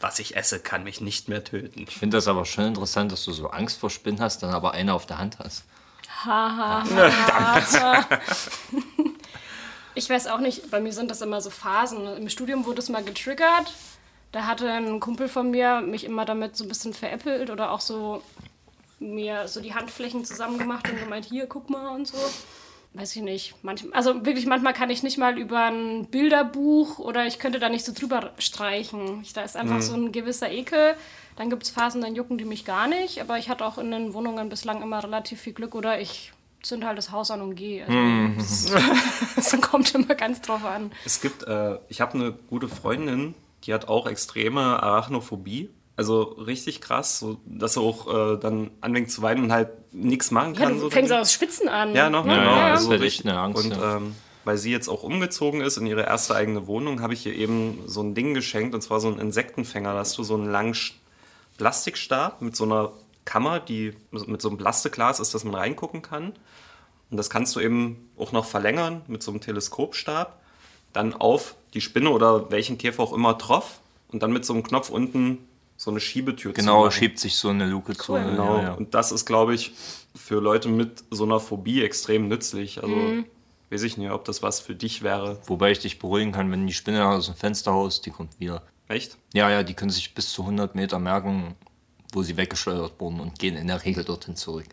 Was 0.00 0.18
ich 0.20 0.36
esse, 0.36 0.60
kann 0.60 0.84
mich 0.84 1.00
nicht 1.00 1.28
mehr 1.28 1.42
töten. 1.42 1.86
Ich 1.88 1.96
finde 1.96 2.16
das 2.18 2.28
aber 2.28 2.44
schon 2.44 2.66
interessant, 2.66 3.10
dass 3.10 3.24
du 3.24 3.32
so 3.32 3.48
Angst 3.48 3.80
vor 3.80 3.90
Spinnen 3.90 4.20
hast, 4.20 4.42
dann 4.42 4.50
aber 4.50 4.72
eine 4.72 4.94
auf 4.94 5.06
der 5.06 5.18
Hand 5.18 5.38
hast. 5.40 5.64
ich 9.94 10.08
weiß 10.08 10.28
auch 10.28 10.38
nicht, 10.38 10.70
bei 10.70 10.80
mir 10.80 10.92
sind 10.92 11.10
das 11.10 11.20
immer 11.20 11.40
so 11.40 11.50
Phasen. 11.50 12.06
Im 12.16 12.28
Studium 12.28 12.64
wurde 12.64 12.78
es 12.80 12.88
mal 12.88 13.02
getriggert. 13.02 13.72
Da 14.34 14.46
hatte 14.46 14.68
ein 14.68 14.98
Kumpel 14.98 15.28
von 15.28 15.52
mir 15.52 15.80
mich 15.80 16.02
immer 16.02 16.24
damit 16.24 16.56
so 16.56 16.64
ein 16.64 16.68
bisschen 16.68 16.92
veräppelt 16.92 17.50
oder 17.50 17.70
auch 17.70 17.80
so 17.80 18.20
mir 18.98 19.46
so 19.46 19.60
die 19.60 19.76
Handflächen 19.76 20.24
zusammen 20.24 20.58
gemacht 20.58 20.90
und 20.90 20.98
gemeint, 20.98 21.26
hier, 21.26 21.46
guck 21.46 21.70
mal 21.70 21.94
und 21.94 22.08
so. 22.08 22.18
weiß 22.94 23.14
ich 23.14 23.22
nicht, 23.22 23.54
manchmal, 23.62 23.92
also 23.92 24.26
wirklich 24.26 24.46
manchmal 24.46 24.72
kann 24.72 24.90
ich 24.90 25.04
nicht 25.04 25.18
mal 25.18 25.38
über 25.38 25.66
ein 25.66 26.06
Bilderbuch 26.06 26.98
oder 26.98 27.26
ich 27.26 27.38
könnte 27.38 27.60
da 27.60 27.68
nicht 27.68 27.84
so 27.84 27.92
drüber 27.92 28.32
streichen. 28.38 29.20
Ich, 29.22 29.34
da 29.34 29.42
ist 29.42 29.56
einfach 29.56 29.80
so 29.80 29.94
ein 29.94 30.10
gewisser 30.10 30.50
Ekel. 30.50 30.96
Dann 31.36 31.48
gibt 31.48 31.62
es 31.62 31.70
Phasen, 31.70 32.00
dann 32.00 32.16
jucken 32.16 32.36
die 32.36 32.44
mich 32.44 32.64
gar 32.64 32.88
nicht, 32.88 33.20
aber 33.20 33.38
ich 33.38 33.48
hatte 33.48 33.64
auch 33.64 33.78
in 33.78 33.92
den 33.92 34.14
Wohnungen 34.14 34.48
bislang 34.48 34.82
immer 34.82 35.04
relativ 35.04 35.42
viel 35.42 35.52
Glück 35.52 35.76
oder 35.76 36.00
ich 36.00 36.32
zünd 36.60 36.84
halt 36.84 36.98
das 36.98 37.12
Haus 37.12 37.30
an 37.30 37.40
und 37.40 37.54
gehe. 37.54 37.86
Also, 37.86 38.74
das, 38.74 38.82
das 39.36 39.60
kommt 39.60 39.94
immer 39.94 40.16
ganz 40.16 40.40
drauf 40.40 40.64
an. 40.64 40.90
Es 41.04 41.20
gibt, 41.20 41.44
äh, 41.44 41.78
ich 41.88 42.00
habe 42.00 42.14
eine 42.14 42.32
gute 42.32 42.66
Freundin, 42.66 43.36
die 43.66 43.74
hat 43.74 43.88
auch 43.88 44.06
extreme 44.06 44.82
Arachnophobie. 44.82 45.70
Also 45.96 46.22
richtig 46.22 46.80
krass, 46.80 47.20
so, 47.20 47.38
dass 47.46 47.74
sie 47.74 47.80
auch 47.80 48.34
äh, 48.34 48.36
dann 48.38 48.70
anfängt 48.80 49.10
zu 49.12 49.22
weinen 49.22 49.44
und 49.44 49.52
halt 49.52 49.68
nichts 49.92 50.30
machen 50.32 50.54
Ja, 50.54 50.60
kann. 50.64 50.74
du 50.74 50.80
so 50.80 50.90
fängst 50.90 51.10
dagegen. 51.10 51.22
aus 51.22 51.32
Schwitzen 51.32 51.68
an. 51.68 51.94
Ja, 51.94 52.10
noch, 52.10 52.24
Ne? 52.24 52.34
genau. 52.34 52.56
ja, 52.56 52.72
also 52.72 52.90
richtig- 52.90 53.06
echt 53.20 53.26
eine 53.26 53.38
Angst, 53.38 53.64
Und 53.64 53.70
ja. 53.76 53.96
ähm, 53.98 54.16
weil 54.44 54.58
sie 54.58 54.72
jetzt 54.72 54.88
auch 54.88 55.04
umgezogen 55.04 55.60
ist 55.60 55.76
in 55.76 55.86
ihre 55.86 56.02
erste 56.02 56.34
eigene 56.34 56.66
Wohnung, 56.66 57.00
habe 57.00 57.14
ich 57.14 57.24
ihr 57.26 57.34
eben 57.34 57.78
so 57.86 58.02
ein 58.02 58.14
Ding 58.14 58.34
geschenkt, 58.34 58.74
und 58.74 58.80
zwar 58.82 58.98
so 59.00 59.06
ein 59.08 59.18
Insektenfänger. 59.20 59.92
Da 59.92 60.00
hast 60.00 60.18
du 60.18 60.24
so 60.24 60.34
einen 60.34 60.50
langen 60.50 60.74
Sch- 60.74 60.94
Plastikstab 61.58 62.42
mit 62.42 62.56
so 62.56 62.64
einer 62.64 62.92
Kammer, 63.24 63.60
die 63.60 63.94
mit 64.10 64.42
so 64.42 64.48
einem 64.48 64.58
Plastikglas 64.58 65.20
ist, 65.20 65.32
dass 65.34 65.44
man 65.44 65.54
reingucken 65.54 66.02
kann. 66.02 66.32
Und 67.10 67.16
das 67.16 67.30
kannst 67.30 67.54
du 67.54 67.60
eben 67.60 68.10
auch 68.18 68.32
noch 68.32 68.44
verlängern 68.44 69.02
mit 69.06 69.22
so 69.22 69.30
einem 69.30 69.40
Teleskopstab. 69.40 70.40
Dann 70.92 71.14
auf 71.14 71.54
die 71.74 71.80
Spinne 71.80 72.10
oder 72.10 72.50
welchen 72.50 72.78
Käfer 72.78 73.02
auch 73.02 73.12
immer 73.12 73.34
drauf. 73.34 73.80
Und 74.08 74.22
dann 74.22 74.32
mit 74.32 74.44
so 74.44 74.52
einem 74.52 74.62
Knopf 74.62 74.90
unten 74.90 75.38
so 75.76 75.90
eine 75.90 75.98
Schiebetür 76.00 76.54
zu 76.54 76.60
Genau, 76.60 76.88
schiebt 76.90 77.18
sich 77.18 77.34
so 77.36 77.48
eine 77.48 77.66
Luke 77.66 77.94
zu. 77.96 78.12
Genau. 78.14 78.56
Ja, 78.58 78.62
ja. 78.62 78.72
Und 78.74 78.94
das 78.94 79.10
ist, 79.12 79.26
glaube 79.26 79.54
ich, 79.54 79.72
für 80.14 80.40
Leute 80.40 80.68
mit 80.68 81.02
so 81.10 81.24
einer 81.24 81.40
Phobie 81.40 81.82
extrem 81.82 82.28
nützlich. 82.28 82.82
Also 82.82 82.94
Mhm. 82.94 83.24
weiß 83.70 83.82
ich 83.82 83.96
nicht, 83.96 84.10
ob 84.10 84.24
das 84.24 84.40
was 84.42 84.60
für 84.60 84.76
dich 84.76 85.02
wäre. 85.02 85.40
Wobei 85.46 85.72
ich 85.72 85.80
dich 85.80 85.98
beruhigen 85.98 86.30
kann, 86.30 86.50
wenn 86.52 86.66
die 86.66 86.72
Spinne 86.72 87.06
aus 87.08 87.26
dem 87.26 87.34
Fenster 87.34 87.72
haust, 87.72 88.06
die 88.06 88.10
kommt 88.10 88.38
wieder. 88.38 88.62
Echt? 88.86 89.16
Ja, 89.32 89.50
ja, 89.50 89.62
die 89.64 89.74
können 89.74 89.90
sich 89.90 90.14
bis 90.14 90.32
zu 90.32 90.42
100 90.42 90.76
Meter 90.76 90.98
merken, 91.00 91.56
wo 92.12 92.22
sie 92.22 92.36
weggesteuert 92.36 92.92
wurden 93.00 93.18
und 93.18 93.38
gehen 93.38 93.56
in 93.56 93.66
der 93.66 93.84
Regel 93.84 94.04
dorthin 94.04 94.36
zurück. 94.36 94.66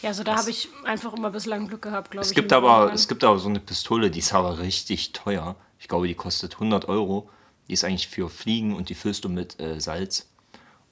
Ja, 0.00 0.10
also 0.10 0.22
da 0.22 0.36
habe 0.36 0.50
ich 0.50 0.68
einfach 0.84 1.12
immer 1.14 1.30
bislang 1.30 1.66
Glück 1.68 1.82
gehabt, 1.82 2.10
glaube 2.10 2.24
ich. 2.24 2.30
Es 2.30 2.34
gibt, 2.34 2.52
aber, 2.52 2.92
es 2.94 3.08
gibt 3.08 3.24
aber 3.24 3.38
so 3.38 3.48
eine 3.48 3.60
Pistole, 3.60 4.10
die 4.10 4.20
ist 4.20 4.32
aber 4.32 4.58
richtig 4.58 5.12
teuer. 5.12 5.56
Ich 5.84 5.88
glaube, 5.88 6.08
die 6.08 6.14
kostet 6.14 6.54
100 6.54 6.88
Euro. 6.88 7.28
Die 7.68 7.74
ist 7.74 7.84
eigentlich 7.84 8.08
für 8.08 8.30
Fliegen 8.30 8.74
und 8.74 8.88
die 8.88 8.94
füllst 8.94 9.22
du 9.26 9.28
mit 9.28 9.60
äh, 9.60 9.78
Salz. 9.82 10.30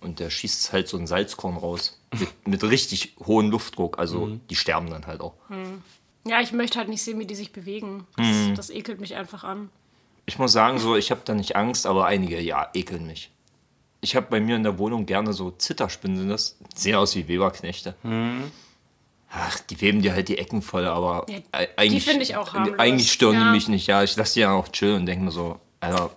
Und 0.02 0.18
der 0.20 0.28
schießt 0.28 0.70
halt 0.74 0.86
so 0.86 0.98
ein 0.98 1.06
Salzkorn 1.06 1.56
raus. 1.56 1.98
Mit, 2.18 2.46
mit 2.46 2.62
richtig 2.64 3.16
hohem 3.24 3.50
Luftdruck. 3.50 3.98
Also 3.98 4.26
Mhm. 4.26 4.40
die 4.50 4.54
sterben 4.54 4.90
dann 4.90 5.06
halt 5.06 5.22
auch. 5.22 5.32
Ja, 6.26 6.42
ich 6.42 6.52
möchte 6.52 6.78
halt 6.78 6.90
nicht 6.90 7.02
sehen, 7.02 7.18
wie 7.18 7.24
die 7.24 7.34
sich 7.34 7.52
bewegen. 7.52 8.06
Das, 8.18 8.26
Mhm. 8.26 8.54
das 8.54 8.68
ekelt 8.68 9.00
mich 9.00 9.14
einfach 9.14 9.44
an. 9.44 9.70
Ich 10.26 10.38
muss 10.38 10.52
sagen, 10.52 10.78
so, 10.78 10.94
ich 10.94 11.10
habe 11.10 11.22
da 11.24 11.34
nicht 11.34 11.56
Angst, 11.56 11.86
aber 11.86 12.04
einige, 12.04 12.38
ja, 12.38 12.68
ekeln 12.74 13.06
mich. 13.06 13.30
Ich 14.02 14.14
habe 14.14 14.26
bei 14.28 14.40
mir 14.40 14.56
in 14.56 14.62
der 14.62 14.76
Wohnung 14.76 15.06
gerne 15.06 15.32
so 15.32 15.52
Zitterspinnen, 15.52 16.18
sind 16.18 16.28
das? 16.28 16.58
Sehen 16.74 16.96
aus 16.96 17.16
wie 17.16 17.28
Weberknechte. 17.28 17.94
Ach, 19.34 19.58
die 19.60 19.80
weben 19.80 20.02
dir 20.02 20.12
halt 20.12 20.28
die 20.28 20.36
Ecken 20.38 20.60
voll, 20.60 20.86
aber 20.86 21.24
Ja, 21.28 21.38
die 21.38 21.68
eigentlich, 21.78 22.04
finde 22.04 22.22
ich 22.22 22.36
auch 22.36 22.52
harmlos. 22.52 22.78
eigentlich 22.78 23.10
stören 23.10 23.34
Ja. 23.36 23.44
die 23.46 23.50
mich 23.50 23.68
nicht. 23.68 23.86
Ja, 23.86 24.02
ich 24.02 24.14
lasse 24.16 24.34
die 24.34 24.40
ja 24.40 24.52
auch 24.52 24.68
chillen 24.68 24.96
und 24.96 25.06
denke 25.06 25.24
mir 25.24 25.30
so, 25.30 25.58
Alter, 25.80 26.10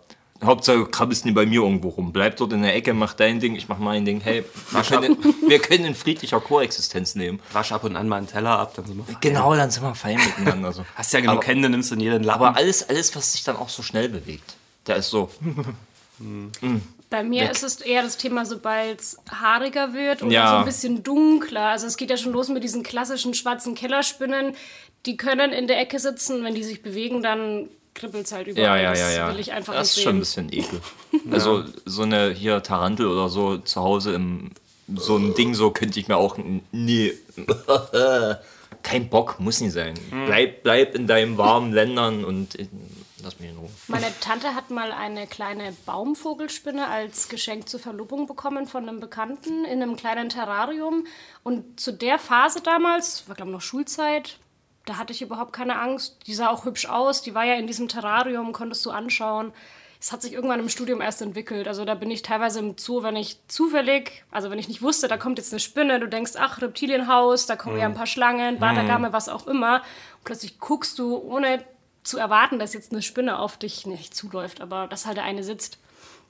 Hauptsache 0.43 0.85
krabbelst 0.85 1.23
nie 1.25 1.31
bei 1.31 1.45
mir 1.45 1.61
irgendwo 1.61 1.87
rum. 1.89 2.11
Bleib 2.11 2.35
dort 2.35 2.51
in 2.51 2.61
der 2.61 2.75
Ecke, 2.75 2.93
mach 2.93 3.13
dein 3.13 3.39
Ding, 3.39 3.55
ich 3.55 3.69
mach 3.69 3.77
mein 3.79 4.03
Ding. 4.03 4.19
Hey, 4.19 4.43
wir 4.71 4.81
können, 4.83 5.17
wir 5.47 5.59
können 5.59 5.85
in 5.85 5.95
friedlicher 5.95 6.41
Koexistenz 6.41 7.15
leben. 7.15 7.39
Wasch 7.53 7.71
ab 7.71 7.85
und 7.85 7.95
an 7.95 8.09
mal 8.09 8.17
einen 8.17 8.27
Teller 8.27 8.59
ab, 8.59 8.73
dann 8.75 8.85
sind 8.85 8.97
wir 8.97 9.05
fein. 9.05 9.15
Genau, 9.21 9.55
dann 9.55 9.71
sind 9.71 9.83
wir 9.83 9.95
fein 9.95 10.17
miteinander. 10.17 10.73
So. 10.73 10.85
Hast 10.95 11.13
ja 11.13 11.21
genug 11.21 11.47
Hände, 11.47 11.69
nimmst 11.69 11.91
du 11.91 11.95
in 11.95 12.01
jeden 12.01 12.23
Lappen. 12.23 12.43
aber 12.43 12.57
alles, 12.57 12.87
alles, 12.89 13.15
was 13.15 13.31
sich 13.31 13.43
dann 13.45 13.55
auch 13.55 13.69
so 13.69 13.81
schnell 13.81 14.09
bewegt, 14.09 14.55
der 14.87 14.97
ist 14.97 15.09
so, 15.09 15.29
Bei 17.09 17.23
mir 17.23 17.43
Weg. 17.43 17.51
ist 17.51 17.63
es 17.63 17.81
eher 17.81 18.01
das 18.03 18.17
Thema, 18.17 18.45
sobald 18.45 18.99
es 18.99 19.17
haariger 19.29 19.93
wird 19.93 20.23
oder 20.23 20.31
Ja. 20.31 20.49
so 20.51 20.55
ein 20.57 20.65
bisschen 20.65 21.03
dunkler. 21.03 21.67
Also 21.67 21.87
es 21.87 21.97
geht 21.97 22.09
ja 22.09 22.17
schon 22.17 22.31
los 22.33 22.49
mit 22.49 22.63
diesen 22.63 22.83
klassischen 22.83 23.33
schwarzen 23.33 23.75
Kellerspinnen. 23.75 24.55
Die 25.05 25.17
können 25.17 25.51
in 25.51 25.67
der 25.67 25.79
Ecke 25.79 25.99
sitzen, 25.99 26.43
wenn 26.43 26.55
die 26.55 26.63
sich 26.63 26.81
bewegen, 26.81 27.21
dann 27.21 27.69
kribbelt 27.93 28.25
es 28.25 28.31
halt 28.33 28.47
überall. 28.47 28.65
Ja, 28.65 28.83
ja, 28.83 28.89
das 28.89 28.99
ja, 28.99 29.11
ja. 29.11 29.33
will 29.33 29.39
ich 29.39 29.51
einfach 29.53 29.73
das 29.73 29.95
ist 29.95 30.01
schon 30.01 30.17
ein 30.17 30.19
bisschen 30.19 30.51
ekel. 30.51 30.81
Also 31.31 31.63
so 31.85 32.01
eine 32.01 32.31
hier 32.31 32.61
Tarantel 32.63 33.07
oder 33.07 33.29
so 33.29 33.57
zu 33.57 33.81
Hause 33.81 34.13
im 34.13 34.51
so 34.95 35.15
ein 35.17 35.33
Ding 35.35 35.53
so 35.55 35.71
könnte 35.71 35.99
ich 35.99 36.07
mir 36.07 36.17
auch 36.17 36.37
nee 36.71 37.13
kein 38.83 39.09
Bock 39.09 39.39
muss 39.39 39.61
nicht 39.61 39.73
sein. 39.73 39.93
Bleib 40.25 40.63
bleib 40.63 40.95
in 40.95 41.07
deinen 41.07 41.37
warmen 41.37 41.71
Ländern 41.73 42.23
und 42.25 42.55
lass 43.25 43.39
mich 43.39 43.49
in 43.49 43.57
Ruhe. 43.57 43.69
Meine 43.87 44.07
Tante 44.21 44.55
hat 44.55 44.69
mal 44.69 44.91
eine 44.91 45.27
kleine 45.27 45.75
Baumvogelspinne 45.85 46.87
als 46.87 47.27
Geschenk 47.27 47.67
zur 47.67 47.79
Verlobung 47.79 48.27
bekommen 48.27 48.67
von 48.67 48.87
einem 48.87 48.99
Bekannten 48.99 49.65
in 49.65 49.81
einem 49.81 49.95
kleinen 49.97 50.29
Terrarium. 50.29 51.05
Und 51.43 51.79
zu 51.79 51.91
der 51.91 52.19
Phase 52.19 52.61
damals, 52.61 53.27
war 53.27 53.35
glaube 53.35 53.51
ich 53.51 53.55
noch 53.55 53.61
Schulzeit, 53.61 54.37
da 54.85 54.97
hatte 54.97 55.11
ich 55.11 55.23
überhaupt 55.23 55.51
keine 55.51 55.79
Angst. 55.79 56.19
Die 56.27 56.35
sah 56.35 56.49
auch 56.49 56.65
hübsch 56.65 56.85
aus, 56.85 57.23
die 57.23 57.33
war 57.33 57.43
ja 57.43 57.55
in 57.55 57.67
diesem 57.67 57.87
Terrarium, 57.87 58.53
konntest 58.53 58.85
du 58.85 58.91
anschauen. 58.91 59.51
Es 59.99 60.11
hat 60.11 60.21
sich 60.21 60.33
irgendwann 60.33 60.59
im 60.59 60.69
Studium 60.69 61.01
erst 61.01 61.23
entwickelt. 61.23 61.67
Also 61.67 61.83
da 61.83 61.95
bin 61.95 62.11
ich 62.11 62.21
teilweise 62.21 62.59
im 62.59 62.77
Zoo, 62.77 63.01
wenn 63.01 63.15
ich 63.15 63.39
zufällig, 63.47 64.23
also 64.29 64.51
wenn 64.51 64.59
ich 64.59 64.67
nicht 64.67 64.83
wusste, 64.83 65.07
da 65.07 65.17
kommt 65.17 65.39
jetzt 65.39 65.51
eine 65.51 65.59
Spinne, 65.59 65.99
du 65.99 66.07
denkst, 66.07 66.33
ach, 66.37 66.61
Reptilienhaus, 66.61 67.47
da 67.47 67.55
kommen 67.55 67.79
ja 67.79 67.85
ein 67.85 67.95
paar 67.95 68.05
Schlangen, 68.05 68.59
Badagame, 68.59 69.13
was 69.13 69.29
auch 69.29 69.47
immer. 69.47 69.77
Und 70.17 70.25
plötzlich 70.25 70.59
guckst 70.59 70.99
du, 70.99 71.17
ohne 71.17 71.65
zu 72.05 72.17
erwarten, 72.17 72.59
dass 72.59 72.73
jetzt 72.73 72.91
eine 72.93 73.01
Spinne 73.01 73.39
auf 73.39 73.57
dich 73.57 73.85
nicht 73.85 74.15
zuläuft, 74.15 74.61
aber 74.61 74.87
dass 74.87 75.05
halt 75.05 75.17
der 75.17 75.23
eine 75.25 75.43
sitzt. 75.43 75.79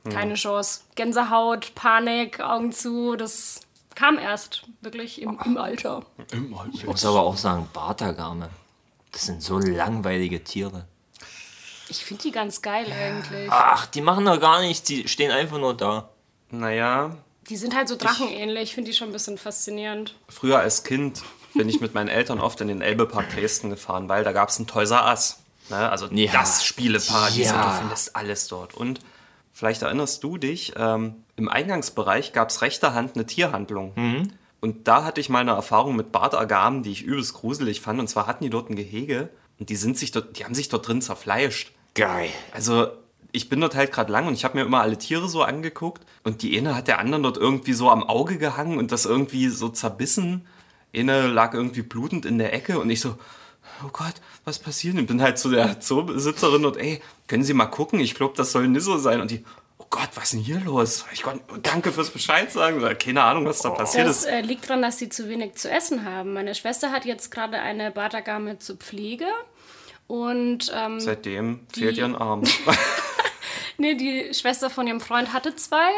Keine 0.10 0.36
Chance. 0.36 0.82
Gänsehaut, 0.96 1.74
Panik, 1.74 2.40
Augen 2.40 2.72
zu, 2.72 3.16
das 3.16 3.60
kam 3.96 4.20
erst 4.20 4.64
wirklich 4.82 5.22
im, 5.22 5.40
im 5.46 5.58
Alter. 5.58 6.04
Ich 6.74 6.86
muss 6.86 7.04
aber 7.06 7.22
auch 7.22 7.38
sagen, 7.38 7.68
Bartagame, 7.74 8.50
das 9.12 9.26
sind 9.26 9.42
so 9.42 9.58
langweilige 9.58 10.44
Tiere. 10.44 10.86
Ich 11.90 12.06
finde 12.06 12.24
die 12.24 12.32
ganz 12.32 12.62
geil 12.62 12.86
eigentlich. 12.92 13.50
Ach, 13.52 13.86
die 13.88 14.02
machen 14.02 14.26
doch 14.26 14.40
gar 14.40 14.62
nichts, 14.62 14.84
die 14.84 15.08
stehen 15.08 15.32
einfach 15.32 15.58
nur 15.58 15.76
da. 15.76 16.10
naja, 16.52 17.18
Die 17.50 17.58
sind 17.58 17.76
halt 17.76 17.88
so 17.88 17.96
drachenähnlich, 17.96 18.64
ich 18.64 18.76
finde 18.76 18.92
die 18.92 18.98
schon 18.98 19.10
ein 19.10 19.14
bisschen 19.14 19.38
faszinierend. 19.38 20.16
früher 20.30 20.60
als 20.60 20.84
Kind 20.84 21.24
bin 21.56 21.68
ich 21.70 21.80
mit 21.82 21.94
meinen 21.96 22.10
Eltern 22.10 22.40
oft 22.40 22.62
in 22.62 22.68
den 22.68 22.82
Elbepark 22.82 23.30
Dresden 23.34 23.70
gefahren, 23.72 24.08
weil 24.10 24.24
da 24.24 24.34
gab 24.34 24.50
es 24.50 24.60
ein 24.60 24.68
Toys 24.68 24.92
R 24.92 25.06
Us. 25.08 25.40
Ne? 25.70 25.90
Also 25.90 26.08
Ja. 26.12 26.32
das 26.32 26.64
Spieleparadies 26.66 27.50
Ja. 27.50 27.64
und 27.64 27.74
du 27.74 27.78
findest 27.80 28.16
alles 28.16 28.48
dort. 28.48 28.74
Und 28.74 29.00
vielleicht 29.54 29.82
erinnerst 29.82 30.24
du 30.24 30.38
dich, 30.38 30.74
ähm, 30.78 31.16
im 31.36 31.50
Eingangsbereich 31.50 32.34
gab 32.34 32.50
es 32.50 32.62
rechter 32.62 32.94
Hand 32.94 33.16
eine 33.16 33.26
Tierhandlung. 33.26 33.94
Mhm. 33.96 34.28
Und 34.62 34.88
da 34.88 35.04
hatte 35.04 35.22
ich 35.22 35.30
mal 35.30 35.40
eine 35.40 35.52
Erfahrung 35.52 35.96
mit 35.96 36.12
Bartagamen, 36.12 36.82
die 36.84 36.92
ich 36.92 37.04
übelst 37.04 37.34
gruselig 37.34 37.82
fand. 37.82 38.00
Und 38.00 38.08
zwar 38.08 38.26
hatten 38.28 38.44
die 38.44 38.50
dort 38.50 38.70
ein 38.70 38.76
Gehege 38.76 39.30
und 39.60 39.70
die 39.70 39.76
sind 39.76 39.98
sich 39.98 40.12
dort, 40.12 40.38
die 40.40 40.46
haben 40.46 40.56
sich 40.56 40.70
dort 40.70 40.88
drin 40.88 41.02
zerfleischt. 41.02 41.72
Geil. 41.94 42.30
Also 42.52 42.88
ich 43.32 43.50
bin 43.50 43.60
dort 43.62 43.76
halt 43.76 43.92
gerade 43.92 44.12
lang 44.12 44.28
und 44.28 44.34
ich 44.34 44.44
habe 44.46 44.58
mir 44.58 44.64
immer 44.66 44.82
alle 44.82 44.98
Tiere 44.98 45.28
so 45.30 45.44
angeguckt 45.44 46.04
und 46.24 46.42
die 46.42 46.58
eine 46.58 46.76
hat 46.76 46.88
der 46.88 47.00
anderen 47.00 47.22
dort 47.24 47.38
irgendwie 47.38 47.74
so 47.74 47.90
am 47.90 48.04
Auge 48.04 48.38
gehangen 48.38 48.78
und 48.78 48.92
das 48.92 49.06
irgendwie 49.06 49.50
so 49.50 49.70
zerbissen. 49.70 50.48
Eine 50.96 51.28
lag 51.28 51.54
irgendwie 51.54 51.82
blutend 51.82 52.26
in 52.26 52.38
der 52.38 52.54
Ecke 52.54 52.80
und 52.80 52.90
ich 52.90 53.02
so, 53.02 53.18
oh 53.86 53.90
Gott, 53.92 54.16
was 54.44 54.60
passiert? 54.60 54.96
Und 54.98 55.08
bin 55.08 55.22
halt 55.22 55.38
zu 55.40 55.50
der 55.50 55.80
Zoobesitzerin 55.80 56.66
und 56.66 56.78
ey, 56.78 57.02
können 57.28 57.44
Sie 57.44 57.54
mal 57.54 57.66
gucken? 57.66 58.00
Ich 58.00 58.16
glaube, 58.16 58.34
das 58.38 58.52
soll 58.52 58.68
Nisso 58.68 58.98
sein. 58.98 59.22
Und 59.22 59.32
die, 59.32 59.44
oh 59.78 59.86
Gott, 59.90 60.10
was 60.16 60.26
ist 60.26 60.34
denn 60.34 60.40
hier 60.42 60.60
los? 60.62 61.06
Ich 61.14 61.24
konnte, 61.24 61.44
danke 61.62 61.92
fürs 61.92 62.10
Bescheid 62.10 62.52
sagen. 62.52 62.78
Oder, 62.78 62.96
Keine 62.96 63.24
Ahnung, 63.24 63.46
was 63.46 63.60
da 63.60 63.70
passiert 63.72 64.08
Das 64.08 64.20
ist. 64.20 64.26
äh, 64.26 64.42
liegt 64.42 64.66
daran, 64.70 64.82
dass 64.82 64.98
sie 65.00 65.10
zu 65.10 65.28
wenig 65.30 65.56
zu 65.56 65.70
essen 65.70 66.06
haben. 66.06 66.34
Meine 66.34 66.56
Schwester 66.56 66.92
hat 66.92 67.06
jetzt 67.06 67.32
gerade 67.32 67.60
eine 67.60 67.92
Badagame 67.92 68.60
zur 68.60 68.78
Pflege. 68.78 69.28
Und 70.08 70.72
ähm, 70.76 71.00
Seitdem 71.00 71.62
fehlt 71.74 71.98
ihr 71.98 72.06
ein 72.06 72.16
Arm. 72.16 72.44
nee, 73.78 73.96
die 73.96 74.34
Schwester 74.34 74.70
von 74.70 74.86
ihrem 74.88 75.02
Freund 75.02 75.34
hatte 75.34 75.56
zwei. 75.56 75.90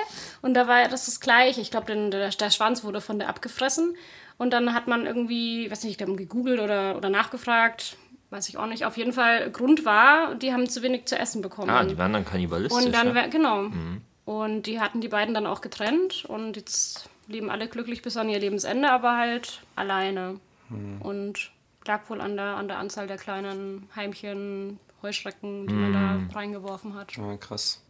Und 0.42 0.54
da 0.54 0.68
war 0.68 0.88
das 0.88 1.06
das 1.06 1.20
gleiche. 1.20 1.60
Ich 1.62 1.72
glaube, 1.72 1.88
der, 1.94 2.30
der 2.30 2.50
Schwanz 2.52 2.84
wurde 2.84 3.02
von 3.02 3.20
der 3.20 3.28
abgefressen. 3.30 3.96
Und 4.38 4.52
dann 4.52 4.74
hat 4.74 4.88
man 4.88 5.06
irgendwie, 5.06 5.70
weiß 5.70 5.84
nicht, 5.84 5.92
ich 5.92 5.98
glaube, 5.98 6.16
gegoogelt 6.16 6.60
oder, 6.60 6.96
oder 6.96 7.10
nachgefragt. 7.10 7.98
Weiß 8.30 8.50
ich 8.50 8.58
auch 8.58 8.68
nicht. 8.68 8.86
Auf 8.86 8.98
jeden 8.98 9.14
Fall, 9.14 9.50
Grund 9.52 9.86
war, 9.86 10.36
die 10.36 10.52
haben 10.52 10.70
zu 10.70 10.82
wenig 10.82 11.06
zu 11.06 11.18
essen 11.18 11.42
bekommen. 11.42 11.70
Ah, 11.70 11.84
die 11.86 11.98
werden 11.98 12.14
dann 12.14 12.26
kannibalistisch. 12.26 12.86
Und 12.86 12.94
dann, 12.94 13.16
ja? 13.16 13.28
genau. 13.28 13.70
Und 14.26 14.64
die 14.64 14.82
hatten 14.82 15.00
die 15.00 15.08
beiden 15.08 15.34
dann 15.34 15.46
auch 15.48 15.62
getrennt 15.62 16.26
und 16.26 16.58
jetzt 16.58 17.10
leben 17.28 17.50
alle 17.50 17.70
glücklich 17.70 18.02
bis 18.02 18.18
an 18.18 18.28
ihr 18.28 18.40
Lebensende, 18.40 18.92
aber 18.92 19.16
halt 19.16 19.62
alleine. 19.76 20.40
Und 21.00 21.52
lag 21.86 22.10
wohl 22.10 22.20
an 22.20 22.36
der, 22.36 22.58
an 22.58 22.68
der 22.68 22.78
Anzahl 22.78 23.08
der 23.08 23.18
kleinen 23.18 23.88
Heimchen, 23.96 24.80
Heuschrecken, 25.02 25.68
die 25.68 25.74
man 25.74 25.94
da 25.94 26.38
reingeworfen 26.38 26.96
hat. 26.96 27.16
Ja, 27.16 27.38
krass. 27.38 27.82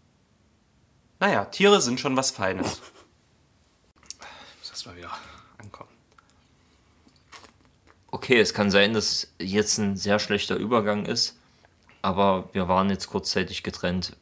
Naja, 1.20 1.46
Tiere 1.46 1.82
sind 1.82 2.00
schon 2.00 2.16
was 2.16 2.30
Feines. 2.30 2.82
Ich 4.20 4.60
muss 4.60 4.70
erst 4.70 4.86
mal 4.86 4.96
wieder. 4.96 5.12
Okay, 8.12 8.40
es 8.40 8.54
kann 8.54 8.72
sein, 8.72 8.94
dass 8.94 9.28
jetzt 9.40 9.78
ein 9.78 9.96
sehr 9.98 10.20
schlechter 10.20 10.56
Übergang 10.56 11.06
ist, 11.06 11.38
aber 12.02 12.50
wir 12.54 12.68
waren 12.68 12.90
jetzt 12.90 13.08
kurzzeitig 13.08 13.64
getrennt 13.64 14.16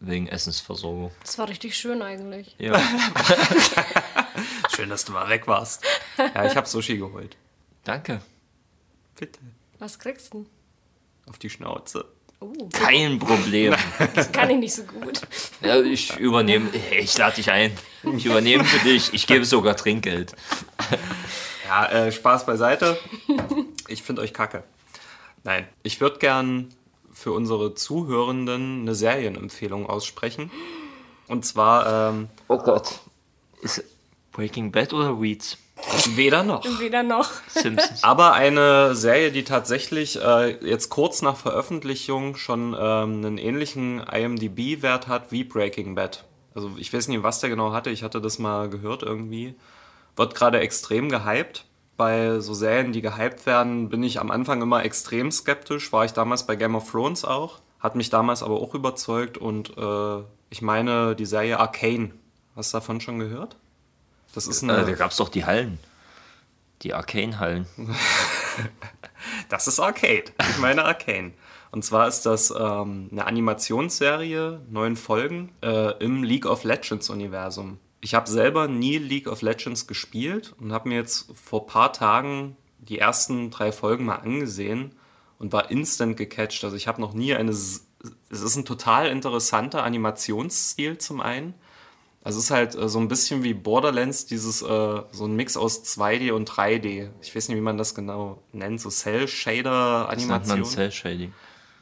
wegen 0.00 0.28
Essensversorgung. 0.28 1.10
Das 1.22 1.38
war 1.38 1.48
richtig 1.48 1.76
schön 1.76 2.02
eigentlich. 2.02 2.54
Ja, 2.58 2.80
Schön, 4.74 4.90
dass 4.90 5.04
du 5.04 5.12
mal 5.12 5.28
weg 5.28 5.46
warst. 5.48 5.82
Ja, 6.16 6.44
ich 6.46 6.54
habe 6.56 6.68
Sushi 6.68 6.98
geholt. 6.98 7.36
danke. 7.84 8.20
Bitte. 9.18 9.40
Was 9.80 9.98
kriegst 9.98 10.32
du 10.32 10.38
denn? 10.44 10.46
Auf 11.28 11.38
die 11.38 11.50
Schnauze. 11.50 12.04
Oh, 12.40 12.68
Kein 12.72 13.18
Problem. 13.18 13.74
das 14.14 14.30
kann 14.30 14.48
ich 14.50 14.58
nicht 14.58 14.74
so 14.74 14.84
gut. 14.84 15.20
Ja, 15.60 15.80
ich 15.80 16.16
übernehme, 16.18 16.70
ich 16.96 17.18
lade 17.18 17.34
dich 17.36 17.50
ein. 17.50 17.76
Ich 18.16 18.24
übernehme 18.26 18.64
für 18.64 18.78
dich. 18.86 19.12
Ich 19.12 19.26
gebe 19.26 19.44
sogar 19.44 19.76
Trinkgeld. 19.76 20.36
Ja, 21.68 21.84
äh, 21.86 22.10
Spaß 22.12 22.46
beiseite. 22.46 22.98
Ich 23.88 24.02
finde 24.02 24.22
euch 24.22 24.32
kacke. 24.32 24.64
Nein, 25.44 25.68
ich 25.82 26.00
würde 26.00 26.18
gern 26.18 26.70
für 27.12 27.32
unsere 27.32 27.74
Zuhörenden 27.74 28.82
eine 28.82 28.94
Serienempfehlung 28.94 29.86
aussprechen. 29.86 30.50
Und 31.26 31.44
zwar 31.44 32.10
ähm, 32.10 32.28
Oh 32.48 32.56
Gott. 32.56 33.00
Ist 33.60 33.84
Breaking 34.32 34.72
Bad 34.72 34.94
oder 34.94 35.20
Weeds? 35.20 35.58
weder 36.16 36.42
noch. 36.42 36.64
Weder 36.80 37.02
noch. 37.02 37.30
Simpsons. 37.48 38.02
Aber 38.02 38.32
eine 38.32 38.94
Serie, 38.94 39.30
die 39.30 39.44
tatsächlich 39.44 40.20
äh, 40.22 40.56
jetzt 40.66 40.88
kurz 40.88 41.22
nach 41.22 41.36
Veröffentlichung 41.36 42.36
schon 42.36 42.74
ähm, 42.78 43.24
einen 43.24 43.38
ähnlichen 43.38 44.00
IMDb-Wert 44.00 45.06
hat 45.06 45.32
wie 45.32 45.44
Breaking 45.44 45.94
Bad. 45.94 46.24
Also 46.54 46.70
ich 46.78 46.92
weiß 46.92 47.08
nicht, 47.08 47.22
was 47.22 47.40
der 47.40 47.50
genau 47.50 47.72
hatte. 47.72 47.90
Ich 47.90 48.02
hatte 48.02 48.20
das 48.20 48.38
mal 48.38 48.70
gehört 48.70 49.02
irgendwie. 49.02 49.54
Wird 50.18 50.34
gerade 50.34 50.60
extrem 50.60 51.08
gehypt. 51.08 51.64
Bei 51.96 52.38
so 52.40 52.54
Serien, 52.54 52.92
die 52.92 53.00
gehypt 53.02 53.46
werden, 53.46 53.88
bin 53.88 54.02
ich 54.02 54.20
am 54.20 54.30
Anfang 54.30 54.62
immer 54.62 54.84
extrem 54.84 55.30
skeptisch. 55.32 55.92
War 55.92 56.04
ich 56.04 56.12
damals 56.12 56.46
bei 56.46 56.54
Game 56.56 56.74
of 56.76 56.90
Thrones 56.90 57.24
auch. 57.24 57.60
Hat 57.80 57.96
mich 57.96 58.10
damals 58.10 58.42
aber 58.42 58.60
auch 58.60 58.74
überzeugt. 58.74 59.38
Und 59.38 59.76
äh, 59.76 60.22
ich 60.50 60.62
meine 60.62 61.16
die 61.16 61.26
Serie 61.26 61.58
Arcane. 61.58 62.12
Hast 62.54 62.72
du 62.74 62.78
davon 62.78 63.00
schon 63.00 63.18
gehört? 63.18 63.56
Das 64.34 64.46
ist 64.46 64.62
Äh, 64.62 64.70
eine... 64.70 64.84
da 64.84 64.92
gab 64.92 65.10
es 65.12 65.16
doch 65.16 65.28
die 65.28 65.44
Hallen. 65.44 65.78
Die 66.82 66.94
Arcane-Hallen. 66.94 67.66
Das 69.48 69.66
ist 69.66 69.80
Arcade. 69.80 70.24
Ich 70.50 70.58
meine 70.58 70.84
Arcane. 70.84 71.32
Und 71.70 71.84
zwar 71.84 72.08
ist 72.08 72.22
das 72.22 72.50
ähm, 72.50 73.08
eine 73.12 73.26
Animationsserie, 73.26 74.60
neun 74.70 74.96
Folgen, 74.96 75.52
äh, 75.62 75.92
im 76.02 76.22
League 76.22 76.46
of 76.46 76.64
Legends 76.64 77.10
Universum. 77.10 77.78
Ich 78.00 78.14
habe 78.14 78.30
selber 78.30 78.68
nie 78.68 78.98
League 78.98 79.26
of 79.26 79.42
Legends 79.42 79.86
gespielt 79.86 80.54
und 80.60 80.72
habe 80.72 80.88
mir 80.88 80.96
jetzt 80.96 81.30
vor 81.34 81.66
paar 81.66 81.92
Tagen 81.92 82.56
die 82.78 82.98
ersten 82.98 83.50
drei 83.50 83.72
Folgen 83.72 84.04
mal 84.04 84.16
angesehen 84.16 84.92
und 85.38 85.52
war 85.52 85.70
instant 85.70 86.16
gecatcht. 86.16 86.62
Also 86.64 86.76
ich 86.76 86.86
habe 86.86 87.00
noch 87.00 87.12
nie 87.12 87.34
eine... 87.34 87.50
Es 87.50 87.82
ist 88.30 88.56
ein 88.56 88.64
total 88.64 89.08
interessanter 89.08 89.82
Animationsstil 89.82 90.98
zum 90.98 91.20
einen. 91.20 91.54
Also 92.22 92.38
es 92.38 92.44
ist 92.46 92.50
halt 92.50 92.74
äh, 92.74 92.88
so 92.88 92.98
ein 92.98 93.08
bisschen 93.08 93.42
wie 93.42 93.54
Borderlands, 93.54 94.26
dieses 94.26 94.62
äh, 94.62 95.02
so 95.12 95.24
ein 95.24 95.34
Mix 95.34 95.56
aus 95.56 95.82
2D 95.84 96.32
und 96.32 96.50
3D. 96.50 97.10
Ich 97.22 97.34
weiß 97.34 97.48
nicht, 97.48 97.56
wie 97.56 97.62
man 97.62 97.78
das 97.78 97.94
genau 97.94 98.42
nennt, 98.52 98.80
so 98.80 98.90
Cell 98.90 99.26
Shader 99.28 100.08
Das 100.10 100.18
nennt 100.18 100.46
man 100.46 100.64
Animation. 100.64 101.32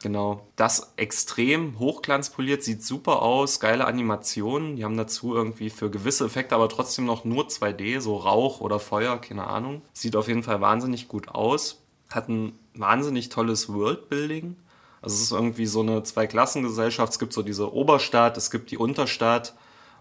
Genau. 0.01 0.47
Das 0.55 0.93
extrem 0.95 1.79
hochglanzpoliert, 1.79 2.63
sieht 2.63 2.83
super 2.83 3.21
aus, 3.21 3.59
geile 3.59 3.85
Animationen. 3.85 4.75
Die 4.75 4.83
haben 4.83 4.97
dazu 4.97 5.33
irgendwie 5.33 5.69
für 5.69 5.89
gewisse 5.89 6.25
Effekte 6.25 6.55
aber 6.55 6.69
trotzdem 6.69 7.05
noch 7.05 7.25
nur 7.25 7.47
2D, 7.47 7.99
so 7.99 8.17
Rauch 8.17 8.61
oder 8.61 8.79
Feuer, 8.79 9.19
keine 9.19 9.47
Ahnung. 9.47 9.81
Sieht 9.93 10.15
auf 10.15 10.27
jeden 10.27 10.43
Fall 10.43 10.61
wahnsinnig 10.61 11.07
gut 11.07 11.29
aus. 11.29 11.81
Hat 12.09 12.29
ein 12.29 12.57
wahnsinnig 12.75 13.29
tolles 13.29 13.73
Worldbuilding. 13.73 14.55
Also 15.01 15.15
es 15.15 15.21
ist 15.23 15.31
irgendwie 15.31 15.65
so 15.65 15.81
eine 15.81 16.03
Zweiklassengesellschaft. 16.03 17.13
Es 17.13 17.19
gibt 17.19 17.33
so 17.33 17.41
diese 17.41 17.73
Oberstadt, 17.73 18.37
es 18.37 18.51
gibt 18.51 18.71
die 18.71 18.77
Unterstadt 18.77 19.55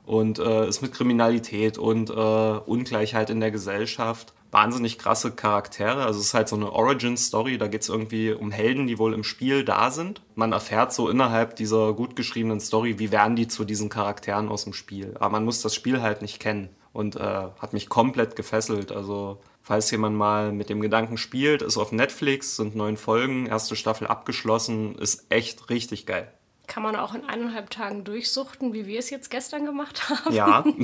und 0.05 0.39
äh, 0.39 0.69
ist 0.69 0.83
mit 0.83 0.93
Kriminalität 0.93 1.79
und 1.79 2.11
äh, 2.11 2.13
Ungleichheit 2.13 3.31
in 3.31 3.41
der 3.41 3.51
Gesellschaft. 3.51 4.33
Wahnsinnig 4.51 4.99
krasse 4.99 5.33
Charaktere. 5.33 6.05
Also 6.05 6.21
es 6.21 6.27
ist 6.27 6.35
halt 6.35 6.49
so 6.49 6.57
eine 6.57 6.73
Origin-Story. 6.73 7.59
Da 7.59 7.69
geht 7.69 7.83
es 7.83 7.89
irgendwie 7.89 8.33
um 8.33 8.51
Helden, 8.51 8.87
die 8.87 8.99
wohl 8.99 9.15
im 9.15 9.25
Spiel 9.25 9.65
da 9.65 9.91
sind. 9.91 10.23
Man 10.35 10.53
erfährt 10.53 10.93
so 10.93 11.09
innerhalb 11.09 11.57
dieser 11.57 11.93
gut 11.93 12.17
geschriebenen 12.17 12.61
Story, 12.61 12.99
wie 12.99 13.11
werden 13.11 13.37
die 13.37 13.49
zu 13.49 13.65
diesen 13.65 13.89
Charakteren 13.89 14.49
aus 14.49 14.65
dem 14.65 14.73
Spiel. 14.73 15.15
Aber 15.19 15.31
man 15.31 15.45
muss 15.45 15.63
das 15.63 15.75
Spiel 15.75 16.03
halt 16.03 16.23
nicht 16.23 16.41
kennen. 16.41 16.71
Und 16.93 17.17
äh, 17.17 17.21
hat 17.21 17.75
mich 17.75 17.91
komplett 17.91 18.37
gefesselt. 18.37 18.91
Also 18.91 19.43
falls 19.61 19.91
jemand 19.91 20.17
mal 20.17 20.53
mit 20.53 20.71
dem 20.71 20.81
Gedanken 20.81 21.19
spielt, 21.19 21.61
ist 21.61 21.77
auf 21.77 21.93
Netflix, 21.93 22.57
sind 22.57 22.75
neun 22.75 22.97
Folgen, 22.97 23.47
erste 23.47 23.77
Staffel 23.77 24.07
abgeschlossen, 24.07 24.95
ist 24.97 25.27
echt 25.29 25.69
richtig 25.69 26.07
geil. 26.07 26.33
Kann 26.67 26.83
man 26.83 26.97
auch 26.97 27.15
in 27.15 27.25
eineinhalb 27.25 27.71
Tagen 27.71 28.05
durchsuchten, 28.05 28.73
wie 28.73 28.87
wir 28.87 28.99
es 28.99 29.11
jetzt 29.11 29.31
gestern 29.31 29.67
gemacht 29.67 30.09
haben. 30.09 30.35
Ja, 30.35 30.65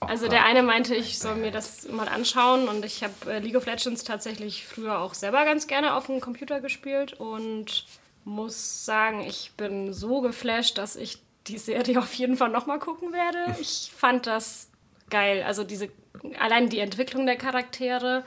Also 0.00 0.28
der 0.28 0.44
eine 0.44 0.62
meinte, 0.62 0.94
ich 0.94 1.18
soll 1.18 1.36
mir 1.36 1.50
das 1.50 1.88
mal 1.88 2.08
anschauen 2.08 2.68
und 2.68 2.84
ich 2.84 3.04
habe 3.04 3.32
äh, 3.32 3.38
League 3.38 3.56
of 3.56 3.66
Legends 3.66 4.02
tatsächlich 4.02 4.66
früher 4.66 4.98
auch 4.98 5.14
selber 5.14 5.44
ganz 5.44 5.66
gerne 5.66 5.94
auf 5.94 6.06
dem 6.06 6.20
Computer 6.20 6.60
gespielt 6.60 7.12
und 7.12 7.84
muss 8.24 8.84
sagen, 8.84 9.20
ich 9.20 9.52
bin 9.56 9.92
so 9.92 10.20
geflasht, 10.20 10.78
dass 10.78 10.96
ich 10.96 11.18
die 11.46 11.58
Serie 11.58 11.98
auf 11.98 12.14
jeden 12.14 12.36
Fall 12.36 12.50
nochmal 12.50 12.78
gucken 12.78 13.12
werde. 13.12 13.56
Ich 13.60 13.92
fand 13.94 14.26
das 14.26 14.70
geil. 15.10 15.42
Also 15.42 15.64
diese, 15.64 15.90
allein 16.38 16.70
die 16.70 16.78
Entwicklung 16.78 17.26
der 17.26 17.36
Charaktere, 17.36 18.24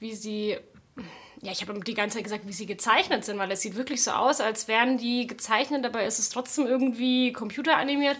wie 0.00 0.14
sie 0.14 0.58
ja, 1.42 1.52
ich 1.52 1.60
habe 1.60 1.78
die 1.78 1.94
ganze 1.94 2.16
Zeit 2.16 2.24
gesagt, 2.24 2.46
wie 2.46 2.52
sie 2.52 2.64
gezeichnet 2.64 3.24
sind, 3.24 3.38
weil 3.38 3.50
es 3.50 3.60
sieht 3.60 3.76
wirklich 3.76 4.02
so 4.02 4.12
aus, 4.12 4.40
als 4.40 4.66
wären 4.66 4.96
die 4.96 5.26
gezeichnet, 5.26 5.84
dabei 5.84 6.06
ist 6.06 6.18
es 6.18 6.30
trotzdem 6.30 6.66
irgendwie 6.66 7.32
computeranimiert. 7.32 8.16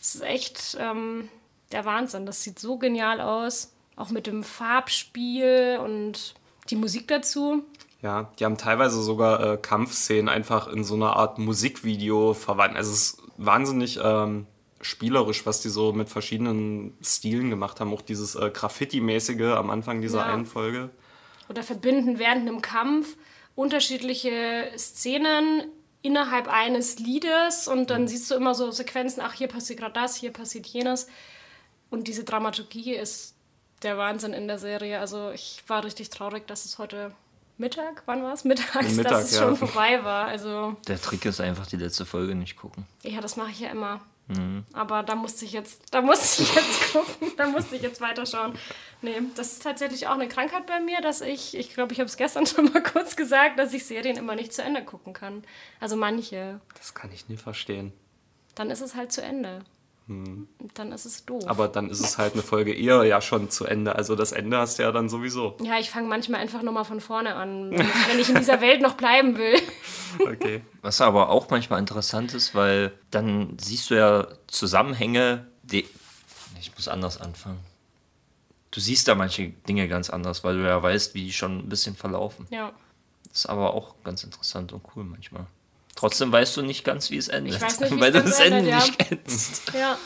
Es 0.00 0.14
ist 0.14 0.22
echt 0.22 0.78
ähm, 0.80 1.28
der 1.72 1.84
Wahnsinn. 1.84 2.26
Das 2.26 2.42
sieht 2.42 2.58
so 2.58 2.78
genial 2.78 3.20
aus. 3.20 3.72
Auch 3.96 4.10
mit 4.10 4.26
dem 4.26 4.42
Farbspiel 4.42 5.78
und 5.82 6.34
die 6.70 6.76
Musik 6.76 7.08
dazu. 7.08 7.64
Ja, 8.00 8.30
die 8.38 8.44
haben 8.44 8.56
teilweise 8.56 9.02
sogar 9.02 9.52
äh, 9.52 9.56
Kampfszenen 9.56 10.28
einfach 10.28 10.66
in 10.68 10.82
so 10.82 10.94
einer 10.94 11.16
Art 11.16 11.38
Musikvideo 11.38 12.34
verwandt. 12.34 12.76
Also 12.76 12.92
es 12.92 13.00
ist 13.00 13.22
wahnsinnig 13.36 14.00
ähm, 14.02 14.46
spielerisch, 14.80 15.46
was 15.46 15.60
die 15.60 15.68
so 15.68 15.92
mit 15.92 16.08
verschiedenen 16.08 16.96
Stilen 17.02 17.50
gemacht 17.50 17.78
haben. 17.80 17.92
Auch 17.92 18.02
dieses 18.02 18.34
äh, 18.34 18.50
Graffiti-mäßige 18.50 19.54
am 19.56 19.70
Anfang 19.70 20.00
dieser 20.00 20.20
Ja. 20.20 20.26
einen 20.26 20.46
Folge. 20.46 20.90
Oder 21.48 21.62
verbinden 21.62 22.18
während 22.18 22.48
einem 22.48 22.62
Kampf 22.62 23.16
unterschiedliche 23.54 24.70
Szenen 24.76 25.64
innerhalb 26.02 26.48
eines 26.48 26.98
Liedes 26.98 27.68
und 27.68 27.90
dann 27.90 28.08
siehst 28.08 28.30
du 28.30 28.34
immer 28.34 28.54
so 28.54 28.70
Sequenzen, 28.70 29.22
ach, 29.24 29.34
hier 29.34 29.48
passiert 29.48 29.78
gerade 29.80 29.94
das, 29.94 30.16
hier 30.16 30.32
passiert 30.32 30.66
jenes. 30.66 31.06
Und 31.92 32.08
diese 32.08 32.24
Dramaturgie 32.24 32.94
ist 32.94 33.34
der 33.82 33.98
Wahnsinn 33.98 34.32
in 34.32 34.48
der 34.48 34.58
Serie. 34.58 34.98
Also 34.98 35.30
ich 35.30 35.62
war 35.66 35.84
richtig 35.84 36.10
traurig, 36.10 36.46
dass 36.46 36.64
es 36.64 36.78
heute 36.78 37.12
Mittag, 37.58 38.02
wann 38.06 38.22
war 38.22 38.32
es? 38.32 38.44
Mittags, 38.44 38.92
Mittag, 38.94 39.12
dass 39.12 39.24
es 39.24 39.36
ja. 39.36 39.42
schon 39.42 39.56
vorbei 39.56 40.02
war. 40.02 40.26
Also 40.26 40.76
Der 40.88 41.00
Trick 41.00 41.24
ist 41.26 41.40
einfach 41.40 41.66
die 41.66 41.76
letzte 41.76 42.06
Folge 42.06 42.34
nicht 42.34 42.56
gucken. 42.56 42.86
ja, 43.02 43.20
das 43.20 43.36
mache 43.36 43.50
ich 43.50 43.60
ja 43.60 43.70
immer. 43.70 44.00
Aber 44.72 45.02
da 45.02 45.14
musste 45.14 45.44
ich 45.44 45.52
jetzt, 45.52 45.82
da 45.90 46.00
musste 46.00 46.42
ich 46.42 46.54
jetzt 46.54 46.80
gucken, 46.92 47.32
da 47.36 47.48
musste 47.48 47.76
ich 47.76 47.82
jetzt 47.82 48.00
weiterschauen. 48.00 48.54
Nee, 49.02 49.20
das 49.36 49.52
ist 49.52 49.62
tatsächlich 49.62 50.06
auch 50.06 50.14
eine 50.14 50.28
Krankheit 50.28 50.66
bei 50.66 50.80
mir, 50.80 51.00
dass 51.00 51.20
ich, 51.20 51.56
ich 51.56 51.74
glaube, 51.74 51.92
ich 51.92 52.00
habe 52.00 52.08
es 52.08 52.16
gestern 52.16 52.46
schon 52.46 52.72
mal 52.72 52.82
kurz 52.82 53.16
gesagt, 53.16 53.58
dass 53.58 53.74
ich 53.74 53.84
Serien 53.84 54.16
immer 54.16 54.34
nicht 54.34 54.54
zu 54.54 54.62
Ende 54.62 54.84
gucken 54.84 55.12
kann. 55.12 55.44
Also 55.80 55.96
manche. 55.96 56.60
Das 56.76 56.94
kann 56.94 57.12
ich 57.12 57.28
nie 57.28 57.36
verstehen. 57.36 57.92
Dann 58.54 58.70
ist 58.70 58.80
es 58.80 58.94
halt 58.94 59.12
zu 59.12 59.22
Ende. 59.22 59.64
Und 60.58 60.70
dann 60.74 60.92
ist 60.92 61.04
es 61.04 61.24
doof. 61.24 61.44
Aber 61.46 61.68
dann 61.68 61.90
ist 61.90 62.00
es 62.00 62.18
halt 62.18 62.34
eine 62.34 62.42
Folge 62.42 62.72
eher 62.72 63.04
ja 63.04 63.20
schon 63.20 63.50
zu 63.50 63.64
Ende. 63.64 63.94
Also 63.96 64.14
das 64.16 64.32
Ende 64.32 64.58
hast 64.58 64.78
du 64.78 64.82
ja 64.82 64.92
dann 64.92 65.08
sowieso. 65.08 65.56
ja, 65.62 65.78
ich 65.78 65.90
fange 65.90 66.08
manchmal 66.08 66.40
einfach 66.40 66.62
nochmal 66.62 66.84
von 66.84 67.00
vorne 67.00 67.34
an, 67.34 67.70
wenn 67.70 67.80
ich, 67.80 68.08
wenn 68.08 68.18
ich 68.18 68.28
in 68.28 68.36
dieser 68.36 68.60
Welt 68.60 68.82
noch 68.82 68.94
bleiben 68.94 69.36
will. 69.38 69.60
Okay. 70.20 70.60
Was 70.82 71.00
aber 71.00 71.30
auch 71.30 71.48
manchmal 71.48 71.78
interessant 71.78 72.34
ist, 72.34 72.54
weil 72.54 72.92
dann 73.10 73.56
siehst 73.58 73.88
du 73.88 73.94
ja 73.94 74.28
Zusammenhänge, 74.46 75.46
die. 75.62 75.86
Ich 76.60 76.70
muss 76.74 76.86
anders 76.86 77.18
anfangen. 77.18 77.60
Du 78.70 78.78
siehst 78.80 79.08
da 79.08 79.14
manche 79.14 79.48
Dinge 79.48 79.88
ganz 79.88 80.10
anders, 80.10 80.44
weil 80.44 80.58
du 80.58 80.66
ja 80.66 80.82
weißt, 80.82 81.14
wie 81.14 81.24
die 81.24 81.32
schon 81.32 81.60
ein 81.60 81.68
bisschen 81.70 81.96
verlaufen. 81.96 82.46
Ja. 82.50 82.72
Das 83.30 83.38
ist 83.38 83.46
aber 83.46 83.72
auch 83.72 83.94
ganz 84.04 84.22
interessant 84.22 84.74
und 84.74 84.82
cool 84.94 85.04
manchmal. 85.04 85.46
Trotzdem 85.94 86.32
weißt 86.32 86.56
du 86.56 86.62
nicht 86.62 86.84
ganz, 86.84 87.10
wie 87.10 87.16
es 87.16 87.28
endet. 87.28 87.56
Ich 87.56 87.60
weiß 87.60 87.80
nicht, 87.80 87.90
weil 88.00 88.12
du 88.12 88.22
das 88.22 88.40
Ende 88.40 88.58
endet, 88.58 88.70
ja. 88.70 88.78
nicht 88.78 88.98
kennst. 88.98 89.74
Ja. 89.74 89.98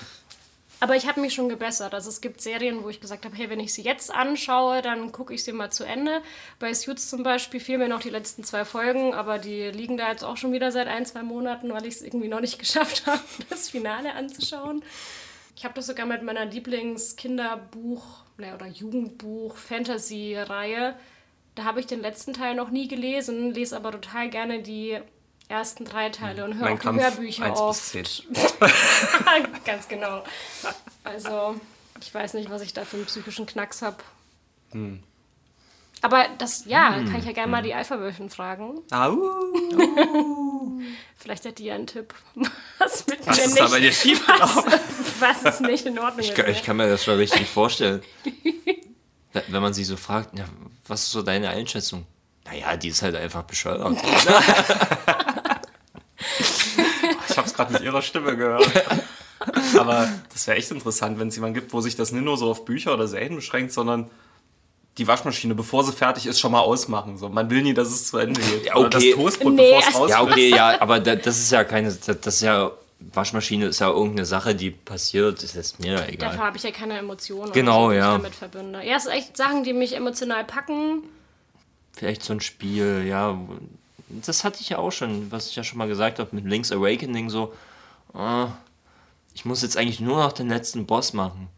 Aber 0.78 0.94
ich 0.94 1.06
habe 1.06 1.20
mich 1.20 1.32
schon 1.32 1.48
gebessert. 1.48 1.94
Also 1.94 2.10
es 2.10 2.20
gibt 2.20 2.42
Serien, 2.42 2.82
wo 2.82 2.90
ich 2.90 3.00
gesagt 3.00 3.24
habe, 3.24 3.34
hey, 3.34 3.48
wenn 3.48 3.60
ich 3.60 3.72
sie 3.72 3.80
jetzt 3.82 4.12
anschaue, 4.12 4.82
dann 4.82 5.10
gucke 5.10 5.32
ich 5.32 5.42
sie 5.42 5.52
mal 5.52 5.70
zu 5.70 5.84
Ende. 5.84 6.20
Bei 6.58 6.74
Suits 6.74 7.08
zum 7.08 7.22
Beispiel 7.22 7.60
fehlen 7.60 7.78
mir 7.78 7.88
noch 7.88 8.02
die 8.02 8.10
letzten 8.10 8.44
zwei 8.44 8.66
Folgen, 8.66 9.14
aber 9.14 9.38
die 9.38 9.70
liegen 9.70 9.96
da 9.96 10.10
jetzt 10.10 10.22
auch 10.22 10.36
schon 10.36 10.52
wieder 10.52 10.70
seit 10.72 10.86
ein, 10.86 11.06
zwei 11.06 11.22
Monaten, 11.22 11.72
weil 11.72 11.86
ich 11.86 11.94
es 11.94 12.02
irgendwie 12.02 12.28
noch 12.28 12.40
nicht 12.40 12.58
geschafft 12.66 13.06
habe, 13.06 13.22
das 13.48 13.70
Finale 13.70 14.12
anzuschauen. 14.12 14.82
Ich 15.56 15.64
habe 15.64 15.72
das 15.72 15.86
sogar 15.86 16.04
mit 16.04 16.22
meiner 16.22 16.44
Lieblings-Kinderbuch 16.44 18.04
ne, 18.36 18.54
oder 18.54 18.66
Jugendbuch-Fantasy-Reihe 18.66 20.94
Da 21.54 21.64
habe 21.64 21.80
ich 21.80 21.86
den 21.86 22.02
letzten 22.02 22.34
Teil 22.34 22.54
noch 22.54 22.68
nie 22.68 22.86
gelesen, 22.86 23.54
lese 23.54 23.76
aber 23.76 23.92
total 23.92 24.28
gerne 24.28 24.60
die 24.60 25.00
ersten 25.48 25.84
drei 25.84 26.08
Teile 26.10 26.44
und 26.44 26.54
höre 26.58 26.72
auch 26.74 26.78
Kampf 26.78 27.00
Hörbücher 27.02 27.44
1 27.44 27.52
bis 27.54 27.60
oft. 27.60 27.84
10. 27.84 28.06
Ganz 29.64 29.88
genau. 29.88 30.22
Also, 31.04 31.60
ich 32.00 32.12
weiß 32.14 32.34
nicht, 32.34 32.50
was 32.50 32.62
ich 32.62 32.72
da 32.72 32.84
für 32.84 32.96
einen 32.96 33.06
psychischen 33.06 33.46
Knacks 33.46 33.82
habe. 33.82 33.96
Hm. 34.72 35.02
Aber 36.02 36.26
das, 36.38 36.66
ja, 36.66 36.90
kann 36.90 37.16
ich 37.18 37.24
ja 37.24 37.32
gerne 37.32 37.50
mal 37.50 37.62
die 37.62 37.72
Alpha-Wölfin 37.74 38.28
fragen. 38.28 38.82
Au. 38.90 39.16
Vielleicht 41.16 41.44
hat 41.46 41.58
die 41.58 41.64
ja 41.64 41.74
einen 41.74 41.86
Tipp, 41.86 42.12
was 42.78 43.06
mit 43.06 43.26
Was 43.26 43.36
mir 43.38 43.42
ist 43.44 43.50
nicht, 43.54 43.60
da 43.60 43.68
bei 43.68 43.80
dir 43.80 43.92
schief 43.92 44.26
gelaufen? 44.26 44.72
was 45.20 45.42
ist 45.42 45.60
nicht 45.62 45.86
in 45.86 45.98
Ordnung 45.98 46.20
Ich 46.20 46.34
kann, 46.34 46.44
mir. 46.46 46.52
ich 46.52 46.62
kann 46.62 46.76
mir 46.76 46.88
das 46.88 47.02
schon 47.04 47.16
richtig 47.16 47.48
vorstellen. 47.48 48.02
Wenn- 49.32 49.42
Wenn 49.48 49.62
man 49.62 49.72
sie 49.74 49.84
so 49.84 49.96
fragt, 49.96 50.38
ja, 50.38 50.44
was 50.86 51.04
ist 51.04 51.10
so 51.12 51.22
deine 51.22 51.48
Einschätzung? 51.48 52.06
Naja, 52.44 52.76
die 52.76 52.88
ist 52.88 53.02
halt 53.02 53.16
einfach 53.16 53.42
bescheuert. 53.42 53.96
Gerade 57.56 57.72
mit 57.72 57.82
ihrer 57.82 58.02
Stimme 58.02 58.36
gehört. 58.36 58.68
Aber 59.78 60.08
das 60.32 60.46
wäre 60.46 60.56
echt 60.56 60.70
interessant, 60.70 61.18
wenn 61.18 61.28
es 61.28 61.36
jemanden 61.36 61.54
gibt, 61.54 61.72
wo 61.72 61.80
sich 61.80 61.94
das 61.96 62.12
nicht 62.12 62.24
nur 62.24 62.36
so 62.36 62.50
auf 62.50 62.64
Bücher 62.64 62.94
oder 62.94 63.06
Serien 63.06 63.36
beschränkt, 63.36 63.72
sondern 63.72 64.10
die 64.98 65.06
Waschmaschine, 65.06 65.54
bevor 65.54 65.84
sie 65.84 65.92
fertig 65.92 66.26
ist, 66.26 66.40
schon 66.40 66.52
mal 66.52 66.60
ausmachen. 66.60 67.18
So, 67.18 67.28
man 67.28 67.50
will 67.50 67.62
nie, 67.62 67.74
dass 67.74 67.88
es 67.88 68.08
zu 68.08 68.16
Ende 68.18 68.40
geht. 68.40 68.66
Ja, 68.66 68.76
Oder 68.76 68.88
das 68.90 69.02
okay. 69.02 69.12
Toastbrot, 69.12 69.54
Nee, 69.54 69.62
bevor 69.72 69.78
es 69.80 69.86
also- 69.88 69.98
raus 70.00 70.10
Ja, 70.10 70.22
okay, 70.22 70.48
ja, 70.50 70.76
aber 70.80 71.00
da, 71.00 71.16
das 71.16 71.38
ist 71.38 71.52
ja 71.52 71.64
keine, 71.64 71.92
das 71.92 72.34
ist 72.36 72.40
ja, 72.40 72.70
Waschmaschine 73.12 73.66
ist 73.66 73.78
ja 73.80 73.90
irgendeine 73.90 74.24
Sache, 74.24 74.54
die 74.54 74.70
passiert, 74.70 75.42
das 75.42 75.54
ist 75.54 75.78
mir 75.80 75.88
ja 75.92 75.96
Dafür 75.98 76.12
egal. 76.14 76.38
habe 76.38 76.56
ich 76.56 76.62
ja 76.62 76.70
keine 76.70 76.96
Emotionen, 76.98 77.52
Genau, 77.52 77.92
ja. 77.92 78.12
damit 78.12 78.34
verbinde. 78.34 78.82
Ja, 78.86 78.96
es 78.96 79.02
sind 79.02 79.12
echt 79.12 79.36
Sachen, 79.36 79.64
die 79.64 79.74
mich 79.74 79.94
emotional 79.94 80.44
packen. 80.44 81.02
Vielleicht 81.92 82.22
so 82.22 82.32
ein 82.32 82.40
Spiel, 82.40 83.04
ja, 83.06 83.38
das 84.08 84.44
hatte 84.44 84.60
ich 84.60 84.68
ja 84.68 84.78
auch 84.78 84.92
schon, 84.92 85.30
was 85.32 85.48
ich 85.48 85.56
ja 85.56 85.64
schon 85.64 85.78
mal 85.78 85.88
gesagt 85.88 86.18
habe, 86.18 86.34
mit 86.34 86.44
Link's 86.44 86.72
Awakening 86.72 87.30
so, 87.30 87.52
ah, 88.12 88.48
ich 89.34 89.44
muss 89.44 89.62
jetzt 89.62 89.76
eigentlich 89.76 90.00
nur 90.00 90.16
noch 90.22 90.32
den 90.32 90.48
letzten 90.48 90.86
Boss 90.86 91.12
machen. 91.12 91.48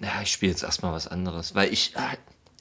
Ja, 0.00 0.20
ich 0.22 0.30
spiele 0.30 0.52
jetzt 0.52 0.62
erstmal 0.62 0.92
was 0.92 1.08
anderes, 1.08 1.54
weil 1.54 1.72
ich, 1.72 1.96
ah, 1.96 2.12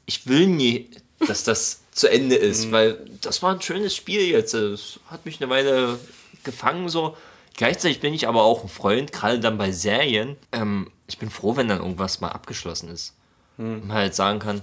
ich 0.06 0.28
will 0.28 0.48
nie, 0.48 0.90
dass 1.28 1.44
das 1.44 1.82
zu 1.92 2.10
Ende 2.10 2.36
ist, 2.36 2.72
weil 2.72 3.06
das 3.22 3.42
war 3.42 3.54
ein 3.54 3.62
schönes 3.62 3.96
Spiel 3.96 4.22
jetzt. 4.22 4.54
Es 4.54 5.00
hat 5.08 5.26
mich 5.26 5.42
eine 5.42 5.50
Weile 5.50 6.00
gefangen 6.44 6.90
so. 6.90 7.18
Gleichzeitig 7.58 8.02
bin 8.02 8.14
ich 8.14 8.28
aber 8.28 8.44
auch 8.44 8.64
ein 8.64 8.70
Freund, 8.70 9.12
gerade 9.14 9.40
dann 9.40 9.58
bei 9.58 9.72
Serien. 9.72 10.36
Ähm, 10.52 10.92
ich 11.08 11.18
bin 11.18 11.30
froh, 11.30 11.56
wenn 11.56 11.70
dann 11.70 11.80
irgendwas 11.80 12.20
mal 12.20 12.30
abgeschlossen 12.30 12.90
ist. 12.90 13.16
Und 13.58 13.88
man 13.88 13.98
halt 13.98 14.16
sagen 14.16 14.40
kann, 14.40 14.62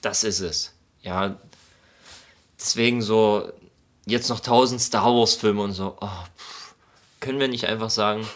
das 0.00 0.24
ist 0.24 0.40
es. 0.40 0.72
Ja, 1.02 1.38
deswegen 2.58 3.02
so, 3.02 3.50
jetzt 4.06 4.28
noch 4.28 4.40
tausend 4.40 4.80
Star 4.80 5.06
Wars 5.14 5.34
Filme 5.34 5.62
und 5.62 5.72
so, 5.72 5.96
oh, 6.00 6.06
pff, 6.36 6.74
können 7.20 7.38
wir 7.40 7.48
nicht 7.48 7.66
einfach 7.66 7.90
sagen, 7.90 8.26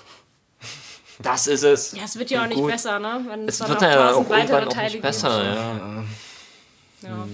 das 1.18 1.46
ist 1.46 1.62
es. 1.64 1.92
Ja, 1.92 2.04
es 2.04 2.18
wird 2.18 2.30
ja 2.30 2.42
auch 2.42 2.48
nicht 2.48 2.58
Gut. 2.58 2.70
besser, 2.70 2.98
ne? 2.98 3.24
Wenn 3.28 3.48
Es 3.48 3.58
dann 3.58 3.68
wird 3.70 3.80
noch 3.80 3.88
ja 3.88 4.10
auch 4.10 4.12
tausend 4.14 4.30
weitere 4.30 4.40
irgendwann 4.42 4.68
auch 4.68 4.72
Teile 4.72 4.84
nicht 4.84 4.92
gibt. 4.94 5.02
besser, 5.02 5.44
ja. 5.44 6.04
Ja. 7.02 7.26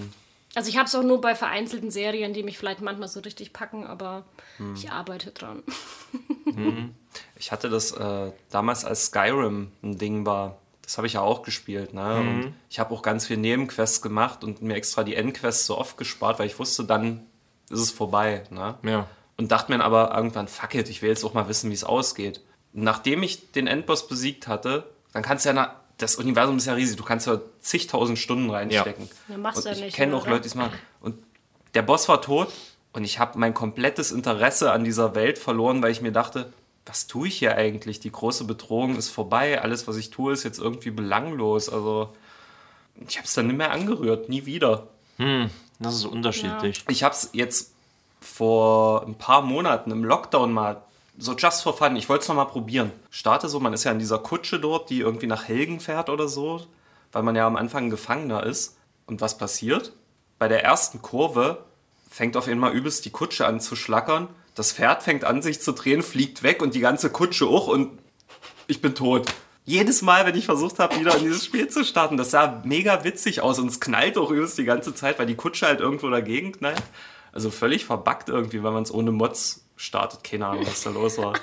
Also 0.54 0.70
ich 0.70 0.76
habe 0.78 0.86
es 0.86 0.94
auch 0.94 1.02
nur 1.02 1.20
bei 1.20 1.34
vereinzelten 1.34 1.90
Serien, 1.90 2.32
die 2.32 2.42
mich 2.42 2.58
vielleicht 2.58 2.80
manchmal 2.80 3.06
so 3.08 3.20
richtig 3.20 3.52
packen, 3.52 3.86
aber 3.86 4.24
Hm. 4.56 4.74
ich 4.74 4.90
arbeite 4.90 5.30
dran. 5.30 5.62
Ich 7.36 7.52
hatte 7.52 7.68
das 7.68 7.92
äh, 7.92 8.32
damals 8.50 8.84
als 8.84 9.06
Skyrim 9.06 9.70
ein 9.82 9.98
Ding 9.98 10.24
war. 10.26 10.56
Das 10.88 10.96
habe 10.96 11.06
ich 11.06 11.12
ja 11.12 11.20
auch 11.20 11.42
gespielt. 11.42 11.92
Ne? 11.92 12.22
Mhm. 12.22 12.28
Und 12.28 12.54
ich 12.70 12.78
habe 12.78 12.94
auch 12.94 13.02
ganz 13.02 13.26
viel 13.26 13.36
Nebenquests 13.36 14.00
gemacht 14.00 14.42
und 14.42 14.62
mir 14.62 14.74
extra 14.74 15.04
die 15.04 15.16
Endquests 15.16 15.66
so 15.66 15.76
oft 15.76 15.98
gespart, 15.98 16.38
weil 16.38 16.46
ich 16.46 16.58
wusste, 16.58 16.82
dann 16.82 17.26
ist 17.68 17.80
es 17.80 17.90
vorbei. 17.90 18.44
Ne? 18.48 18.78
Ja. 18.82 19.06
Und 19.36 19.52
dachte 19.52 19.70
mir 19.70 19.84
aber 19.84 20.16
irgendwann, 20.16 20.48
fuck 20.48 20.74
it, 20.74 20.88
ich 20.88 21.02
will 21.02 21.10
jetzt 21.10 21.24
auch 21.24 21.34
mal 21.34 21.46
wissen, 21.46 21.68
wie 21.68 21.74
es 21.74 21.84
ausgeht. 21.84 22.40
Nachdem 22.72 23.22
ich 23.22 23.52
den 23.52 23.66
Endboss 23.66 24.08
besiegt 24.08 24.48
hatte, 24.48 24.88
dann 25.12 25.22
kannst 25.22 25.44
du 25.44 25.50
ja, 25.50 25.52
na, 25.52 25.76
das 25.98 26.16
Universum 26.16 26.56
ist 26.56 26.64
ja 26.64 26.72
riesig, 26.72 26.96
du 26.96 27.04
kannst 27.04 27.26
ja 27.26 27.38
zigtausend 27.60 28.18
Stunden 28.18 28.48
reinstecken. 28.48 29.10
Ja, 29.28 29.36
machst 29.36 29.66
und 29.66 29.76
du 29.76 29.78
ja 29.78 29.86
ich 29.88 29.94
kenne 29.94 30.16
auch 30.16 30.26
Leute, 30.26 30.40
die 30.40 30.48
es 30.48 30.54
machen. 30.54 30.72
Und 31.02 31.18
der 31.74 31.82
Boss 31.82 32.08
war 32.08 32.22
tot 32.22 32.48
und 32.94 33.04
ich 33.04 33.18
habe 33.18 33.38
mein 33.38 33.52
komplettes 33.52 34.10
Interesse 34.10 34.72
an 34.72 34.84
dieser 34.84 35.14
Welt 35.14 35.38
verloren, 35.38 35.82
weil 35.82 35.92
ich 35.92 36.00
mir 36.00 36.12
dachte, 36.12 36.50
was 36.88 37.06
tue 37.06 37.28
ich 37.28 37.38
hier 37.38 37.56
eigentlich? 37.56 38.00
Die 38.00 38.10
große 38.10 38.44
Bedrohung 38.44 38.96
ist 38.96 39.10
vorbei, 39.10 39.60
alles, 39.60 39.86
was 39.86 39.96
ich 39.96 40.10
tue, 40.10 40.32
ist 40.32 40.44
jetzt 40.44 40.58
irgendwie 40.58 40.90
belanglos. 40.90 41.68
Also 41.68 42.14
ich 43.06 43.16
habe 43.16 43.26
es 43.26 43.34
dann 43.34 43.46
nicht 43.46 43.56
mehr 43.56 43.72
angerührt, 43.72 44.28
nie 44.28 44.46
wieder. 44.46 44.88
Das 45.78 45.94
ist 45.94 46.06
unterschiedlich. 46.06 46.84
Ich 46.88 47.02
habe 47.02 47.14
es 47.14 47.30
jetzt 47.32 47.72
vor 48.20 49.06
ein 49.06 49.14
paar 49.16 49.42
Monaten 49.42 49.90
im 49.90 50.04
Lockdown 50.04 50.52
mal 50.52 50.82
so 51.18 51.34
just 51.34 51.62
for 51.62 51.76
fun. 51.76 51.96
Ich 51.96 52.08
wollte 52.08 52.22
es 52.22 52.28
noch 52.28 52.36
mal 52.36 52.44
probieren. 52.44 52.92
Starte 53.10 53.48
so, 53.48 53.60
man 53.60 53.72
ist 53.72 53.84
ja 53.84 53.92
in 53.92 53.98
dieser 53.98 54.18
Kutsche 54.18 54.58
dort, 54.60 54.88
die 54.90 55.00
irgendwie 55.00 55.26
nach 55.26 55.46
Helgen 55.46 55.80
fährt 55.80 56.08
oder 56.08 56.28
so, 56.28 56.64
weil 57.12 57.22
man 57.22 57.36
ja 57.36 57.46
am 57.46 57.56
Anfang 57.56 57.86
ein 57.86 57.90
Gefangener 57.90 58.44
ist. 58.44 58.76
Und 59.06 59.20
was 59.20 59.36
passiert? 59.38 59.92
Bei 60.38 60.48
der 60.48 60.64
ersten 60.64 61.02
Kurve 61.02 61.64
fängt 62.10 62.36
auf 62.36 62.46
einmal 62.48 62.72
übelst 62.72 63.04
die 63.04 63.10
Kutsche 63.10 63.46
an 63.46 63.60
zu 63.60 63.74
schlackern. 63.76 64.28
Das 64.58 64.72
Pferd 64.72 65.04
fängt 65.04 65.24
an 65.24 65.40
sich 65.40 65.60
zu 65.60 65.70
drehen, 65.70 66.02
fliegt 66.02 66.42
weg 66.42 66.62
und 66.62 66.74
die 66.74 66.80
ganze 66.80 67.10
Kutsche 67.10 67.46
auch 67.46 67.68
und 67.68 67.96
ich 68.66 68.82
bin 68.82 68.96
tot. 68.96 69.32
Jedes 69.64 70.02
Mal, 70.02 70.26
wenn 70.26 70.34
ich 70.34 70.46
versucht 70.46 70.80
habe, 70.80 70.98
wieder 70.98 71.16
in 71.16 71.22
dieses 71.22 71.44
Spiel 71.44 71.68
zu 71.68 71.84
starten, 71.84 72.16
das 72.16 72.32
sah 72.32 72.60
mega 72.64 73.04
witzig 73.04 73.40
aus 73.40 73.60
und 73.60 73.68
es 73.68 73.78
knallt 73.78 74.18
auch 74.18 74.32
übelst 74.32 74.58
die 74.58 74.64
ganze 74.64 74.96
Zeit, 74.96 75.20
weil 75.20 75.26
die 75.26 75.36
Kutsche 75.36 75.66
halt 75.66 75.78
irgendwo 75.78 76.10
dagegen 76.10 76.50
knallt. 76.50 76.82
Also 77.30 77.50
völlig 77.50 77.84
verbuggt 77.84 78.30
irgendwie, 78.30 78.64
wenn 78.64 78.72
man 78.72 78.82
es 78.82 78.92
ohne 78.92 79.12
Mods 79.12 79.64
startet. 79.76 80.24
Keine 80.24 80.48
Ahnung, 80.48 80.66
was 80.66 80.82
da 80.82 80.90
los 80.90 81.18
war. 81.18 81.34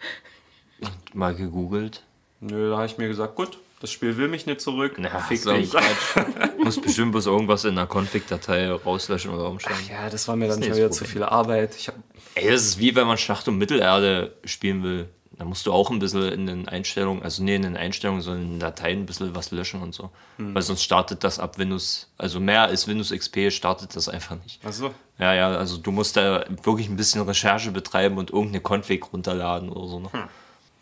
Mal 1.12 1.34
gegoogelt. 1.34 2.04
Nö, 2.40 2.70
da 2.70 2.76
habe 2.76 2.86
ich 2.86 2.96
mir 2.96 3.08
gesagt, 3.08 3.36
gut, 3.36 3.58
das 3.80 3.90
Spiel 3.90 4.16
will 4.18 4.28
mich 4.28 4.46
nicht 4.46 4.60
zurück. 4.60 4.96
Na, 4.98 5.20
Fick 5.20 5.40
so 5.40 5.54
dich. 5.54 5.72
Muss 6.62 6.80
bestimmt 6.80 7.12
bloß 7.12 7.26
irgendwas 7.26 7.64
in 7.64 7.76
der 7.76 7.86
Config-Datei 7.86 8.70
rauslöschen 8.70 9.32
oder 9.32 9.48
umstellen. 9.48 9.78
Ja, 9.88 10.10
das 10.10 10.28
war 10.28 10.36
mir 10.36 10.48
dann 10.48 10.62
schon 10.62 10.76
wieder 10.76 10.90
zu 10.90 11.04
viel 11.06 11.22
Arbeit. 11.22 11.74
Ich 11.76 11.88
hab, 11.88 11.94
Ey, 12.34 12.50
das 12.50 12.62
ist 12.62 12.78
wie 12.78 12.94
wenn 12.94 13.06
man 13.06 13.16
Schlacht 13.16 13.48
um 13.48 13.56
Mittelerde 13.58 14.34
spielen 14.44 14.82
will. 14.82 15.08
Da 15.38 15.46
musst 15.46 15.64
du 15.64 15.72
auch 15.72 15.90
ein 15.90 15.98
bisschen 15.98 16.30
in 16.30 16.46
den 16.46 16.68
Einstellungen, 16.68 17.22
also 17.22 17.42
nee, 17.42 17.54
in 17.54 17.62
den 17.62 17.74
Einstellungen, 17.78 18.20
sondern 18.20 18.42
in 18.42 18.50
den 18.50 18.60
Dateien 18.60 19.00
ein 19.00 19.06
bisschen 19.06 19.34
was 19.34 19.50
löschen 19.50 19.80
und 19.80 19.94
so. 19.94 20.10
Weil 20.36 20.60
sonst 20.60 20.82
startet 20.82 21.24
das 21.24 21.38
ab 21.38 21.56
Windows, 21.56 22.12
also 22.18 22.40
mehr 22.40 22.64
als 22.64 22.86
Windows 22.86 23.10
XP 23.10 23.50
startet 23.50 23.96
das 23.96 24.10
einfach 24.10 24.36
nicht. 24.42 24.62
achso, 24.66 24.92
Ja, 25.18 25.32
ja, 25.32 25.48
also 25.48 25.78
du 25.78 25.92
musst 25.92 26.18
da 26.18 26.44
wirklich 26.62 26.90
ein 26.90 26.96
bisschen 26.96 27.22
Recherche 27.22 27.70
betreiben 27.70 28.18
und 28.18 28.28
irgendeine 28.30 28.60
Config 28.60 29.10
runterladen 29.14 29.70
oder 29.70 29.88
so. 29.88 30.00
Ne? 30.00 30.10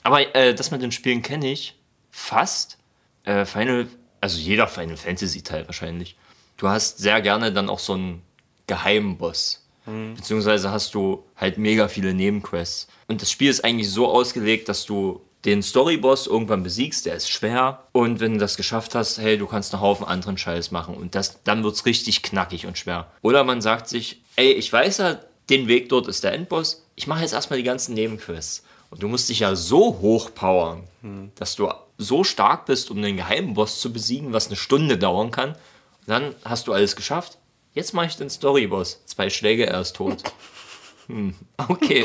Aber 0.02 0.34
äh, 0.34 0.52
das 0.54 0.72
mit 0.72 0.82
den 0.82 0.90
Spielen 0.90 1.22
kenne 1.22 1.52
ich 1.52 1.76
fast. 2.10 2.78
Äh, 3.28 3.44
Final, 3.44 3.86
also 4.20 4.38
jeder 4.38 4.66
Final 4.66 4.96
Fantasy 4.96 5.42
Teil 5.42 5.66
wahrscheinlich. 5.66 6.16
Du 6.56 6.68
hast 6.68 6.98
sehr 6.98 7.20
gerne 7.20 7.52
dann 7.52 7.68
auch 7.68 7.78
so 7.78 7.92
einen 7.92 8.22
geheimen 8.66 9.18
Boss. 9.18 9.64
Beziehungsweise 10.16 10.70
hast 10.70 10.94
du 10.94 11.24
halt 11.36 11.58
mega 11.58 11.88
viele 11.88 12.14
Nebenquests. 12.14 12.88
Und 13.06 13.22
das 13.22 13.30
Spiel 13.30 13.50
ist 13.50 13.64
eigentlich 13.64 13.90
so 13.90 14.08
ausgelegt, 14.08 14.68
dass 14.68 14.84
du 14.84 15.22
den 15.44 15.62
Storyboss 15.62 16.26
irgendwann 16.26 16.62
besiegst, 16.62 17.06
der 17.06 17.14
ist 17.14 17.30
schwer. 17.30 17.84
Und 17.92 18.20
wenn 18.20 18.34
du 18.34 18.38
das 18.38 18.56
geschafft 18.56 18.94
hast, 18.94 19.18
hey, 19.18 19.38
du 19.38 19.46
kannst 19.46 19.72
einen 19.72 19.82
Haufen 19.82 20.06
anderen 20.06 20.36
Scheiß 20.36 20.70
machen. 20.72 20.94
Und 20.94 21.14
das, 21.14 21.42
dann 21.44 21.62
wird 21.64 21.74
es 21.74 21.86
richtig 21.86 22.22
knackig 22.22 22.66
und 22.66 22.76
schwer. 22.76 23.10
Oder 23.22 23.44
man 23.44 23.60
sagt 23.60 23.88
sich, 23.88 24.22
ey, 24.36 24.52
ich 24.52 24.72
weiß 24.72 24.98
ja, 24.98 25.20
den 25.48 25.68
Weg 25.68 25.88
dort 25.88 26.08
ist 26.08 26.24
der 26.24 26.32
Endboss. 26.32 26.84
Ich 26.96 27.06
mache 27.06 27.22
jetzt 27.22 27.32
erstmal 27.32 27.58
die 27.58 27.64
ganzen 27.64 27.94
Nebenquests. 27.94 28.64
Und 28.90 29.02
du 29.02 29.08
musst 29.08 29.28
dich 29.28 29.40
ja 29.40 29.54
so 29.54 29.98
hochpowern, 30.00 30.84
dass 31.34 31.56
du 31.56 31.70
so 31.98 32.24
stark 32.24 32.66
bist, 32.66 32.90
um 32.90 33.02
den 33.02 33.16
geheimen 33.16 33.54
Boss 33.54 33.80
zu 33.80 33.92
besiegen, 33.92 34.32
was 34.32 34.46
eine 34.46 34.56
Stunde 34.56 34.96
dauern 34.96 35.30
kann. 35.30 35.50
Und 35.50 35.58
dann 36.06 36.34
hast 36.44 36.68
du 36.68 36.72
alles 36.72 36.96
geschafft. 36.96 37.38
Jetzt 37.74 37.92
mache 37.92 38.06
ich 38.06 38.16
den 38.16 38.30
Storyboss. 38.30 39.02
Zwei 39.04 39.30
Schläge, 39.30 39.66
er 39.66 39.80
ist 39.80 39.96
tot. 39.96 40.22
Hm, 41.08 41.34
okay. 41.68 42.04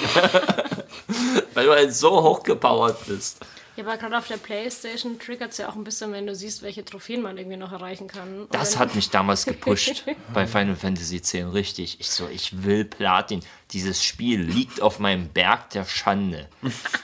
Weil 1.53 1.65
du 1.65 1.71
halt 1.73 1.93
so 1.93 2.23
hochgepowert 2.23 3.05
bist. 3.05 3.45
Ja, 3.75 3.83
aber 3.83 3.97
gerade 3.97 4.17
auf 4.17 4.27
der 4.27 4.37
Playstation 4.37 5.17
triggert 5.19 5.51
es 5.51 5.57
ja 5.57 5.67
auch 5.69 5.75
ein 5.75 5.83
bisschen, 5.83 6.11
wenn 6.11 6.27
du 6.27 6.35
siehst, 6.35 6.61
welche 6.61 6.85
Trophäen 6.85 7.21
man 7.21 7.37
irgendwie 7.37 7.57
noch 7.57 7.71
erreichen 7.71 8.07
kann. 8.07 8.41
Und 8.41 8.53
Das 8.53 8.77
hat 8.77 8.93
mich 8.95 9.09
damals 9.09 9.45
gepusht 9.47 10.05
bei 10.33 10.45
Final 10.45 10.75
Fantasy 10.75 11.17
X 11.17 11.33
richtig. 11.33 11.99
Ich 11.99 12.09
so, 12.09 12.27
ich 12.27 12.63
will 12.63 12.85
Platin. 12.85 13.39
Dieses 13.71 14.03
Spiel 14.03 14.41
liegt 14.41 14.81
auf 14.81 14.99
meinem 14.99 15.29
Berg 15.29 15.71
der 15.71 15.85
Schande. 15.85 16.47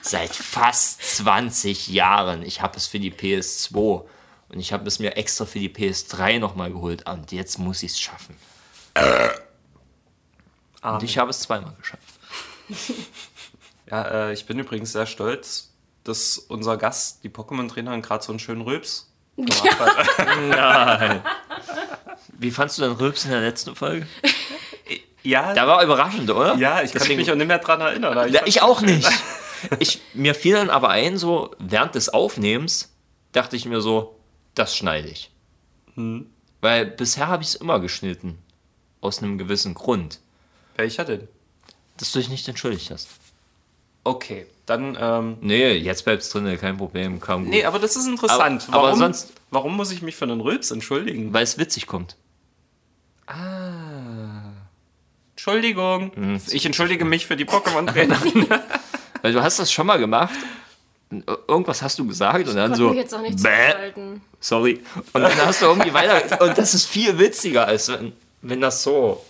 Seit 0.02 0.34
fast 0.34 1.02
20 1.16 1.88
Jahren. 1.88 2.42
Ich 2.42 2.62
habe 2.62 2.76
es 2.76 2.86
für 2.86 3.00
die 3.00 3.12
PS2 3.12 4.04
und 4.50 4.58
ich 4.60 4.72
habe 4.72 4.86
es 4.86 4.98
mir 4.98 5.16
extra 5.16 5.46
für 5.46 5.58
die 5.58 5.70
PS3 5.70 6.38
nochmal 6.38 6.72
geholt. 6.72 7.08
Und 7.08 7.32
jetzt 7.32 7.58
muss 7.58 7.82
ich 7.82 7.92
es 7.92 8.00
schaffen. 8.00 8.36
Und 10.82 11.02
ich 11.02 11.18
habe 11.18 11.30
es 11.30 11.40
zweimal 11.40 11.74
geschafft. 11.78 12.02
Ja, 13.90 14.28
äh, 14.28 14.32
ich 14.32 14.46
bin 14.46 14.58
übrigens 14.58 14.92
sehr 14.92 15.06
stolz, 15.06 15.70
dass 16.10 16.38
unser 16.38 16.76
Gast, 16.76 17.24
die 17.24 17.30
Pokémon-Trainerin, 17.30 18.02
gerade 18.02 18.22
so 18.24 18.32
einen 18.32 18.38
schönen 18.38 18.60
Rülps 18.62 19.10
gemacht 19.36 19.78
hat. 19.80 21.22
Wie 22.38 22.50
fandst 22.50 22.78
du 22.78 22.82
den 22.82 22.92
Rülps 22.92 23.24
in 23.24 23.30
der 23.30 23.40
letzten 23.40 23.74
Folge? 23.74 24.06
Ja, 25.22 25.52
Der 25.52 25.66
war 25.66 25.82
überraschend, 25.82 26.30
oder? 26.30 26.54
ja 26.56 26.82
ich 26.82 26.92
kann 26.92 27.00
Deswegen- 27.02 27.20
mich 27.20 27.30
auch 27.30 27.34
nicht 27.36 27.46
mehr 27.46 27.58
dran 27.58 27.80
erinnern. 27.80 28.12
aber 28.16 28.26
Ja, 28.28 28.42
ich 28.46 28.62
auch 28.62 28.80
nicht. 28.82 29.08
Ich, 29.78 30.00
mir 30.14 30.34
fiel 30.34 30.54
dann 30.54 30.70
aber 30.70 30.88
ein, 30.88 31.18
so 31.18 31.54
während 31.58 31.94
des 31.94 32.08
Aufnehmens 32.08 32.94
dachte 33.32 33.56
ich 33.56 33.66
mir 33.66 33.82
so, 33.82 34.18
das 34.54 34.74
schneide 34.74 35.08
ich. 35.08 35.30
Weil 36.62 36.86
bisher 36.86 37.28
habe 37.28 37.42
ich 37.42 37.50
es 37.50 37.54
immer 37.56 37.78
geschnitten. 37.78 38.38
Aus 39.02 39.18
einem 39.18 39.36
gewissen 39.36 39.74
Grund. 39.74 40.20
Welcher 40.76 41.04
denn? 41.04 41.28
Dass 41.98 42.10
du 42.12 42.20
dich 42.20 42.30
nicht 42.30 42.48
entschuldigt 42.48 42.90
hast. 42.90 43.08
Okay, 44.10 44.46
dann, 44.66 44.96
ähm, 45.00 45.36
Nee, 45.40 45.72
jetzt 45.74 46.04
bleibt's 46.04 46.30
drin, 46.30 46.58
kein 46.60 46.76
Problem, 46.76 47.20
kam 47.20 47.44
gut. 47.44 47.50
nee, 47.50 47.64
aber 47.64 47.78
das 47.78 47.94
ist 47.96 48.06
interessant. 48.08 48.64
Aber- 48.68 48.78
aber 48.78 48.86
warum, 48.88 48.98
sonst- 48.98 49.32
warum 49.50 49.76
muss 49.76 49.92
ich 49.92 50.02
mich 50.02 50.16
für 50.16 50.26
den 50.26 50.40
Rülps 50.40 50.70
entschuldigen? 50.72 51.32
Weil 51.32 51.44
es 51.44 51.58
witzig 51.58 51.86
kommt. 51.86 52.16
Entschuldigung. 55.34 56.10
Mhm. 56.16 56.40
Ich 56.50 56.66
entschuldige 56.66 57.04
mich 57.04 57.26
für 57.26 57.36
die 57.36 57.44
Pokémon-Trainerin. 57.46 58.46
Weil 59.22 59.32
du 59.32 59.42
hast 59.42 59.58
das 59.58 59.70
schon 59.72 59.86
mal 59.86 59.98
gemacht. 59.98 60.34
Irgendwas 61.48 61.82
hast 61.82 61.98
du 61.98 62.06
gesagt 62.06 62.48
und 62.48 62.56
dann 62.56 62.74
so. 62.74 62.88
mich 62.88 62.98
jetzt 62.98 63.14
auch 63.14 63.20
nicht 63.20 63.38
sorry. 64.40 64.80
Und 65.12 65.22
dann 65.22 65.36
hast 65.46 65.60
du 65.62 65.66
irgendwie 65.66 65.92
weiter. 65.92 66.40
Und 66.40 66.56
das 66.58 66.74
ist 66.74 66.86
viel 66.86 67.18
witziger, 67.18 67.66
als 67.66 67.88
wenn, 67.88 68.12
wenn 68.42 68.60
das 68.60 68.82
so 68.82 69.24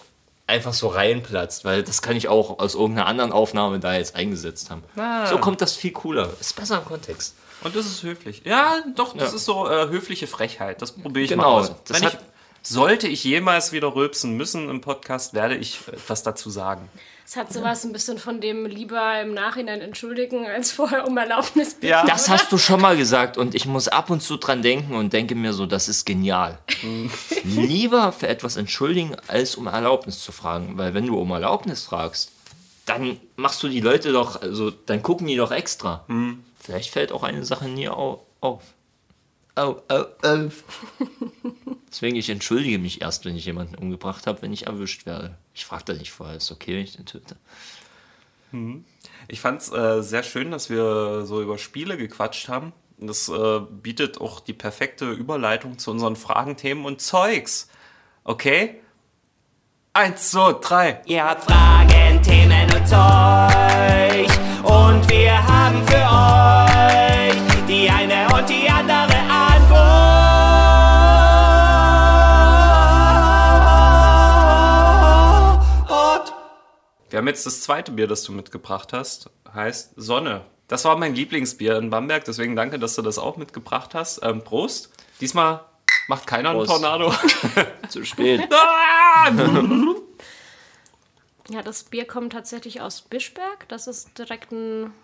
einfach 0.50 0.74
so 0.74 0.88
reinplatzt. 0.88 1.64
Weil 1.64 1.82
das 1.82 2.02
kann 2.02 2.16
ich 2.16 2.28
auch 2.28 2.58
aus 2.58 2.74
irgendeiner 2.74 3.06
anderen 3.06 3.32
Aufnahme 3.32 3.80
da 3.80 3.94
jetzt 3.94 4.14
eingesetzt 4.14 4.70
haben. 4.70 4.82
Ah. 4.96 5.26
So 5.26 5.38
kommt 5.38 5.60
das 5.60 5.74
viel 5.76 5.92
cooler. 5.92 6.28
Ist 6.40 6.54
besser 6.56 6.78
im 6.78 6.84
Kontext. 6.84 7.34
Und 7.62 7.76
das 7.76 7.86
ist 7.86 8.02
höflich. 8.02 8.42
Ja, 8.44 8.82
doch, 8.96 9.14
das 9.16 9.30
Ja. 9.30 9.36
ist 9.36 9.44
so 9.44 9.68
äh, 9.68 9.88
höfliche 9.88 10.26
Frechheit. 10.26 10.80
Das 10.82 10.92
probiere 10.92 11.24
ich 11.24 11.30
Genau, 11.30 11.42
mal 11.42 11.60
aus. 11.60 11.72
Wenn 11.88 12.04
ich, 12.04 12.16
sollte 12.62 13.06
ich 13.08 13.24
jemals 13.24 13.72
wieder 13.72 13.94
rülpsen 13.94 14.36
müssen 14.36 14.68
im 14.68 14.80
Podcast, 14.80 15.34
werde 15.34 15.56
ich 15.56 15.80
etwas 15.88 16.22
dazu 16.22 16.50
sagen. 16.50 16.88
Es 17.30 17.36
hat 17.36 17.52
sowas 17.52 17.84
ein 17.84 17.92
bisschen 17.92 18.18
von 18.18 18.40
dem 18.40 18.66
lieber 18.66 19.20
im 19.20 19.34
Nachhinein 19.34 19.80
entschuldigen, 19.80 20.48
als 20.48 20.72
vorher 20.72 21.06
um 21.06 21.16
Erlaubnis 21.16 21.74
bitten. 21.74 21.86
Ja. 21.86 22.04
Das 22.04 22.28
hast 22.28 22.50
du 22.50 22.58
schon 22.58 22.80
mal 22.80 22.96
gesagt 22.96 23.38
und 23.38 23.54
ich 23.54 23.66
muss 23.66 23.86
ab 23.86 24.10
und 24.10 24.20
zu 24.20 24.36
dran 24.36 24.62
denken 24.62 24.96
und 24.96 25.12
denke 25.12 25.36
mir 25.36 25.52
so, 25.52 25.64
das 25.64 25.88
ist 25.88 26.04
genial. 26.04 26.58
Lieber 27.44 28.10
für 28.10 28.26
etwas 28.26 28.56
entschuldigen, 28.56 29.14
als 29.28 29.54
um 29.54 29.68
Erlaubnis 29.68 30.24
zu 30.24 30.32
fragen. 30.32 30.76
Weil 30.76 30.92
wenn 30.92 31.06
du 31.06 31.20
um 31.20 31.30
Erlaubnis 31.30 31.84
fragst, 31.84 32.32
dann 32.84 33.20
machst 33.36 33.62
du 33.62 33.68
die 33.68 33.80
Leute 33.80 34.10
doch, 34.10 34.42
also 34.42 34.72
dann 34.72 35.00
gucken 35.00 35.28
die 35.28 35.36
doch 35.36 35.52
extra. 35.52 36.04
Vielleicht 36.58 36.90
fällt 36.90 37.12
auch 37.12 37.22
eine 37.22 37.44
Sache 37.44 37.68
nie 37.68 37.88
au 37.88 38.26
auf. 38.40 38.64
Au, 39.54 39.82
au, 39.88 40.04
auf. 40.22 40.64
Deswegen, 41.90 42.16
ich 42.16 42.30
entschuldige 42.30 42.78
mich 42.78 43.00
erst, 43.00 43.24
wenn 43.24 43.36
ich 43.36 43.44
jemanden 43.44 43.74
umgebracht 43.74 44.26
habe, 44.26 44.42
wenn 44.42 44.52
ich 44.52 44.66
erwischt 44.66 45.06
werde. 45.06 45.36
Ich 45.54 45.64
frage 45.64 45.84
da 45.86 45.92
nicht 45.94 46.12
vorher, 46.12 46.36
ist 46.36 46.52
okay, 46.52 46.74
wenn 46.74 46.84
ich 46.84 46.96
den 46.96 47.06
töte. 47.06 47.36
Ich 49.28 49.40
fand 49.40 49.60
es 49.60 49.72
äh, 49.72 50.02
sehr 50.02 50.22
schön, 50.22 50.50
dass 50.50 50.70
wir 50.70 51.24
so 51.24 51.40
über 51.40 51.58
Spiele 51.58 51.96
gequatscht 51.96 52.48
haben. 52.48 52.72
Das 52.98 53.28
äh, 53.28 53.60
bietet 53.60 54.20
auch 54.20 54.40
die 54.40 54.52
perfekte 54.52 55.10
Überleitung 55.10 55.78
zu 55.78 55.90
unseren 55.90 56.16
Fragen, 56.16 56.56
Themen 56.56 56.84
und 56.84 57.00
Zeugs. 57.00 57.68
Okay? 58.24 58.80
Eins, 59.92 60.30
zwei, 60.30 60.52
drei. 60.60 61.02
Ihr 61.06 61.24
habt 61.24 61.44
Fragen, 61.44 62.22
Themen 62.22 62.64
und 62.74 62.86
Zeug. 62.86 64.30
Und 64.64 65.08
wir 65.10 65.46
haben 65.46 65.86
für 65.86 66.66
euch 66.66 66.69
Wir 77.20 77.24
haben 77.24 77.28
jetzt 77.28 77.44
das 77.44 77.60
zweite 77.60 77.92
Bier, 77.92 78.06
das 78.06 78.22
du 78.22 78.32
mitgebracht 78.32 78.94
hast. 78.94 79.28
Heißt 79.52 79.92
Sonne. 79.94 80.46
Das 80.68 80.86
war 80.86 80.96
mein 80.96 81.14
Lieblingsbier 81.14 81.76
in 81.76 81.90
Bamberg, 81.90 82.24
deswegen 82.24 82.56
danke, 82.56 82.78
dass 82.78 82.94
du 82.94 83.02
das 83.02 83.18
auch 83.18 83.36
mitgebracht 83.36 83.94
hast. 83.94 84.20
Ähm, 84.22 84.42
Prost. 84.42 84.88
Diesmal 85.20 85.60
macht 86.08 86.26
keiner 86.26 86.52
Prost. 86.52 86.70
einen 86.70 86.80
Tornado. 86.80 87.12
Zu 87.90 88.06
spät. 88.06 88.48
Ja, 91.50 91.62
das 91.62 91.82
Bier 91.82 92.06
kommt 92.06 92.32
tatsächlich 92.32 92.80
aus 92.80 93.02
Bischberg. 93.02 93.68
Das 93.68 93.86
ist 93.86 94.16
direkt 94.16 94.52
ein 94.52 94.94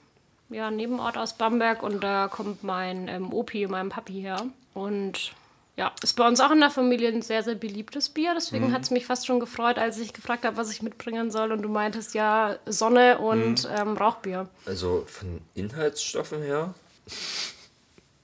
ja, 0.48 0.70
Nebenort 0.70 1.18
aus 1.18 1.36
Bamberg 1.36 1.82
und 1.82 2.02
da 2.02 2.28
kommt 2.28 2.62
mein 2.64 3.08
ähm, 3.08 3.30
Opi, 3.30 3.66
mein 3.66 3.90
Papi 3.90 4.22
her. 4.22 4.46
Und 4.72 5.32
ja, 5.76 5.92
ist 6.02 6.14
bei 6.14 6.26
uns 6.26 6.40
auch 6.40 6.50
in 6.50 6.60
der 6.60 6.70
Familie 6.70 7.10
ein 7.10 7.20
sehr, 7.20 7.42
sehr 7.42 7.54
beliebtes 7.54 8.08
Bier. 8.08 8.32
Deswegen 8.34 8.72
hat 8.72 8.82
es 8.82 8.90
mich 8.90 9.04
fast 9.04 9.26
schon 9.26 9.40
gefreut, 9.40 9.78
als 9.78 9.98
ich 9.98 10.14
gefragt 10.14 10.46
habe, 10.46 10.56
was 10.56 10.70
ich 10.70 10.80
mitbringen 10.80 11.30
soll. 11.30 11.52
Und 11.52 11.60
du 11.60 11.68
meintest 11.68 12.14
ja 12.14 12.56
Sonne 12.64 13.18
und 13.18 13.68
ähm, 13.78 13.94
Rauchbier. 13.96 14.48
Also 14.64 15.04
von 15.06 15.42
Inhaltsstoffen 15.54 16.40
her 16.40 16.72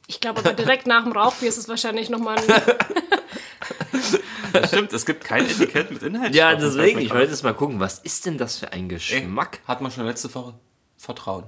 Ich 0.07 0.20
glaube 0.20 0.40
aber 0.40 0.55
direkt 0.55 0.86
nach 0.86 1.05
dem 1.05 1.12
Rauchbier 1.12 1.50
ist 1.50 1.59
es 1.59 1.68
wahrscheinlich 1.68 2.09
nochmal 2.09 2.38
ein. 2.38 2.44
Stimmt, 4.66 4.92
es 4.94 5.05
gibt 5.05 5.24
kein 5.24 5.44
Etikett 5.44 5.90
mit 5.90 6.03
Inhalt. 6.03 6.34
Ja, 6.34 6.55
deswegen, 6.55 7.00
ich 7.00 7.12
wollte 7.12 7.32
jetzt 7.32 7.42
mal 7.42 7.55
gucken, 7.55 7.80
was 7.80 7.98
ist 7.98 8.24
denn 8.24 8.38
das 8.38 8.59
für 8.59 8.72
ein 8.72 8.84
Ey, 8.84 8.88
Geschmack? 8.88 9.59
Hat 9.66 9.82
man 9.82 9.90
schon 9.90 10.07
letzte 10.07 10.34
Woche 10.34 10.55
Vertrauen. 10.96 11.44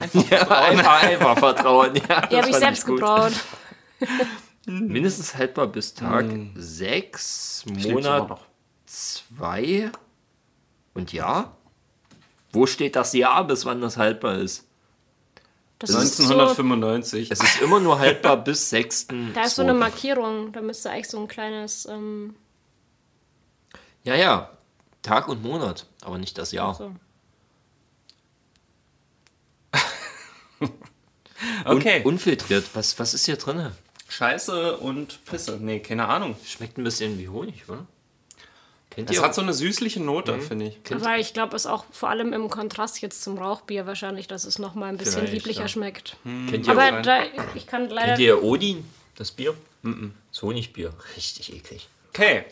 Ja, 0.30 0.46
einfach, 0.46 1.02
einfach 1.02 1.38
vertrauen. 1.38 1.94
Ja, 2.08 2.26
Die 2.26 2.36
habe 2.36 2.50
ich 2.50 2.56
selbst 2.56 2.86
gebraut. 2.86 3.32
Mindestens 4.68 5.34
haltbar 5.34 5.66
bis 5.66 5.94
Tag 5.94 6.26
6, 6.54 7.64
lieb's 7.66 7.84
immer 7.84 7.94
Monat 7.94 8.28
noch. 8.28 8.44
2 8.86 9.90
und 10.94 11.12
ja. 11.12 11.56
Wo 12.52 12.66
steht 12.66 12.96
das 12.96 13.12
Jahr, 13.12 13.46
bis 13.46 13.64
wann 13.64 13.80
das 13.80 13.96
haltbar 13.96 14.38
ist? 14.38 14.66
Das 15.78 15.90
ist 15.90 16.16
so, 16.16 16.24
1995. 16.24 17.30
Es 17.30 17.40
ist 17.40 17.60
immer 17.60 17.78
nur 17.80 17.98
haltbar 17.98 18.36
bis 18.44 18.68
6. 18.70 19.08
da 19.34 19.42
ist 19.42 19.54
so 19.54 19.62
eine 19.62 19.74
Markierung. 19.74 20.52
Da 20.52 20.60
müsste 20.60 20.90
eigentlich 20.90 21.08
so 21.08 21.20
ein 21.20 21.28
kleines. 21.28 21.86
Ähm, 21.86 22.34
Ja, 24.02 24.14
ja. 24.16 24.50
Tag 25.02 25.28
und 25.28 25.42
Monat, 25.42 25.86
aber 26.02 26.18
nicht 26.18 26.36
das 26.36 26.52
Jahr. 26.52 26.74
so. 26.74 26.92
Okay. 31.64 32.00
Un 32.00 32.14
unfiltriert. 32.14 32.64
Was, 32.74 32.98
was 32.98 33.14
ist 33.14 33.26
hier 33.26 33.36
drin? 33.36 33.70
Scheiße 34.08 34.76
und 34.78 35.24
Pisse. 35.26 35.58
Nee, 35.60 35.80
keine 35.80 36.08
Ahnung. 36.08 36.36
Schmeckt 36.44 36.78
ein 36.78 36.84
bisschen 36.84 37.18
wie 37.18 37.28
Honig, 37.28 37.68
oder? 37.68 37.86
Kennt 38.90 39.10
Es 39.10 39.16
ihr 39.16 39.22
hat 39.22 39.34
so 39.34 39.42
eine 39.42 39.52
süßliche 39.52 40.00
Note, 40.00 40.40
finde 40.40 40.66
ich. 40.66 40.78
Aber 40.94 41.18
ich 41.18 41.34
glaube, 41.34 41.54
es 41.54 41.66
ist 41.66 41.70
auch 41.70 41.84
vor 41.92 42.08
allem 42.08 42.32
im 42.32 42.48
Kontrast 42.48 43.00
jetzt 43.02 43.22
zum 43.22 43.38
Rauchbier 43.38 43.86
wahrscheinlich, 43.86 44.26
dass 44.26 44.44
es 44.44 44.58
noch 44.58 44.74
mal 44.74 44.86
ein 44.86 44.96
bisschen 44.96 45.18
Vielleicht, 45.18 45.34
lieblicher 45.34 45.62
ja. 45.62 45.68
schmeckt. 45.68 46.16
kennt 46.24 46.66
ihr, 46.66 46.72
Aber 46.72 47.02
da, 47.02 47.20
ich 47.54 47.66
kann 47.66 47.90
leider. 47.90 48.08
kennt 48.08 48.20
ihr 48.20 48.42
Odin, 48.42 48.84
das 49.16 49.30
Bier? 49.30 49.54
Das 50.32 50.42
Honigbier. 50.42 50.92
Richtig 51.16 51.54
eklig. 51.54 51.88
Okay. 52.08 52.44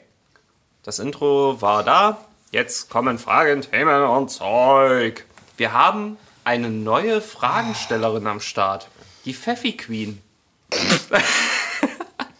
Das 0.82 1.00
Intro 1.00 1.61
war 1.61 1.82
da. 1.82 2.24
Jetzt 2.52 2.90
kommen 2.90 3.18
Fragen, 3.18 3.62
Themen 3.62 4.04
und 4.04 4.30
Zeug. 4.30 5.24
Wir 5.57 5.72
haben 5.72 6.16
eine 6.44 6.70
neue 6.70 7.20
Fragenstellerin 7.20 8.26
am 8.28 8.40
Start. 8.40 8.88
Die 9.24 9.34
Pfeffi 9.34 9.76
Queen. 9.76 10.22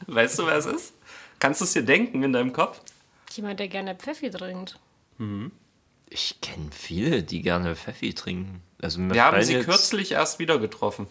weißt 0.07 0.39
du, 0.39 0.47
wer 0.47 0.57
es 0.57 0.67
ist? 0.67 0.95
Kannst 1.39 1.61
du 1.61 1.65
es 1.65 1.73
dir 1.73 1.83
denken 1.83 2.23
in 2.23 2.33
deinem 2.33 2.53
Kopf? 2.53 2.81
Jemand, 3.33 3.61
der 3.61 3.69
gerne 3.69 3.95
Pfeffi 3.95 4.31
trinkt. 4.31 4.79
Ich 6.09 6.41
kenne 6.41 6.71
viele, 6.73 7.23
die 7.23 7.43
gerne 7.43 7.77
Pfeffi 7.77 8.15
trinken. 8.15 8.63
Also 8.81 9.01
mir 9.01 9.15
Wir 9.15 9.25
haben 9.25 9.43
sie 9.43 9.55
jetzt, 9.55 9.65
kürzlich 9.65 10.13
erst 10.13 10.39
wieder 10.39 10.59
getroffen. 10.59 11.07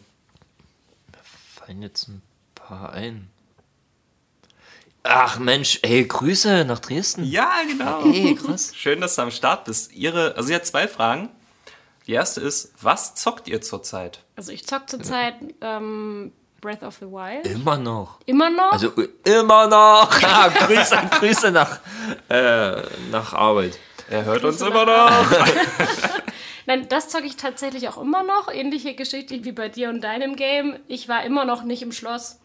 fallen 1.21 1.81
jetzt 1.81 2.07
ein 2.07 2.21
paar 2.53 2.93
ein. 2.93 3.29
Ach 5.03 5.37
Mensch, 5.37 5.79
ey, 5.83 6.05
Grüße 6.05 6.65
nach 6.65 6.79
Dresden. 6.79 7.23
Ja, 7.23 7.61
genau. 7.67 8.05
Ey, 8.05 8.33
krass. 8.35 8.71
Schön, 8.75 9.01
dass 9.01 9.15
du 9.15 9.21
am 9.21 9.31
Start 9.31 9.65
bist. 9.65 9.93
Ihre, 9.93 10.35
also 10.35 10.47
sie 10.47 10.55
hat 10.55 10.65
zwei 10.65 10.87
Fragen. 10.87 11.29
Die 12.07 12.13
erste 12.13 12.41
ist, 12.41 12.73
was 12.81 13.15
zockt 13.15 13.47
ihr 13.47 13.61
zurzeit? 13.61 14.23
Also 14.35 14.51
ich 14.51 14.65
zock 14.65 14.89
zurzeit 14.89 15.35
ähm, 15.61 16.31
Breath 16.61 16.83
of 16.83 16.95
the 16.99 17.05
Wild. 17.05 17.45
Immer 17.47 17.77
noch. 17.77 18.19
Immer 18.25 18.49
noch. 18.49 18.71
Also 18.71 18.91
immer 19.23 19.67
noch. 19.67 20.09
Ah, 20.23 20.49
Grüße, 20.49 20.97
Grüße 21.19 21.51
nach, 21.51 21.79
äh, 22.29 22.81
nach 23.11 23.33
Arbeit. 23.33 23.77
Er 24.09 24.25
hört 24.25 24.43
uns 24.43 24.61
immer 24.61 24.85
noch. 24.85 25.11
Nein, 26.67 26.87
das 26.89 27.09
zocke 27.09 27.25
ich 27.25 27.35
tatsächlich 27.35 27.87
auch 27.89 27.97
immer 27.97 28.23
noch. 28.23 28.51
Ähnliche 28.51 28.95
Geschichte 28.95 29.43
wie 29.43 29.51
bei 29.51 29.69
dir 29.69 29.89
und 29.89 30.01
deinem 30.01 30.35
Game. 30.35 30.77
Ich 30.87 31.07
war 31.07 31.23
immer 31.23 31.45
noch 31.45 31.63
nicht 31.63 31.81
im 31.81 31.91
Schloss. 31.91 32.39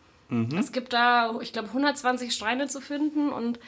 Es 0.57 0.71
gibt 0.71 0.93
da, 0.93 1.35
ich 1.41 1.53
glaube, 1.53 1.69
120 1.69 2.33
Schreine 2.33 2.69
zu 2.69 2.81
finden 2.81 3.31
und 3.31 3.59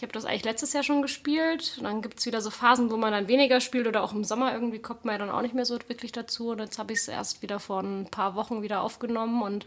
ich 0.00 0.02
habe 0.02 0.14
das 0.14 0.24
eigentlich 0.24 0.44
letztes 0.44 0.72
Jahr 0.72 0.82
schon 0.82 1.02
gespielt. 1.02 1.74
Und 1.76 1.84
dann 1.84 2.00
gibt 2.00 2.20
es 2.20 2.24
wieder 2.24 2.40
so 2.40 2.48
Phasen, 2.48 2.90
wo 2.90 2.96
man 2.96 3.12
dann 3.12 3.28
weniger 3.28 3.60
spielt 3.60 3.86
oder 3.86 4.02
auch 4.02 4.14
im 4.14 4.24
Sommer 4.24 4.50
irgendwie 4.54 4.78
kommt 4.78 5.04
man 5.04 5.12
ja 5.12 5.18
dann 5.18 5.28
auch 5.28 5.42
nicht 5.42 5.54
mehr 5.54 5.66
so 5.66 5.78
wirklich 5.88 6.10
dazu. 6.10 6.52
Und 6.52 6.60
jetzt 6.60 6.78
habe 6.78 6.94
ich 6.94 7.00
es 7.00 7.08
erst 7.08 7.42
wieder 7.42 7.60
vor 7.60 7.82
ein 7.82 8.06
paar 8.10 8.34
Wochen 8.34 8.62
wieder 8.62 8.80
aufgenommen 8.80 9.42
und 9.42 9.66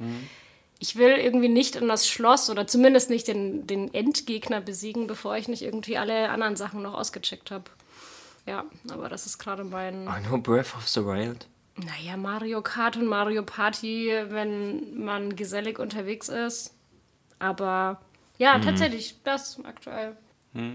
ich 0.79 0.95
will 0.95 1.11
irgendwie 1.11 1.49
nicht 1.49 1.75
in 1.75 1.87
das 1.87 2.07
Schloss 2.07 2.49
oder 2.49 2.65
zumindest 2.65 3.11
nicht 3.11 3.27
den, 3.27 3.67
den 3.67 3.93
Endgegner 3.93 4.59
besiegen, 4.59 5.05
bevor 5.05 5.37
ich 5.37 5.47
nicht 5.47 5.61
irgendwie 5.61 5.99
alle 5.99 6.29
anderen 6.29 6.55
Sachen 6.55 6.81
noch 6.81 6.95
ausgecheckt 6.95 7.51
habe. 7.51 7.65
Ja, 8.47 8.65
aber 8.89 9.09
das 9.09 9.27
ist 9.27 9.37
gerade 9.37 9.63
mein. 9.63 10.07
I 10.07 10.27
know 10.27 10.39
Breath 10.39 10.73
of 10.75 10.87
the 10.87 11.05
Wild. 11.05 11.45
Naja, 11.75 12.17
Mario 12.17 12.63
Kart 12.63 12.97
und 12.97 13.05
Mario 13.05 13.43
Party, 13.43 14.11
wenn 14.29 14.99
man 14.99 15.35
gesellig 15.35 15.77
unterwegs 15.77 16.27
ist. 16.27 16.73
Aber 17.37 18.01
ja, 18.39 18.57
tatsächlich, 18.57 19.17
das 19.23 19.63
aktuell 19.63 20.17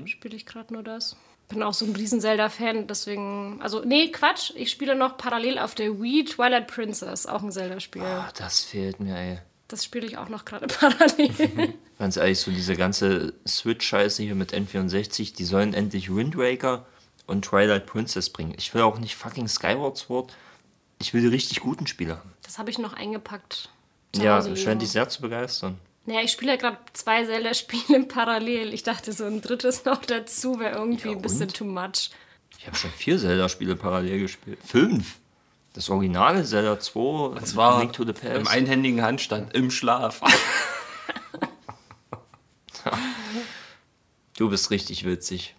spiele 0.07 0.37
ich 0.37 0.47
gerade 0.47 0.73
nur 0.75 0.83
das. 0.83 1.17
Bin 1.49 1.63
auch 1.63 1.73
so 1.73 1.87
ein 1.87 1.95
riesen 1.97 2.21
Zelda-Fan, 2.21 2.87
deswegen. 2.89 3.59
Also, 3.63 3.83
nee, 3.83 4.11
Quatsch. 4.11 4.53
Ich 4.55 4.71
spiele 4.71 4.95
noch 4.95 5.17
parallel 5.17 5.59
auf 5.59 5.75
der 5.75 5.99
Wii 6.01 6.25
Twilight 6.27 6.67
Princess, 6.67 7.27
auch 7.27 7.43
ein 7.43 7.51
Zelda-Spiel. 7.51 8.03
Ah, 8.03 8.31
das 8.37 8.61
fehlt 8.65 9.01
mir, 9.01 9.17
ey. 9.17 9.39
Das 9.69 9.85
spiele 9.85 10.07
ich 10.07 10.19
auch 10.19 10.29
noch 10.29 10.45
gerade 10.45 10.67
parallel. 10.81 11.75
Ganz 11.99 12.17
ehrlich, 12.17 12.39
so 12.41 12.51
diese 12.51 12.77
ganze 12.77 13.33
Switch-Scheiße 13.47 14.23
hier 14.23 14.35
mit 14.35 14.53
N64, 14.53 15.35
die 15.37 15.45
sollen 15.45 15.73
endlich 15.75 16.15
Wind 16.15 16.37
Waker 16.37 16.87
und 17.27 17.45
Twilight 17.45 17.87
Princess 17.87 18.31
bringen. 18.31 18.55
Ich 18.59 18.75
will 18.75 18.83
auch 18.83 18.99
nicht 18.99 19.15
fucking 19.17 19.49
Skyward 19.49 19.97
Sword. 19.97 20.35
Ich 21.01 21.15
will 21.15 21.23
die 21.23 21.29
richtig 21.29 21.61
guten 21.61 21.87
Spiele 21.87 22.17
haben. 22.17 22.33
das 22.43 22.59
habe 22.59 22.71
ich 22.71 22.79
noch 22.79 22.93
eingepackt. 22.93 23.71
Ja, 24.17 24.43
scheint 24.57 24.83
dich 24.83 24.91
sehr 24.91 25.09
zu 25.09 25.21
begeistern. 25.21 25.79
Naja, 26.09 26.23
ich 26.23 26.33
spiele 26.33 26.53
ja 26.53 26.57
gerade 26.57 26.79
zwei 26.95 27.25
Zelda-Spiele 27.27 28.05
parallel. 28.09 28.73
Ich 28.73 28.83
dachte, 28.83 29.13
so 29.13 29.25
ein 29.25 29.43
drittes 29.43 29.85
noch 29.85 30.03
dazu 30.05 30.59
wäre 30.59 30.77
irgendwie 30.79 31.09
Ja, 31.11 31.15
ein 31.17 31.21
bisschen 31.21 31.49
too 31.49 31.65
much. 31.67 32.09
Ich 32.59 32.67
habe 32.67 32.77
schon 32.77 32.91
vier 32.91 33.19
Zelda-Spiele 33.19 33.77
parallel 33.77 34.21
gespielt. 34.21 34.59
Fünf. 34.65 35.17
Das 35.75 35.91
originale 35.91 36.45
Zelda 36.45 36.81
2, 36.81 36.99
Und 37.01 37.47
zwar 37.47 37.79
Link 37.81 37.93
to 37.93 38.05
the 38.07 38.15
Past. 38.15 38.37
im 38.37 38.49
einhändigen 38.49 39.03
Handstand, 39.03 39.55
im 39.55 39.71
Schlaf. 39.71 40.23
Du 44.37 44.49
bist 44.49 44.71
richtig 44.71 45.05
witzig. 45.05 45.55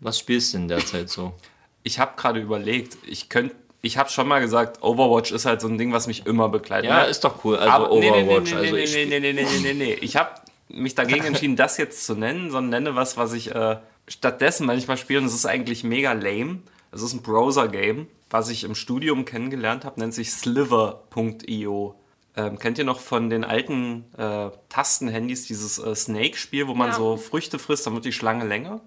Was 0.00 0.18
spielst 0.18 0.52
du 0.52 0.58
denn 0.58 0.68
derzeit 0.68 1.08
so? 1.08 1.34
Ich 1.82 1.98
habe 1.98 2.16
gerade 2.16 2.40
überlegt, 2.40 2.96
ich 3.06 3.28
könnte, 3.28 3.54
ich 3.84 3.98
habe 3.98 4.08
schon 4.10 4.26
mal 4.26 4.40
gesagt, 4.40 4.82
Overwatch 4.82 5.30
ist 5.32 5.44
halt 5.46 5.60
so 5.60 5.68
ein 5.68 5.78
Ding, 5.78 5.92
was 5.92 6.06
mich 6.06 6.26
immer 6.26 6.48
begleitet. 6.48 6.90
Ja, 6.90 7.02
Ne? 7.04 7.08
ist 7.08 7.22
doch 7.24 7.44
cool. 7.44 7.56
Also 7.56 7.70
Aber 7.70 7.88
nee, 7.98 8.10
nee, 8.10 8.22
nee, 8.22 8.28
Overwatch. 8.30 8.50
nee, 8.52 8.56
also 8.58 8.74
nee, 8.74 8.82
ich 8.82 8.94
nee, 8.94 9.04
nee, 9.06 9.20
nee, 9.20 9.32
nee, 9.32 9.42
nee, 9.44 9.58
nee, 9.62 9.74
nee. 9.74 9.92
Ich 10.00 10.16
habe 10.16 10.30
mich 10.68 10.94
dagegen 10.94 11.24
entschieden, 11.24 11.56
das 11.56 11.76
jetzt 11.76 12.04
zu 12.06 12.14
nennen, 12.14 12.50
sondern 12.50 12.84
nenne 12.84 12.96
was, 12.96 13.16
was 13.16 13.32
ich 13.32 13.54
äh, 13.54 13.76
stattdessen 14.08 14.66
manchmal 14.66 14.96
spiele. 14.96 15.20
Und 15.20 15.26
es 15.26 15.34
ist 15.34 15.46
eigentlich 15.46 15.84
mega 15.84 16.12
lame. 16.12 16.60
Es 16.92 17.02
ist 17.02 17.12
ein 17.12 17.22
Browser-Game, 17.22 18.06
was 18.30 18.48
ich 18.48 18.64
im 18.64 18.74
Studium 18.74 19.24
kennengelernt 19.24 19.84
habe, 19.84 20.00
nennt 20.00 20.14
sich 20.14 20.30
Sliver.io. 20.32 21.94
Ähm, 22.36 22.58
kennt 22.58 22.78
ihr 22.78 22.84
noch 22.84 22.98
von 22.98 23.30
den 23.30 23.44
alten 23.44 24.04
äh, 24.18 24.50
Tastenhandys 24.68 25.46
dieses 25.46 25.78
äh, 25.78 25.94
Snake-Spiel, 25.94 26.66
wo 26.66 26.74
man 26.74 26.88
Ja. 26.88 26.94
so 26.94 27.16
Früchte 27.16 27.58
frisst, 27.60 27.86
dann 27.86 27.94
wird 27.94 28.04
die 28.04 28.12
Schlange 28.12 28.44
länger? 28.44 28.80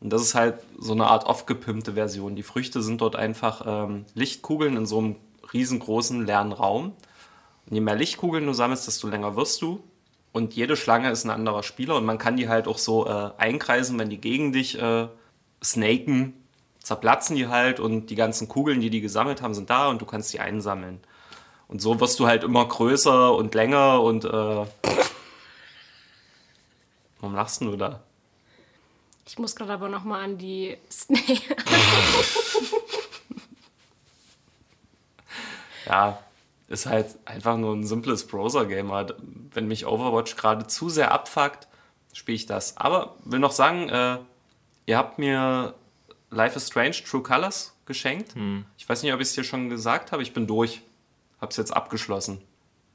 Und 0.00 0.10
das 0.10 0.22
ist 0.22 0.34
halt 0.34 0.60
so 0.78 0.92
eine 0.92 1.06
Art 1.06 1.26
aufgepimpte 1.26 1.92
Version. 1.92 2.34
Die 2.34 2.42
Früchte 2.42 2.82
sind 2.82 3.00
dort 3.00 3.16
einfach 3.16 3.62
ähm, 3.66 4.06
Lichtkugeln 4.14 4.76
in 4.76 4.86
so 4.86 4.98
einem 4.98 5.16
riesengroßen 5.52 6.24
leeren 6.26 6.52
Raum. 6.52 6.94
Und 7.66 7.74
je 7.74 7.80
mehr 7.80 7.96
Lichtkugeln 7.96 8.46
du 8.46 8.52
sammelst, 8.52 8.86
desto 8.86 9.08
länger 9.08 9.36
wirst 9.36 9.60
du. 9.60 9.82
Und 10.32 10.54
jede 10.54 10.76
Schlange 10.76 11.10
ist 11.10 11.24
ein 11.24 11.30
anderer 11.30 11.62
Spieler 11.62 11.96
und 11.96 12.04
man 12.04 12.18
kann 12.18 12.36
die 12.36 12.48
halt 12.48 12.68
auch 12.68 12.78
so 12.78 13.06
äh, 13.06 13.30
einkreisen, 13.36 13.98
wenn 13.98 14.10
die 14.10 14.20
gegen 14.20 14.52
dich 14.52 14.80
äh, 14.80 15.08
snaken, 15.62 16.34
zerplatzen 16.78 17.34
die 17.36 17.48
halt 17.48 17.80
und 17.80 18.06
die 18.10 18.14
ganzen 18.14 18.48
Kugeln, 18.48 18.80
die 18.80 18.90
die 18.90 19.00
gesammelt 19.00 19.42
haben, 19.42 19.54
sind 19.54 19.70
da 19.70 19.88
und 19.88 20.00
du 20.00 20.06
kannst 20.06 20.32
die 20.32 20.40
einsammeln. 20.40 21.00
Und 21.66 21.82
so 21.82 21.98
wirst 22.00 22.20
du 22.20 22.26
halt 22.26 22.44
immer 22.44 22.64
größer 22.66 23.34
und 23.34 23.54
länger 23.54 24.02
und 24.02 24.24
äh, 24.24 24.66
warum 27.20 27.34
lachst 27.34 27.60
du 27.60 27.76
da? 27.76 28.00
Ich 29.26 29.38
muss 29.38 29.54
gerade 29.54 29.72
aber 29.72 29.88
noch 29.88 30.04
mal 30.04 30.22
an 30.22 30.38
die 30.38 30.76
Snake. 30.90 31.54
ja, 35.86 36.18
ist 36.68 36.86
halt 36.86 37.16
einfach 37.24 37.56
nur 37.56 37.74
ein 37.74 37.84
simples 37.86 38.26
Browser-Game. 38.26 38.90
Wenn 39.52 39.68
mich 39.68 39.86
Overwatch 39.86 40.36
gerade 40.36 40.66
zu 40.66 40.88
sehr 40.88 41.12
abfuckt, 41.12 41.68
spiele 42.12 42.36
ich 42.36 42.46
das. 42.46 42.76
Aber 42.76 43.16
will 43.24 43.38
noch 43.38 43.52
sagen, 43.52 43.88
äh, 43.88 44.18
ihr 44.86 44.96
habt 44.98 45.18
mir 45.18 45.74
Life 46.30 46.56
is 46.56 46.68
Strange 46.68 46.96
True 47.08 47.22
Colors 47.22 47.74
geschenkt. 47.86 48.34
Ich 48.78 48.88
weiß 48.88 49.02
nicht, 49.02 49.12
ob 49.12 49.20
ich 49.20 49.28
es 49.28 49.34
dir 49.34 49.42
schon 49.44 49.68
gesagt 49.68 50.12
habe. 50.12 50.22
Ich 50.22 50.32
bin 50.32 50.46
durch. 50.46 50.82
Hab's 51.40 51.56
jetzt 51.56 51.72
abgeschlossen. 51.74 52.40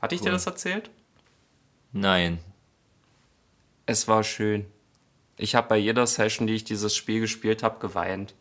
Hatte 0.01 0.15
ich 0.15 0.21
dir 0.21 0.27
Cool. 0.27 0.33
das 0.33 0.45
erzählt? 0.45 0.89
Nein. 1.91 2.39
Es 3.85 4.07
war 4.07 4.23
schön. 4.23 4.65
Ich 5.37 5.55
habe 5.55 5.67
bei 5.67 5.77
jeder 5.77 6.07
Session, 6.07 6.47
die 6.47 6.53
ich 6.55 6.63
dieses 6.63 6.95
Spiel 6.95 7.19
gespielt 7.21 7.61
habe, 7.63 7.79
geweint. 7.79 8.33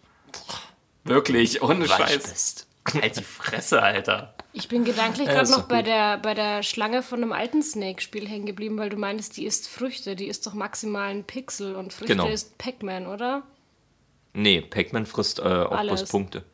Wirklich, 1.05 1.62
ohne 1.62 1.88
Weich 1.88 1.97
Scheiß. 1.97 2.22
bist. 2.30 2.66
Halt 2.92 3.16
die 3.16 3.22
Fresse, 3.24 3.82
Alter. 3.82 4.34
Ich 4.53 4.68
bin 4.68 4.84
gedanklich 4.84 5.26
Ja, 5.26 5.34
gerade 5.34 5.51
noch 5.51 5.66
bei 5.68 5.82
der, 5.82 6.18
bei 6.18 6.34
der 6.34 6.62
Schlange 6.62 7.03
von 7.03 7.22
einem 7.22 7.32
alten 7.32 7.62
Snake-Spiel 7.62 8.28
hängen 8.28 8.47
geblieben, 8.47 8.78
weil 8.78 8.90
du 8.90 8.97
meintest, 8.97 9.36
die 9.36 9.47
isst 9.47 9.68
Früchte. 9.68 10.16
Die 10.16 10.26
isst 10.26 10.47
doch 10.47 10.55
maximal 10.55 11.09
ein 11.11 11.24
Pixel 11.24 11.76
und 11.76 11.92
Früchte 11.92 12.14
Genau. 12.14 12.28
ist 12.28 12.57
Pac-Man, 12.59 13.07
oder? 13.07 13.42
Nee, 14.34 14.61
Pac-Man 14.61 15.07
frisst 15.07 15.38
äh, 15.38 15.42
auch 15.42 15.72
Alles. 15.72 16.01
bloß 16.03 16.11
Punkte. 16.11 16.45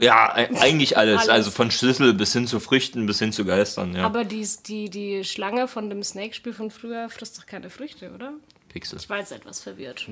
Ja, 0.00 0.36
e- 0.38 0.56
eigentlich 0.56 0.96
alles. 0.96 1.18
Alles. 1.20 1.28
Also 1.28 1.50
von 1.50 1.70
Schlüssel 1.70 2.14
bis 2.14 2.32
hin 2.32 2.46
zu 2.46 2.60
Früchten 2.60 3.04
bis 3.06 3.18
hin 3.18 3.30
zu 3.32 3.44
Geistern. 3.44 3.94
Ja. 3.94 4.04
Aber 4.06 4.24
die, 4.24 4.46
die, 4.66 4.88
die 4.90 5.22
Schlange 5.22 5.68
von 5.68 5.88
dem 5.90 6.02
Snake-Spiel 6.02 6.54
von 6.54 6.70
früher 6.70 7.08
frisst 7.10 7.38
doch 7.38 7.44
keine 7.46 7.68
Früchte, 7.70 8.10
oder? 8.14 8.32
Pixel. 8.76 8.98
Ich 8.98 9.08
war 9.08 9.16
jetzt 9.16 9.32
etwas 9.32 9.60
verwirrt. 9.60 10.06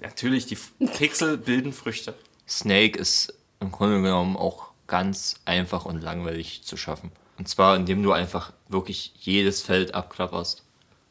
Natürlich, 0.00 0.46
die 0.46 0.56
Pixel 0.96 1.36
bilden 1.50 1.74
Früchte. 1.74 2.14
Snake 2.48 2.98
ist 2.98 3.34
im 3.60 3.70
Grunde 3.70 4.00
genommen 4.00 4.38
auch 4.38 4.68
ganz 4.86 5.34
einfach 5.44 5.84
und 5.84 6.02
langweilig 6.02 6.62
zu 6.64 6.78
schaffen. 6.78 7.12
Und 7.36 7.46
zwar, 7.46 7.76
indem 7.76 8.02
du 8.02 8.12
einfach 8.12 8.54
wirklich 8.68 9.12
jedes 9.20 9.60
Feld 9.60 9.94
abklapperst. 9.94 10.62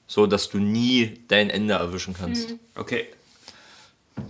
So, 0.08 0.26
dass 0.26 0.50
du 0.50 0.58
nie 0.58 1.24
dein 1.28 1.52
Ende 1.52 1.76
erwischen 1.76 2.16
kannst. 2.16 2.56
Okay. 2.76 3.06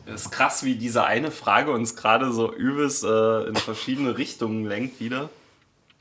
Das 0.06 0.24
ist 0.24 0.32
krass, 0.32 0.64
wie 0.66 0.76
diese 0.76 1.06
eine 1.06 1.32
Frage 1.32 1.72
uns 1.72 1.96
gerade 1.96 2.34
so 2.34 2.54
übelst 2.54 3.06
äh, 3.06 3.44
in 3.44 3.56
verschiedene 3.56 4.18
Richtungen 4.18 4.66
lenkt 4.66 5.00
wieder. 5.00 5.30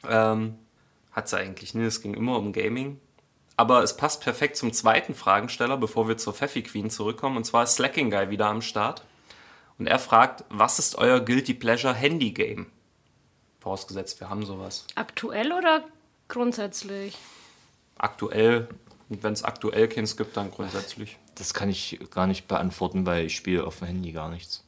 Ähm, 0.08 0.56
hat 1.12 1.28
sie 1.28 1.38
eigentlich, 1.38 1.74
ne? 1.74 1.86
Es 1.86 2.00
ging 2.00 2.14
immer 2.14 2.36
um 2.36 2.52
Gaming. 2.52 2.98
Aber 3.56 3.82
es 3.82 3.96
passt 3.96 4.22
perfekt 4.22 4.56
zum 4.56 4.72
zweiten 4.72 5.14
Fragensteller, 5.14 5.76
bevor 5.76 6.08
wir 6.08 6.16
zur 6.16 6.32
Pfeffi 6.32 6.62
Queen 6.62 6.90
zurückkommen. 6.90 7.36
Und 7.36 7.44
zwar 7.44 7.64
ist 7.64 7.74
Slacking 7.74 8.10
Guy 8.10 8.30
wieder 8.30 8.46
am 8.46 8.62
Start. 8.62 9.04
Und 9.78 9.86
er 9.86 9.98
fragt, 9.98 10.44
was 10.48 10.78
ist 10.78 10.96
euer 10.96 11.20
Guilty 11.20 11.54
Pleasure 11.54 11.94
Handy 11.94 12.30
Game? 12.30 12.66
Vorausgesetzt, 13.60 14.20
wir 14.20 14.30
haben 14.30 14.44
sowas. 14.44 14.86
Aktuell 14.94 15.52
oder 15.52 15.84
grundsätzlich? 16.28 17.16
Aktuell, 17.98 18.68
und 19.08 19.22
wenn 19.22 19.32
es 19.32 19.44
aktuell 19.44 19.88
keins 19.88 20.16
gibt, 20.16 20.36
dann 20.36 20.50
grundsätzlich. 20.50 21.18
Das 21.34 21.54
kann 21.54 21.68
ich 21.68 22.00
gar 22.10 22.26
nicht 22.26 22.48
beantworten, 22.48 23.06
weil 23.06 23.26
ich 23.26 23.36
spiele 23.36 23.64
auf 23.64 23.78
dem 23.78 23.88
Handy 23.88 24.12
gar 24.12 24.28
nichts. 24.28 24.64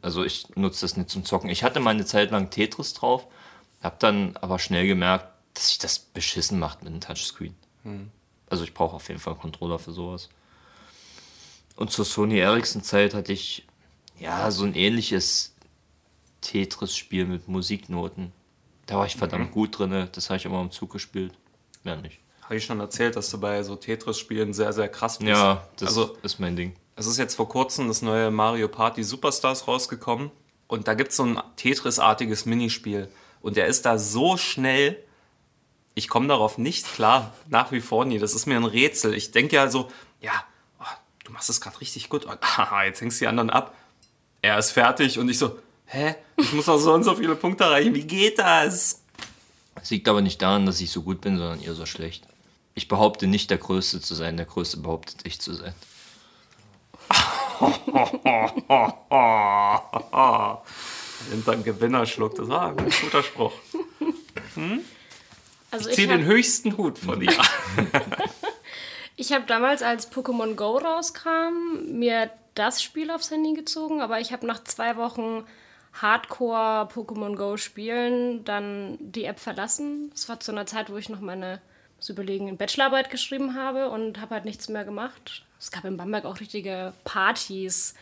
Also 0.00 0.24
ich 0.24 0.48
nutze 0.56 0.80
das 0.80 0.96
nicht 0.96 1.10
zum 1.10 1.24
Zocken. 1.24 1.50
Ich 1.50 1.62
hatte 1.62 1.78
mal 1.78 1.90
eine 1.90 2.06
Zeit 2.06 2.30
lang 2.30 2.48
Tetris 2.48 2.94
drauf, 2.94 3.26
habe 3.82 3.96
dann 3.98 4.36
aber 4.38 4.58
schnell 4.58 4.86
gemerkt, 4.86 5.28
dass 5.52 5.68
sich 5.68 5.78
das 5.78 5.98
beschissen 5.98 6.58
macht 6.58 6.82
mit 6.82 6.90
einem 6.90 7.00
Touchscreen. 7.00 7.54
Also 8.48 8.64
ich 8.64 8.74
brauche 8.74 8.96
auf 8.96 9.08
jeden 9.08 9.20
Fall 9.20 9.34
einen 9.34 9.42
Controller 9.42 9.78
für 9.78 9.92
sowas. 9.92 10.28
Und 11.76 11.90
zur 11.92 12.04
Sony 12.04 12.38
Ericsson 12.38 12.82
Zeit 12.82 13.14
hatte 13.14 13.32
ich 13.32 13.66
ja 14.18 14.50
so 14.50 14.64
ein 14.64 14.74
ähnliches 14.74 15.54
Tetris-Spiel 16.40 17.26
mit 17.26 17.48
Musiknoten. 17.48 18.32
Da 18.86 18.96
war 18.96 19.06
ich 19.06 19.16
verdammt 19.16 19.52
gut 19.52 19.78
drin, 19.78 20.08
das 20.12 20.30
habe 20.30 20.38
ich 20.38 20.44
immer 20.44 20.60
im 20.60 20.70
Zug 20.70 20.90
gespielt. 20.90 21.34
Mehr 21.84 21.96
nicht. 21.96 22.20
Habe 22.42 22.56
ich 22.56 22.64
schon 22.64 22.80
erzählt, 22.80 23.14
dass 23.16 23.30
du 23.30 23.38
bei 23.38 23.62
so 23.62 23.76
Tetris-Spielen 23.76 24.54
sehr, 24.54 24.72
sehr 24.72 24.88
krass 24.88 25.18
bist. 25.18 25.28
Ja, 25.28 25.68
das 25.76 25.90
also 25.90 26.16
ist 26.22 26.40
mein 26.40 26.56
Ding. 26.56 26.74
Es 26.96 27.06
ist 27.06 27.18
jetzt 27.18 27.34
vor 27.34 27.48
kurzem 27.48 27.86
das 27.86 28.02
neue 28.02 28.30
Mario 28.30 28.66
Party 28.68 29.04
Superstars 29.04 29.68
rausgekommen 29.68 30.30
und 30.66 30.88
da 30.88 30.94
gibt 30.94 31.10
es 31.10 31.16
so 31.16 31.24
ein 31.24 31.40
Tetris-artiges 31.56 32.46
Minispiel 32.46 33.08
und 33.40 33.56
der 33.56 33.66
ist 33.66 33.84
da 33.86 33.98
so 33.98 34.36
schnell, 34.36 34.96
ich 35.98 36.08
komme 36.08 36.28
darauf 36.28 36.58
nicht 36.58 36.94
klar, 36.94 37.32
nach 37.48 37.72
wie 37.72 37.80
vor 37.80 38.04
nie. 38.04 38.20
Das 38.20 38.32
ist 38.32 38.46
mir 38.46 38.56
ein 38.56 38.64
Rätsel. 38.64 39.14
Ich 39.14 39.32
denke 39.32 39.56
ja 39.56 39.68
so, 39.68 39.90
ja, 40.20 40.44
oh, 40.78 40.84
du 41.24 41.32
machst 41.32 41.50
es 41.50 41.60
gerade 41.60 41.80
richtig 41.80 42.08
gut 42.08 42.24
und 42.24 42.40
haha, 42.56 42.84
jetzt 42.84 43.00
hängst 43.00 43.20
du 43.20 43.24
die 43.24 43.28
anderen 43.28 43.50
ab. 43.50 43.74
Er 44.40 44.56
ist 44.58 44.70
fertig 44.70 45.18
und 45.18 45.28
ich 45.28 45.38
so, 45.38 45.58
hä? 45.86 46.14
Ich 46.36 46.52
muss 46.52 46.68
noch 46.68 46.78
so 46.78 46.94
und 46.94 47.02
so 47.02 47.16
viele 47.16 47.34
Punkte 47.34 47.64
erreichen. 47.64 47.96
Wie 47.96 48.04
geht 48.04 48.38
das? 48.38 49.02
Es 49.74 49.90
liegt 49.90 50.08
aber 50.08 50.20
nicht 50.20 50.40
daran, 50.40 50.66
dass 50.66 50.80
ich 50.80 50.92
so 50.92 51.02
gut 51.02 51.20
bin, 51.20 51.36
sondern 51.36 51.60
eher 51.60 51.74
so 51.74 51.84
schlecht. 51.84 52.22
Ich 52.74 52.86
behaupte 52.86 53.26
nicht, 53.26 53.50
der 53.50 53.58
Größte 53.58 54.00
zu 54.00 54.14
sein. 54.14 54.36
Der 54.36 54.46
Größte 54.46 54.76
behauptet, 54.76 55.22
ich 55.24 55.40
zu 55.40 55.52
sein. 55.52 55.74
Hinterm 61.30 61.64
Gewinner 61.64 62.06
schluckt. 62.06 62.38
Das 62.38 62.48
war 62.48 62.68
ein 62.68 62.76
guter 62.76 63.24
Spruch. 63.24 63.52
Also 65.70 65.90
Ich 65.90 65.96
ziehe 65.96 66.08
den 66.08 66.24
höchsten 66.24 66.76
Hut 66.76 66.98
vor 66.98 67.16
dir. 67.16 67.32
Ich 69.20 69.32
habe 69.32 69.46
damals, 69.46 69.82
als 69.82 70.12
Pokémon 70.12 70.54
Go 70.54 70.78
rauskam, 70.78 71.98
mir 71.98 72.30
das 72.54 72.80
Spiel 72.80 73.10
aufs 73.10 73.32
Handy 73.32 73.52
gezogen, 73.52 74.00
aber 74.00 74.20
ich 74.20 74.32
habe 74.32 74.46
nach 74.46 74.62
zwei 74.62 74.96
Wochen 74.96 75.44
Hardcore 75.92 76.88
Pokémon 76.94 77.34
Go 77.34 77.56
spielen 77.56 78.44
dann 78.44 78.96
die 79.00 79.24
App 79.24 79.40
verlassen. 79.40 80.10
Das 80.10 80.28
war 80.28 80.38
zu 80.38 80.52
einer 80.52 80.66
Zeit, 80.66 80.88
wo 80.88 80.96
ich 80.98 81.08
noch 81.08 81.18
meine 81.20 81.60
muss 81.96 82.08
überlegen, 82.10 82.56
Bachelorarbeit 82.56 83.10
geschrieben 83.10 83.56
habe 83.56 83.90
und 83.90 84.20
habe 84.20 84.36
halt 84.36 84.44
nichts 84.44 84.68
mehr 84.68 84.84
gemacht. 84.84 85.44
Es 85.58 85.72
gab 85.72 85.84
in 85.84 85.96
Bamberg 85.96 86.24
auch 86.24 86.38
richtige 86.38 86.92
Partys 87.02 87.94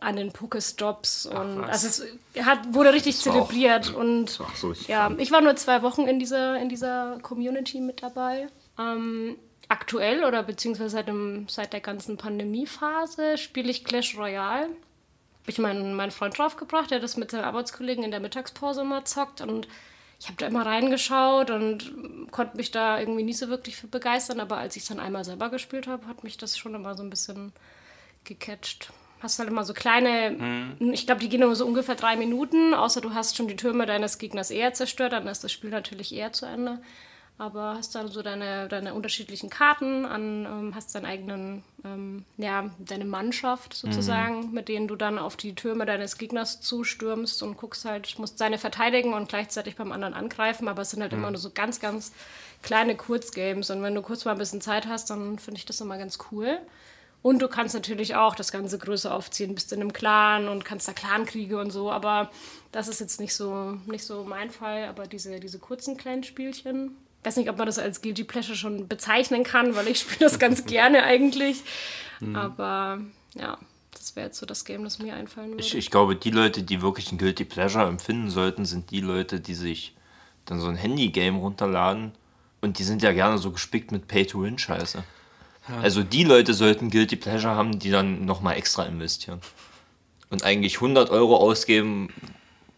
an 0.00 0.16
den 0.16 0.32
Pokestops 0.32 1.26
und 1.26 1.62
was. 1.62 1.84
also 1.84 2.04
es 2.34 2.44
hat, 2.46 2.74
wurde 2.74 2.92
richtig 2.92 3.16
auch- 3.18 3.22
zelebriert 3.48 3.94
und 3.94 4.40
Ach 4.42 4.56
so, 4.56 4.72
ich 4.72 4.88
ja, 4.88 5.10
ich 5.18 5.30
war 5.30 5.40
nur 5.40 5.56
zwei 5.56 5.82
Wochen 5.82 6.02
in 6.08 6.18
dieser, 6.18 6.58
in 6.58 6.68
dieser 6.68 7.18
Community 7.22 7.80
mit 7.80 8.02
dabei. 8.02 8.48
Ähm, 8.78 9.36
aktuell 9.68 10.24
oder 10.24 10.42
beziehungsweise 10.42 10.90
seit, 10.90 11.08
dem, 11.08 11.46
seit 11.48 11.72
der 11.72 11.80
ganzen 11.80 12.16
Pandemiephase 12.16 13.38
spiele 13.38 13.70
ich 13.70 13.84
Clash 13.84 14.16
Royale. 14.16 14.64
Habe 14.64 15.50
ich 15.50 15.58
meinen, 15.58 15.94
meinen 15.94 16.10
Freund 16.10 16.36
draufgebracht, 16.38 16.90
der 16.90 17.00
das 17.00 17.16
mit 17.16 17.30
seinem 17.30 17.44
Arbeitskollegen 17.44 18.04
in 18.04 18.10
der 18.10 18.20
Mittagspause 18.20 18.82
immer 18.82 19.04
zockt 19.04 19.40
und 19.40 19.68
ich 20.18 20.26
habe 20.26 20.36
da 20.36 20.46
immer 20.48 20.66
reingeschaut 20.66 21.50
und 21.50 22.28
konnte 22.30 22.58
mich 22.58 22.70
da 22.70 23.00
irgendwie 23.00 23.22
nie 23.22 23.32
so 23.32 23.48
wirklich 23.48 23.76
für 23.76 23.86
begeistern, 23.86 24.38
aber 24.38 24.58
als 24.58 24.76
ich 24.76 24.82
es 24.82 24.88
dann 24.90 25.00
einmal 25.00 25.24
selber 25.24 25.48
gespielt 25.48 25.86
habe, 25.86 26.06
hat 26.06 26.24
mich 26.24 26.36
das 26.36 26.58
schon 26.58 26.74
immer 26.74 26.94
so 26.94 27.02
ein 27.02 27.08
bisschen 27.08 27.52
gecatcht. 28.24 28.92
Hast 29.20 29.38
halt 29.38 29.48
immer 29.48 29.64
so 29.64 29.74
kleine, 29.74 30.74
ich 30.80 31.06
glaube, 31.06 31.20
die 31.20 31.28
gehen 31.28 31.40
nur 31.40 31.54
so 31.54 31.66
ungefähr 31.66 31.94
drei 31.94 32.16
Minuten, 32.16 32.72
außer 32.74 33.00
du 33.00 33.14
hast 33.14 33.36
schon 33.36 33.48
die 33.48 33.56
Türme 33.56 33.84
deines 33.86 34.18
Gegners 34.18 34.50
eher 34.50 34.72
zerstört, 34.72 35.12
dann 35.12 35.26
ist 35.26 35.44
das 35.44 35.52
Spiel 35.52 35.70
natürlich 35.70 36.14
eher 36.14 36.32
zu 36.32 36.46
Ende. 36.46 36.78
Aber 37.40 37.74
hast 37.78 37.94
dann 37.94 38.08
so 38.08 38.20
deine, 38.20 38.68
deine 38.68 38.92
unterschiedlichen 38.92 39.48
Karten, 39.48 40.04
an, 40.04 40.44
ähm, 40.44 40.74
hast 40.74 40.94
deinen 40.94 41.06
eigenen, 41.06 41.64
ähm, 41.86 42.26
ja, 42.36 42.68
deine 42.78 43.06
Mannschaft 43.06 43.72
sozusagen, 43.72 44.52
mit 44.52 44.68
denen 44.68 44.88
du 44.88 44.94
dann 44.94 45.18
auf 45.18 45.36
die 45.36 45.54
Türme 45.54 45.86
deines 45.86 46.18
Gegners 46.18 46.60
zustürmst 46.60 47.42
und 47.42 47.56
guckst 47.56 47.86
halt, 47.86 48.18
musst 48.18 48.36
seine 48.36 48.58
verteidigen 48.58 49.14
und 49.14 49.30
gleichzeitig 49.30 49.76
beim 49.76 49.90
anderen 49.90 50.12
angreifen, 50.12 50.68
aber 50.68 50.82
es 50.82 50.90
sind 50.90 51.00
halt 51.00 51.14
immer 51.14 51.30
nur 51.30 51.40
so 51.40 51.48
ganz, 51.48 51.80
ganz 51.80 52.12
kleine 52.62 52.94
Kurzgames. 52.94 53.70
Und 53.70 53.82
wenn 53.82 53.94
du 53.94 54.02
kurz 54.02 54.26
mal 54.26 54.32
ein 54.32 54.38
bisschen 54.38 54.60
Zeit 54.60 54.86
hast, 54.86 55.08
dann 55.08 55.38
finde 55.38 55.56
ich 55.56 55.64
das 55.64 55.80
immer 55.80 55.96
ganz 55.96 56.18
cool. 56.30 56.58
Und 57.22 57.42
du 57.42 57.48
kannst 57.48 57.74
natürlich 57.74 58.14
auch 58.14 58.34
das 58.34 58.50
Ganze 58.50 58.78
größer 58.78 59.14
aufziehen, 59.14 59.54
bist 59.54 59.72
in 59.72 59.80
einem 59.80 59.92
Clan 59.92 60.48
und 60.48 60.64
kannst 60.64 60.88
da 60.88 60.92
Clankriege 60.92 61.58
und 61.58 61.70
so, 61.70 61.90
aber 61.90 62.30
das 62.72 62.88
ist 62.88 63.00
jetzt 63.00 63.20
nicht 63.20 63.34
so, 63.34 63.78
nicht 63.86 64.04
so 64.04 64.24
mein 64.24 64.50
Fall, 64.50 64.84
aber 64.84 65.06
diese, 65.06 65.38
diese 65.38 65.58
kurzen 65.58 65.96
kleinen 65.96 66.24
Spielchen. 66.24 66.96
Ich 67.20 67.26
weiß 67.26 67.36
nicht, 67.36 67.50
ob 67.50 67.58
man 67.58 67.66
das 67.66 67.78
als 67.78 68.00
Guilty 68.00 68.24
Pleasure 68.24 68.56
schon 68.56 68.88
bezeichnen 68.88 69.44
kann, 69.44 69.74
weil 69.74 69.88
ich 69.88 70.00
spiele 70.00 70.20
das 70.20 70.38
ganz 70.38 70.64
gerne 70.66 71.02
eigentlich. 71.02 71.62
Aber 72.34 73.00
ja, 73.34 73.58
das 73.92 74.16
wäre 74.16 74.26
jetzt 74.26 74.38
so 74.38 74.46
das 74.46 74.64
Game, 74.64 74.84
das 74.84 74.98
mir 74.98 75.14
einfallen 75.14 75.50
würde. 75.50 75.62
Ich, 75.62 75.74
ich 75.74 75.90
glaube, 75.90 76.16
die 76.16 76.30
Leute, 76.30 76.62
die 76.62 76.80
wirklich 76.80 77.12
ein 77.12 77.18
Guilty 77.18 77.44
Pleasure 77.44 77.86
empfinden 77.86 78.30
sollten, 78.30 78.64
sind 78.64 78.90
die 78.90 79.00
Leute, 79.00 79.40
die 79.40 79.54
sich 79.54 79.94
dann 80.46 80.60
so 80.60 80.68
ein 80.68 80.76
Handy-Game 80.76 81.36
runterladen 81.36 82.12
und 82.60 82.78
die 82.78 82.82
sind 82.82 83.02
ja 83.02 83.12
gerne 83.12 83.38
so 83.38 83.50
gespickt 83.50 83.92
mit 83.92 84.08
Pay-to-Win-Scheiße. 84.08 85.04
Also 85.82 86.02
die 86.02 86.24
Leute 86.24 86.54
sollten 86.54 86.90
Guilty 86.90 87.16
Pleasure 87.16 87.54
haben, 87.54 87.78
die 87.78 87.90
dann 87.90 88.24
nochmal 88.24 88.56
extra 88.56 88.84
investieren. 88.84 89.40
Und 90.30 90.44
eigentlich 90.44 90.76
100 90.76 91.10
Euro 91.10 91.36
ausgeben, 91.36 92.08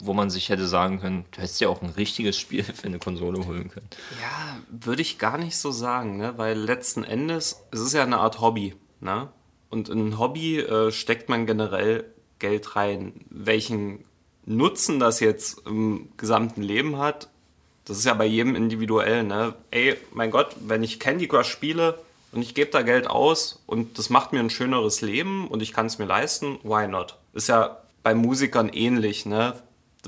wo 0.02 0.14
man 0.14 0.30
sich 0.30 0.48
hätte 0.48 0.66
sagen 0.66 1.00
können, 1.00 1.24
du 1.30 1.40
hättest 1.40 1.60
ja 1.60 1.68
auch 1.68 1.80
ein 1.80 1.90
richtiges 1.90 2.38
Spiel 2.38 2.64
für 2.64 2.86
eine 2.86 2.98
Konsole 2.98 3.46
holen 3.46 3.70
können. 3.70 3.88
Ja, 4.20 4.58
würde 4.68 5.02
ich 5.02 5.18
gar 5.18 5.38
nicht 5.38 5.56
so 5.56 5.70
sagen, 5.70 6.16
ne? 6.16 6.34
weil 6.36 6.58
letzten 6.58 7.04
Endes, 7.04 7.62
es 7.70 7.80
ist 7.80 7.92
ja 7.92 8.02
eine 8.02 8.18
Art 8.18 8.40
Hobby. 8.40 8.74
Ne? 9.00 9.28
Und 9.70 9.88
in 9.88 10.08
ein 10.08 10.18
Hobby 10.18 10.58
äh, 10.58 10.90
steckt 10.90 11.28
man 11.28 11.46
generell 11.46 12.04
Geld 12.40 12.74
rein. 12.74 13.24
Welchen 13.30 14.04
Nutzen 14.44 14.98
das 14.98 15.20
jetzt 15.20 15.66
im 15.66 16.08
gesamten 16.16 16.62
Leben 16.62 16.98
hat, 16.98 17.28
das 17.84 17.98
ist 17.98 18.04
ja 18.04 18.14
bei 18.14 18.26
jedem 18.26 18.56
individuell. 18.56 19.22
Ne? 19.22 19.54
Ey, 19.70 19.96
mein 20.12 20.32
Gott, 20.32 20.56
wenn 20.60 20.82
ich 20.82 20.98
Candy 20.98 21.28
Crush 21.28 21.48
spiele 21.48 21.98
und 22.32 22.42
ich 22.42 22.54
gebe 22.54 22.70
da 22.70 22.82
Geld 22.82 23.08
aus 23.08 23.62
und 23.66 23.98
das 23.98 24.10
macht 24.10 24.32
mir 24.32 24.40
ein 24.40 24.50
schöneres 24.50 25.00
Leben 25.00 25.48
und 25.48 25.62
ich 25.62 25.72
kann 25.72 25.86
es 25.86 25.98
mir 25.98 26.06
leisten, 26.06 26.58
why 26.62 26.88
not? 26.88 27.18
Ist 27.32 27.48
ja 27.48 27.78
bei 28.02 28.14
Musikern 28.14 28.68
ähnlich, 28.68 29.26
ne? 29.26 29.54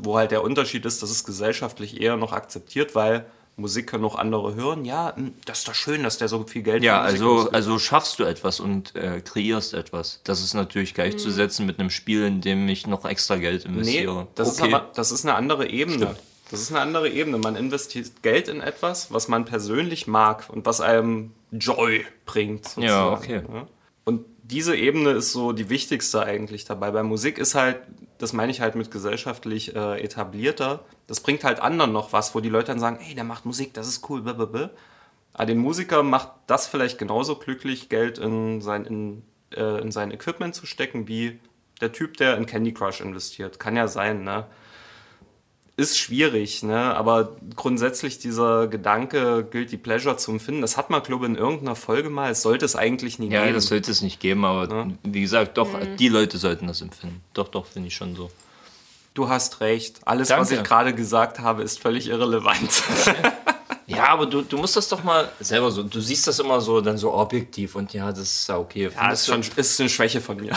wo 0.02 0.16
halt 0.16 0.30
der 0.32 0.42
Unterschied 0.42 0.84
ist, 0.86 1.02
das 1.02 1.10
ist 1.10 1.24
gesellschaftlich 1.24 2.00
eher 2.00 2.16
noch 2.16 2.32
akzeptiert, 2.32 2.94
weil 2.94 3.26
Musik 3.56 3.86
können 3.86 4.04
auch 4.04 4.16
andere 4.16 4.56
hören. 4.56 4.84
Ja, 4.84 5.14
hm, 5.14 5.34
das 5.44 5.58
ist 5.60 5.68
doch 5.68 5.74
schön, 5.74 6.02
dass 6.02 6.18
der 6.18 6.26
so 6.28 6.42
viel 6.44 6.62
Geld 6.62 6.82
Ja, 6.82 7.00
also, 7.00 7.34
ausgibt. 7.34 7.54
also 7.54 7.78
schaffst 7.78 8.18
du 8.18 8.24
etwas 8.24 8.58
und 8.58 8.96
äh, 8.96 9.20
kreierst 9.20 9.74
etwas. 9.74 10.20
Das 10.24 10.42
ist 10.42 10.54
natürlich 10.54 10.94
gleichzusetzen 10.94 11.64
mit 11.64 11.78
einem 11.78 11.90
Spiel, 11.90 12.24
in 12.24 12.40
dem 12.40 12.68
ich 12.68 12.88
noch 12.88 13.04
extra 13.04 13.36
Geld 13.36 13.64
Nee, 13.66 13.74
investiere. 13.74 14.26
das, 14.34 14.48
ist 14.54 14.62
aber, 14.62 14.90
das 14.96 15.12
ist 15.12 15.24
eine 15.24 15.36
andere 15.36 15.68
Ebene. 15.68 15.98
Stimmt. 15.98 16.18
Das 16.50 16.60
ist 16.60 16.70
eine 16.72 16.80
andere 16.80 17.08
Ebene. 17.08 17.38
Man 17.38 17.54
investiert 17.56 18.22
Geld 18.22 18.48
in 18.48 18.60
etwas, 18.60 19.12
was 19.12 19.28
man 19.28 19.44
persönlich 19.44 20.06
mag 20.08 20.50
und 20.50 20.66
was 20.66 20.80
einem 20.80 21.32
Joy 21.58 22.04
bringt. 22.26 22.66
Sozusagen. 22.68 22.88
Ja, 22.88 23.12
okay. 23.12 23.42
Ja. 23.52 23.66
Und 24.04 24.24
diese 24.42 24.76
Ebene 24.76 25.10
ist 25.10 25.32
so 25.32 25.52
die 25.52 25.70
wichtigste 25.70 26.22
eigentlich 26.22 26.64
dabei. 26.64 26.90
Bei 26.90 27.02
Musik 27.02 27.38
ist 27.38 27.54
halt, 27.54 27.78
das 28.18 28.32
meine 28.32 28.52
ich 28.52 28.60
halt 28.60 28.74
mit 28.74 28.90
gesellschaftlich 28.90 29.74
äh, 29.74 30.00
etablierter, 30.02 30.84
das 31.06 31.20
bringt 31.20 31.44
halt 31.44 31.60
anderen 31.60 31.92
noch 31.92 32.12
was, 32.12 32.34
wo 32.34 32.40
die 32.40 32.48
Leute 32.48 32.66
dann 32.66 32.78
sagen, 32.78 32.98
hey, 33.00 33.14
der 33.14 33.24
macht 33.24 33.46
Musik, 33.46 33.74
das 33.74 33.88
ist 33.88 34.08
cool, 34.08 34.22
blablabla. 34.22 34.70
Aber 35.32 35.46
den 35.46 35.58
Musiker 35.58 36.02
macht 36.02 36.30
das 36.46 36.66
vielleicht 36.66 36.98
genauso 36.98 37.36
glücklich, 37.36 37.88
Geld 37.88 38.18
in 38.18 38.60
sein, 38.60 38.84
in, 38.84 39.22
äh, 39.54 39.80
in 39.80 39.90
sein 39.90 40.10
Equipment 40.10 40.54
zu 40.54 40.66
stecken, 40.66 41.08
wie 41.08 41.40
der 41.80 41.92
Typ, 41.92 42.16
der 42.18 42.36
in 42.36 42.46
Candy 42.46 42.72
Crush 42.72 43.00
investiert. 43.00 43.58
Kann 43.58 43.76
ja 43.76 43.88
sein, 43.88 44.22
ne? 44.22 44.46
Ist 45.76 45.98
schwierig, 45.98 46.62
ne? 46.62 46.94
Aber 46.94 47.36
grundsätzlich 47.56 48.20
dieser 48.20 48.68
Gedanke, 48.68 49.44
Guilty 49.50 49.76
Pleasure 49.76 50.16
zu 50.16 50.30
empfinden, 50.30 50.60
das 50.60 50.76
hat 50.76 50.88
man, 50.88 51.02
glaube 51.02 51.24
ich, 51.26 51.30
in 51.32 51.36
irgendeiner 51.36 51.74
Folge 51.74 52.10
mal. 52.10 52.30
Es 52.30 52.42
sollte 52.42 52.64
es 52.64 52.76
eigentlich 52.76 53.18
nie 53.18 53.28
Ja, 53.30 53.42
geben. 53.42 53.54
das 53.54 53.66
sollte 53.66 53.90
es 53.90 54.00
nicht 54.00 54.20
geben, 54.20 54.44
aber 54.44 54.88
wie 55.02 55.20
gesagt, 55.22 55.58
doch, 55.58 55.68
die 55.98 56.08
Leute 56.08 56.38
sollten 56.38 56.68
das 56.68 56.80
empfinden. 56.80 57.22
Doch, 57.32 57.48
doch, 57.48 57.66
finde 57.66 57.88
ich 57.88 57.96
schon 57.96 58.14
so. 58.14 58.30
Du 59.14 59.28
hast 59.28 59.60
recht. 59.60 60.00
Alles, 60.04 60.30
was 60.30 60.48
Danke. 60.48 60.62
ich 60.62 60.68
gerade 60.68 60.94
gesagt 60.94 61.40
habe, 61.40 61.62
ist 61.64 61.80
völlig 61.80 62.08
irrelevant. 62.08 62.82
Ja, 63.96 64.08
aber 64.08 64.26
du, 64.26 64.42
du 64.42 64.56
musst 64.58 64.76
das 64.76 64.88
doch 64.88 65.02
mal 65.04 65.30
selber 65.40 65.70
so, 65.70 65.82
du 65.82 66.00
siehst 66.00 66.26
das 66.26 66.38
immer 66.38 66.60
so 66.60 66.80
dann 66.80 66.98
so 66.98 67.12
objektiv 67.14 67.74
und 67.76 67.92
ja, 67.92 68.10
das 68.10 68.20
ist 68.20 68.48
ja 68.48 68.58
okay. 68.58 68.90
Ja, 68.94 69.10
ist, 69.10 69.26
schon, 69.26 69.42
ist 69.56 69.80
eine 69.80 69.88
Schwäche 69.88 70.20
von 70.20 70.36
mir. 70.38 70.52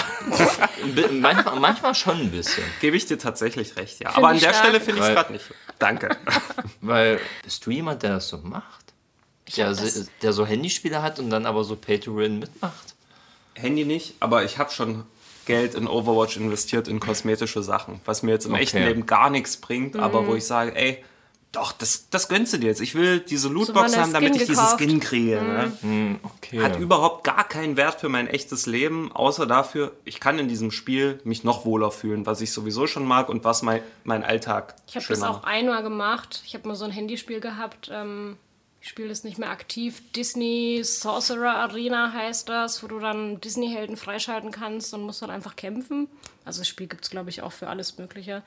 Manchmal, 1.12 1.60
manchmal 1.60 1.96
schon 1.96 2.20
ein 2.22 2.32
bisschen. 2.32 2.64
Gebe 2.82 2.98
ich 2.98 3.06
dir 3.06 3.18
tatsächlich 3.18 3.76
recht, 3.76 4.00
ja. 4.00 4.16
Aber 4.16 4.30
an 4.30 4.40
der 4.40 4.50
stark. 4.50 4.56
Stelle 4.66 4.80
finde 4.82 5.02
ich 5.02 5.08
es 5.08 5.14
gerade 5.14 5.34
nicht. 5.34 5.46
Danke. 5.80 6.10
Weil, 6.82 7.20
bist 7.44 7.66
du 7.66 7.72
jemand, 7.72 8.04
der 8.04 8.16
das 8.16 8.30
so 8.30 8.38
macht? 8.38 8.86
Der, 9.56 9.70
das- 9.70 10.10
der 10.22 10.34
so 10.34 10.46
Handyspiele 10.46 11.02
hat 11.02 11.20
und 11.20 11.30
dann 11.30 11.46
aber 11.46 11.64
so 11.64 11.76
Pay-to-Win 11.76 12.40
mitmacht? 12.40 12.96
Handy 13.54 13.86
nicht, 13.86 14.16
aber 14.20 14.44
ich 14.44 14.58
habe 14.60 14.72
schon 14.72 15.04
Geld 15.46 15.74
in 15.74 15.88
Overwatch 15.88 16.38
investiert 16.38 16.88
in 16.88 17.00
kosmetische 17.00 17.64
Sachen, 17.64 18.02
was 18.06 18.22
mir 18.22 18.32
jetzt 18.32 18.46
im 18.46 18.52
Okay. 18.54 18.64
echten 18.64 18.84
Leben 18.84 19.06
gar 19.06 19.30
nichts 19.30 19.58
bringt, 19.58 19.96
aber 19.96 20.28
wo 20.28 20.36
ich 20.36 20.46
sage, 20.46 20.76
ey, 20.76 21.04
doch, 21.52 21.72
das, 21.72 22.10
das 22.10 22.28
gönnst 22.28 22.54
du 22.54 22.58
dir 22.58 22.68
jetzt. 22.68 22.82
Ich 22.82 22.94
will 22.94 23.20
diese 23.20 23.48
Lootbox 23.48 23.92
mal 23.92 24.02
haben, 24.02 24.14
damit 24.14 24.34
Skin 24.34 24.42
ich 24.42 24.48
diesen 24.48 24.64
gekauft. 24.64 24.80
Skin 24.80 25.00
kriege. 25.00 25.42
Ne? 25.42 26.20
Okay. 26.24 26.62
Hat 26.62 26.78
überhaupt 26.78 27.24
gar 27.24 27.48
keinen 27.48 27.78
Wert 27.78 28.02
für 28.02 28.10
mein 28.10 28.28
echtes 28.28 28.66
Leben, 28.66 29.12
außer 29.12 29.46
dafür, 29.46 29.94
ich 30.04 30.20
kann 30.20 30.40
in 30.40 30.48
diesem 30.48 30.72
Spiel 30.72 31.20
mich 31.24 31.44
noch 31.44 31.66
wohler 31.66 31.90
fühlen, 31.90 32.26
was 32.26 32.42
ich 32.42 32.52
sowieso 32.52 32.86
schon 32.86 33.06
mag 33.06 33.30
und 33.30 33.44
was 33.44 33.62
mein, 33.62 33.82
mein 34.04 34.24
Alltag 34.24 34.76
Ich 34.88 34.96
habe 34.96 35.06
das 35.08 35.24
auch 35.24 35.44
einmal 35.44 35.84
gemacht. 35.84 36.44
Ich 36.46 36.54
habe 36.54 36.68
mal 36.68 36.76
so 36.76 36.86
ein 36.86 36.92
Handyspiel 36.92 37.40
gehabt. 37.40 37.90
Ähm, 37.92 38.38
ich 38.82 38.90
spiele 38.90 39.10
das 39.10 39.24
nicht 39.24 39.40
mehr 39.40 39.50
aktiv. 39.50 40.02
Disney 40.16 40.82
Sorcerer 40.84 41.56
Arena 41.56 42.14
heißt 42.14 42.48
das, 42.50 42.84
wo 42.84 42.88
du 42.88 43.00
dann 43.00 43.42
Disney-Helden 43.42 43.98
freischalten 43.98 44.52
kannst 44.52 44.94
und 44.94 45.02
musst 45.02 45.22
dann 45.22 45.30
einfach 45.30 45.56
kämpfen. 45.56 46.08
Also 46.46 46.62
das 46.62 46.68
Spiel 46.68 46.88
gibt 46.88 47.04
es, 47.04 47.10
glaube 47.10 47.30
ich, 47.30 47.42
auch 47.42 47.52
für 47.52 47.68
alles 47.68 47.98
Mögliche. 47.98 48.44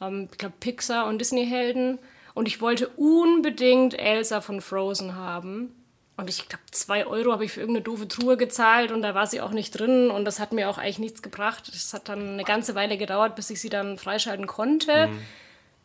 Ähm, 0.00 0.28
ich 0.30 0.38
glaube 0.38 0.54
Pixar 0.60 1.06
und 1.06 1.18
Disney-Helden. 1.18 1.98
Und 2.34 2.48
ich 2.48 2.60
wollte 2.60 2.88
unbedingt 2.96 3.98
Elsa 3.98 4.40
von 4.40 4.60
Frozen 4.60 5.14
haben. 5.16 5.72
Und 6.16 6.28
ich 6.30 6.48
glaube, 6.48 6.62
zwei 6.70 7.06
Euro 7.06 7.32
habe 7.32 7.44
ich 7.44 7.52
für 7.52 7.60
irgendeine 7.60 7.84
doofe 7.84 8.06
Truhe 8.06 8.36
gezahlt 8.36 8.92
und 8.92 9.02
da 9.02 9.14
war 9.16 9.26
sie 9.26 9.40
auch 9.40 9.50
nicht 9.50 9.72
drin 9.72 10.10
und 10.10 10.24
das 10.24 10.38
hat 10.38 10.52
mir 10.52 10.68
auch 10.70 10.78
eigentlich 10.78 11.00
nichts 11.00 11.22
gebracht. 11.22 11.68
Es 11.74 11.92
hat 11.92 12.08
dann 12.08 12.34
eine 12.34 12.44
ganze 12.44 12.76
Weile 12.76 12.96
gedauert, 12.96 13.34
bis 13.34 13.50
ich 13.50 13.60
sie 13.60 13.68
dann 13.68 13.98
freischalten 13.98 14.46
konnte. 14.46 15.08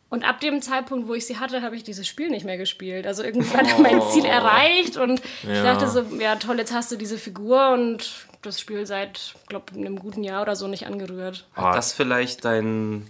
Und 0.08 0.24
ab 0.28 0.40
dem 0.40 0.60
Zeitpunkt, 0.62 1.08
wo 1.08 1.14
ich 1.14 1.26
sie 1.26 1.38
hatte, 1.38 1.62
habe 1.62 1.74
ich 1.76 1.82
dieses 1.84 2.06
Spiel 2.06 2.30
nicht 2.30 2.44
mehr 2.44 2.58
gespielt. 2.58 3.06
Also 3.08 3.22
irgendwie 3.24 3.52
war 3.54 3.62
dann 3.64 3.82
mein 3.82 4.02
Ziel 4.10 4.24
erreicht 4.24 4.96
und 4.96 5.20
ich 5.42 5.48
Ja. 5.48 5.62
dachte 5.74 5.88
so, 5.88 6.02
ja 6.18 6.36
toll, 6.36 6.58
jetzt 6.58 6.72
hast 6.72 6.92
du 6.92 6.96
diese 6.96 7.18
Figur 7.18 7.70
und 7.70 8.26
das 8.42 8.60
Spiel 8.60 8.86
seit, 8.86 9.34
glaube 9.48 9.72
einem 9.74 9.98
guten 9.98 10.22
Jahr 10.24 10.42
oder 10.42 10.54
so 10.56 10.68
nicht 10.68 10.86
angerührt. 10.86 11.46
Hat 11.54 11.74
das 11.76 11.92
vielleicht 11.92 12.44
dein 12.44 13.06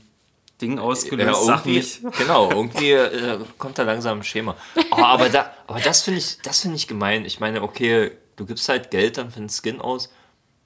Ding 0.61 0.77
Ja, 0.77 0.83
ausgelöst, 0.83 1.45
sag 1.45 1.67
irgendwie, 1.67 1.75
nicht. 1.79 2.19
genau, 2.19 2.51
irgendwie 2.55 2.93
äh, 2.93 3.39
kommt 3.59 3.79
da 3.79 3.83
langsam 3.83 4.19
ein 4.21 4.23
Schema. 4.25 4.57
Oh, 4.91 4.97
aber 5.03 5.29
da, 5.29 5.53
aber 5.67 5.81
das 5.81 6.03
finde 6.03 6.21
ich, 6.21 6.39
das 6.43 6.61
finde 6.61 6.77
ich 6.77 6.87
gemein. 6.89 7.25
Ich 7.25 7.41
meine, 7.41 7.63
okay, 7.63 8.13
du 8.37 8.47
gibst 8.47 8.69
halt 8.69 8.91
Geld 8.91 9.19
dann 9.19 9.31
für 9.31 9.41
den 9.41 9.49
Skin 9.51 9.81
aus, 9.81 10.11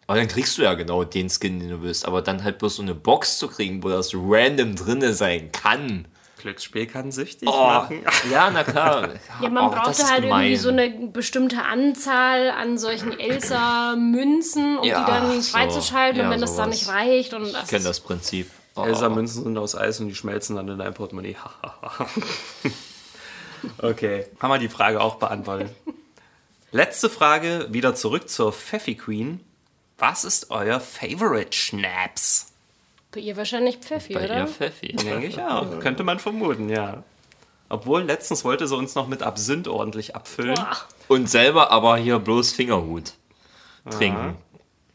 aber 0.06 0.18
dann 0.18 0.28
kriegst 0.28 0.58
du 0.58 0.62
ja 0.62 0.74
genau 0.74 1.04
den 1.04 1.28
Skin, 1.30 1.60
den 1.60 1.70
du 1.70 1.82
willst. 1.82 2.06
Aber 2.06 2.20
dann 2.22 2.44
halt 2.44 2.58
bloß 2.58 2.76
so 2.76 2.82
eine 2.82 2.94
Box 2.94 3.38
zu 3.38 3.48
kriegen, 3.48 3.82
wo 3.82 3.88
das 3.88 4.12
random 4.14 4.76
drinne 4.76 5.14
sein 5.14 5.50
kann. 5.52 6.06
Glücksspiel 6.38 6.86
kann 6.86 7.10
süchtig 7.10 7.48
Oh, 7.48 7.52
machen. 7.64 8.04
ja, 8.30 8.50
na 8.50 8.64
klar. 8.64 9.08
Ja, 9.40 9.48
man 9.48 9.64
oh, 9.68 9.70
brauchte 9.70 10.06
halt 10.06 10.24
gemein. 10.24 10.42
irgendwie 10.44 10.56
so 10.60 10.68
eine 10.68 10.90
bestimmte 11.08 11.62
Anzahl 11.62 12.50
an 12.50 12.76
solchen 12.76 13.18
Elsa-Münzen, 13.18 14.78
um 14.78 14.84
Ja, 14.86 15.00
die 15.04 15.10
dann 15.10 15.40
so. 15.40 15.56
freizuschalten. 15.56 16.18
Ja, 16.20 16.26
und 16.26 16.32
wenn 16.32 16.40
das 16.40 16.56
dann 16.56 16.72
sowas. 16.72 16.80
nicht 16.86 16.88
reicht 16.94 17.34
und 17.34 17.46
Ich 17.46 17.66
kenne 17.68 17.84
das 17.84 18.00
Prinzip. 18.00 18.50
Oh, 18.76 18.84
Elsa-Münzen 18.84 19.44
sind 19.44 19.58
aus 19.58 19.76
Eis 19.76 20.00
und 20.00 20.08
die 20.08 20.14
schmelzen 20.14 20.56
dann 20.56 20.68
in 20.68 20.78
dein 20.78 20.94
Portemonnaie. 20.94 21.36
okay, 23.78 24.26
haben 24.40 24.50
wir 24.50 24.58
die 24.58 24.68
Frage 24.68 25.00
auch 25.00 25.16
beantwortet. 25.16 25.70
Letzte 26.72 27.08
Frage, 27.08 27.68
wieder 27.70 27.94
zurück 27.94 28.28
zur 28.28 28.52
Pfeffi 28.52 28.96
Queen. 28.96 29.40
Was 29.98 30.24
ist 30.24 30.50
euer 30.50 30.80
Favorite 30.80 31.56
Schnaps? 31.56 32.54
bei 33.14 33.20
ihr 33.20 33.36
wahrscheinlich 33.36 33.78
Pfeffi, 33.78 34.14
bei 34.14 34.24
oder? 34.24 34.38
ihr 34.38 34.46
Pfeffi. 34.46 34.88
Denke 34.88 35.26
ich 35.26 35.40
auch. 35.40 35.78
Könnte 35.80 36.04
man 36.04 36.18
vermuten, 36.18 36.68
ja. 36.68 37.02
Obwohl, 37.68 38.02
letztens 38.02 38.44
wollte 38.44 38.66
sie 38.66 38.76
uns 38.76 38.94
noch 38.94 39.08
mit 39.08 39.22
Absinth 39.22 39.68
ordentlich 39.68 40.14
abfüllen. 40.14 40.54
Boah. 40.54 40.76
Und 41.08 41.30
selber 41.30 41.70
aber 41.70 41.96
hier 41.96 42.18
bloß 42.18 42.52
Fingerhut 42.52 43.14
trinken. 43.90 44.36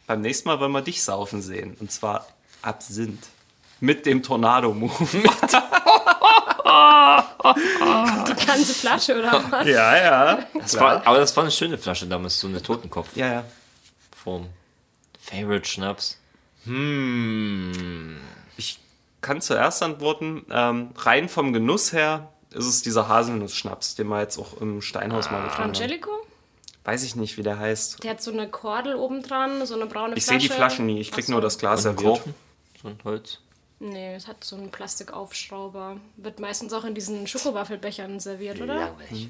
Beim 0.07 0.21
nächsten 0.21 0.47
Mal 0.47 0.59
wollen 0.59 0.71
wir 0.71 0.81
dich 0.81 1.03
saufen 1.03 1.41
sehen. 1.41 1.75
Und 1.79 1.91
zwar 1.91 2.27
Absinth. 2.61 3.27
Mit 3.79 4.05
dem 4.05 4.21
Tornado-Move. 4.23 4.93
Die 8.27 8.45
ganze 8.45 8.73
Flasche, 8.73 9.17
oder 9.19 9.43
was? 9.49 9.67
ja, 9.67 9.97
ja. 9.97 10.39
Das 10.53 10.79
war, 10.79 11.05
aber 11.07 11.19
das 11.19 11.35
war 11.35 11.43
eine 11.43 11.51
schöne 11.51 11.77
Flasche 11.77 12.05
damals, 12.07 12.39
so 12.39 12.47
eine 12.47 12.61
Totenkopfform. 12.61 13.19
Ja, 13.19 13.33
ja. 13.33 13.43
Favorite 15.19 15.67
Schnaps. 15.67 16.19
Hm. 16.65 18.17
Ich 18.57 18.79
kann 19.21 19.41
zuerst 19.41 19.81
antworten. 19.81 20.45
Ähm, 20.51 20.91
rein 20.97 21.29
vom 21.29 21.53
Genuss 21.53 21.93
her 21.93 22.31
ist 22.51 22.65
es 22.65 22.81
dieser 22.81 23.07
Haselnuss-Schnaps, 23.07 23.95
den 23.95 24.07
wir 24.07 24.19
jetzt 24.21 24.37
auch 24.37 24.59
im 24.59 24.81
Steinhaus 24.81 25.31
mal 25.31 25.41
getrunken 25.43 25.63
haben. 25.63 25.69
Angelico? 25.69 26.11
Weiß 26.83 27.03
ich 27.03 27.15
nicht, 27.15 27.37
wie 27.37 27.43
der 27.43 27.59
heißt. 27.59 28.03
Der 28.03 28.11
hat 28.11 28.21
so 28.21 28.31
eine 28.31 28.49
Kordel 28.49 28.95
oben 28.95 29.21
dran, 29.21 29.65
so 29.65 29.75
eine 29.75 29.85
braune 29.85 30.15
Ich 30.15 30.25
sehe 30.25 30.39
Flasche. 30.39 30.47
die 30.47 30.53
Flaschen 30.53 30.85
nie. 30.85 30.99
Ich 30.99 31.11
krieg 31.11 31.25
so. 31.25 31.33
nur 31.33 31.41
das 31.41 31.57
Glas 31.57 31.83
serviert. 31.83 32.21
So 32.81 32.87
ein 32.87 32.97
Holz. 33.03 33.39
Nee, 33.79 34.13
es 34.15 34.27
hat 34.27 34.43
so 34.43 34.55
einen 34.57 34.71
Plastikaufschrauber. 34.71 35.97
Wird 36.17 36.39
meistens 36.39 36.73
auch 36.73 36.83
in 36.83 36.95
diesen 36.95 37.27
Schokowaffelbechern 37.27 38.19
serviert, 38.19 38.59
oder? 38.61 38.75
Langweilig. 38.75 39.29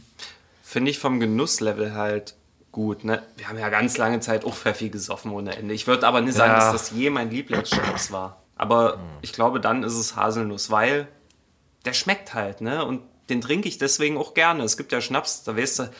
Finde 0.63 0.91
ich 0.91 0.99
vom 0.99 1.19
Genusslevel 1.19 1.93
halt 1.93 2.35
gut. 2.71 3.03
Ne? 3.03 3.23
Wir 3.37 3.47
haben 3.49 3.57
ja 3.59 3.69
ganz 3.69 3.97
lange 3.97 4.19
Zeit 4.19 4.45
auch 4.45 4.55
Pfeffi 4.55 4.89
gesoffen 4.89 5.31
ohne 5.31 5.55
Ende. 5.55 5.73
Ich 5.73 5.87
würde 5.87 6.07
aber 6.07 6.21
nicht 6.21 6.35
sagen, 6.35 6.53
Ja. 6.53 6.71
dass 6.71 6.89
das 6.89 6.91
je 6.97 7.09
mein 7.09 7.29
Lieblingsschnaps 7.31 8.11
war. 8.11 8.41
Aber 8.55 8.99
ich 9.21 9.33
glaube, 9.33 9.59
dann 9.59 9.83
ist 9.83 9.93
es 9.93 10.15
Haselnuss, 10.15 10.69
weil 10.69 11.07
der 11.85 11.93
schmeckt 11.93 12.33
halt, 12.33 12.61
ne? 12.61 12.83
Und 12.85 13.01
den 13.29 13.41
trinke 13.41 13.67
ich 13.69 13.77
deswegen 13.77 14.17
auch 14.17 14.33
gerne. 14.33 14.63
Es 14.63 14.75
gibt 14.77 14.91
ja 14.91 14.99
Schnaps, 14.99 15.43
da 15.43 15.55
weißt 15.55 15.79
du, 15.79 15.91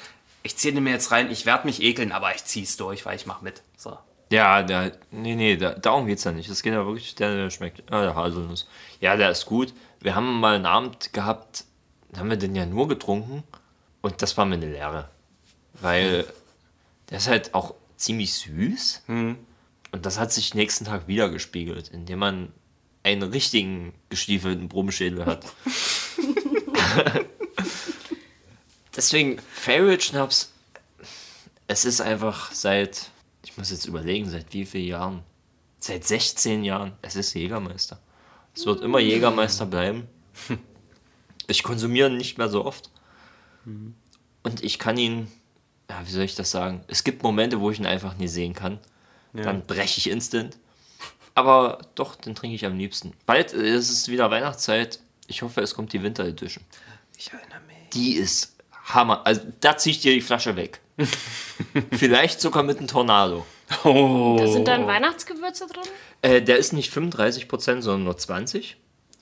ich 0.44 0.58
ziehe 0.58 0.74
den 0.74 0.84
mir 0.84 0.92
jetzt 0.92 1.12
rein, 1.12 1.32
ich 1.32 1.46
werde 1.46 1.66
mich 1.68 1.82
ekeln, 1.82 2.12
aber 2.12 2.34
ich 2.36 2.44
zieh's 2.46 2.76
durch, 2.78 3.06
weil 3.06 3.16
ich 3.16 3.26
mach 3.26 3.42
mit. 3.42 3.62
So. 3.78 3.98
Ja, 4.32 4.62
der, 4.62 4.92
nee, 5.12 5.36
nee, 5.36 5.58
da, 5.58 5.72
darum 5.72 6.06
geht's 6.06 6.24
ja 6.24 6.32
nicht. 6.32 6.50
Es 6.50 6.62
geht 6.62 6.74
ja 6.74 6.86
wirklich, 6.86 7.16
der, 7.16 7.36
der 7.36 7.50
schmeckt. 7.50 7.92
Ah, 7.92 8.04
der 8.04 8.16
Haselnuss. 8.16 8.68
Ja, 9.00 9.18
der 9.18 9.32
ist 9.32 9.46
gut. 9.46 9.74
Wir 10.00 10.16
haben 10.16 10.40
mal 10.40 10.56
einen 10.56 10.66
Abend 10.66 11.14
gehabt, 11.14 11.66
da 12.12 12.20
haben 12.20 12.30
wir 12.30 12.38
den 12.38 12.56
ja 12.56 12.66
nur 12.66 12.88
getrunken 12.88 13.44
und 14.02 14.22
das 14.22 14.38
war 14.38 14.46
mir 14.46 14.56
eine 14.56 14.72
Lehre. 14.72 15.10
Weil 15.74 16.26
der 17.10 17.18
ist 17.18 17.28
halt 17.28 17.54
auch 17.54 17.74
ziemlich 17.98 18.34
süß 18.34 19.04
und 19.08 20.06
das 20.06 20.20
hat 20.20 20.32
sich 20.32 20.54
nächsten 20.54 20.86
Tag 20.86 21.08
wieder 21.08 21.30
gespiegelt, 21.30 21.90
indem 21.90 22.20
man 22.20 22.54
einen 23.04 23.24
richtigen 23.24 23.94
gestiefelten 24.10 24.70
Brummschädel 24.70 25.26
hat. 25.26 25.46
Deswegen, 28.96 29.40
Favorite 29.52 30.04
Schnaps, 30.04 30.54
es 31.68 31.86
ist 31.86 32.02
einfach 32.02 32.52
seit, 32.52 33.10
muss 33.60 33.72
jetzt 33.72 33.86
überlegen, 33.86 34.30
seit 34.30 34.52
wie 34.54 34.66
vielen 34.66 34.88
Jahren? 34.88 35.24
Seit 35.80 36.06
16 36.06 36.64
Jahren. 36.64 36.94
Es 37.02 37.16
ist 37.16 37.34
Jägermeister. 37.34 38.00
Es 38.56 38.66
wird 38.66 38.82
immer 38.82 39.00
Jägermeister 39.00 39.66
bleiben. 39.66 40.08
Ich 41.48 41.64
konsumiere 41.64 42.10
ihn 42.10 42.18
nicht 42.18 42.38
mehr 42.38 42.48
so 42.48 42.64
oft. 42.64 42.92
Und 44.44 44.64
ich 44.64 44.78
kann 44.78 44.98
ihn, 44.98 45.32
ja, 45.90 46.00
wie 46.06 46.12
soll 46.12 46.22
ich 46.22 46.36
das 46.36 46.52
sagen? 46.52 46.84
Es 46.86 47.04
gibt 47.04 47.24
Momente, 47.24 47.60
wo 47.60 47.72
ich 47.72 47.80
ihn 47.80 47.88
einfach 47.88 48.18
nie 48.18 48.28
sehen 48.28 48.54
kann. 48.54 48.78
Dann 49.34 49.66
breche 49.66 49.98
ich 49.98 50.12
instant. 50.12 50.60
Aber 51.34 51.80
doch, 51.96 52.16
den 52.16 52.36
trinke 52.36 52.56
ich 52.56 52.68
am 52.68 52.78
liebsten. 52.78 53.14
Bald 53.26 53.54
ist 53.54 53.90
es 53.90 54.10
wieder 54.10 54.30
Weihnachtszeit. 54.30 55.00
Ich 55.26 55.42
hoffe, 55.42 55.62
es 55.62 55.74
kommt 55.74 55.92
die 55.92 56.04
Winter 56.04 56.24
Edition. 56.26 56.64
Ich 57.18 57.34
erinnere 57.34 57.62
mich. 57.62 57.90
Die 57.94 58.14
ist 58.14 58.56
Hammer. 58.94 59.26
Also 59.26 59.42
da 59.60 59.78
ziehe 59.78 59.96
ich 59.96 60.02
dir 60.02 60.14
die 60.14 60.22
Flasche 60.22 60.56
weg. 60.56 60.80
Vielleicht 61.92 62.42
sogar 62.42 62.64
mit 62.64 62.80
einem 62.80 62.88
Tornado. 62.88 63.46
Da 63.84 64.48
sind 64.48 64.68
dann 64.68 64.88
Weihnachtsgewürze 64.88 65.68
drin? 65.68 65.84
Äh, 66.22 66.42
der 66.42 66.58
ist 66.58 66.74
nicht 66.74 66.94
35%, 66.94 67.82
sondern 67.82 68.04
nur 68.04 68.16
20%. 68.16 68.74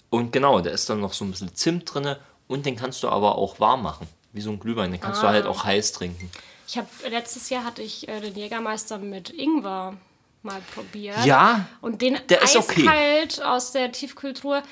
Und 0.10 0.32
genau, 0.32 0.62
da 0.62 0.70
ist 0.70 0.90
dann 0.90 1.02
noch 1.02 1.14
so 1.14 1.26
ein 1.26 1.32
bisschen 1.32 1.54
Zimt 1.54 1.94
drin. 1.94 2.16
Und 2.48 2.66
den 2.66 2.78
kannst 2.78 3.04
du 3.04 3.10
aber 3.10 3.38
auch 3.38 3.60
warm 3.60 3.84
machen. 3.84 4.08
Wie 4.32 4.42
so 4.42 4.52
ein 4.52 4.60
Glühwein. 4.60 4.92
Den 4.92 5.02
kannst 5.02 5.22
du 5.22 5.28
halt 5.28 5.46
auch 5.46 5.66
heiß 5.66 5.92
trinken. 5.92 6.32
Ich 6.68 6.78
habe 6.78 6.88
letztes 7.10 7.50
Jahr 7.50 7.64
hatte 7.64 7.82
ich 7.82 8.08
äh, 8.08 8.20
den 8.20 8.36
Jägermeister 8.36 8.98
mit 8.98 9.30
Ingwer 9.30 9.98
mal 10.44 10.62
probiert. 10.74 11.26
Ja, 11.26 11.68
Und 11.82 12.02
den 12.02 12.18
der 12.30 12.42
ist 12.42 12.56
okay. 12.56 12.88
eiskalt 12.88 13.44
aus 13.44 13.72
der 13.72 13.92
Tiefkühltruhe. 13.92 14.64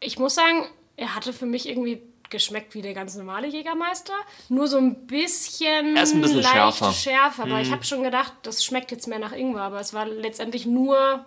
Ich 0.00 0.18
muss 0.18 0.34
sagen, 0.34 0.66
er 0.96 1.14
hatte 1.14 1.32
für 1.32 1.46
mich 1.46 1.68
irgendwie 1.68 2.02
geschmeckt 2.30 2.74
wie 2.74 2.82
der 2.82 2.94
ganz 2.94 3.14
normale 3.16 3.46
Jägermeister. 3.48 4.12
Nur 4.48 4.66
so 4.68 4.78
ein 4.78 5.06
bisschen, 5.06 5.96
Er 5.96 6.02
ist 6.04 6.14
ein 6.14 6.20
bisschen 6.20 6.38
leicht 6.42 6.52
schärfer. 6.54 6.88
Mhm. 6.88 6.92
schärfer. 6.94 7.42
Aber 7.44 7.60
ich 7.60 7.70
habe 7.72 7.84
schon 7.84 8.02
gedacht, 8.02 8.32
das 8.42 8.64
schmeckt 8.64 8.90
jetzt 8.92 9.06
mehr 9.08 9.18
nach 9.18 9.32
Ingwer. 9.32 9.62
Aber 9.62 9.80
es 9.80 9.92
war 9.92 10.06
letztendlich 10.06 10.66
nur 10.66 11.24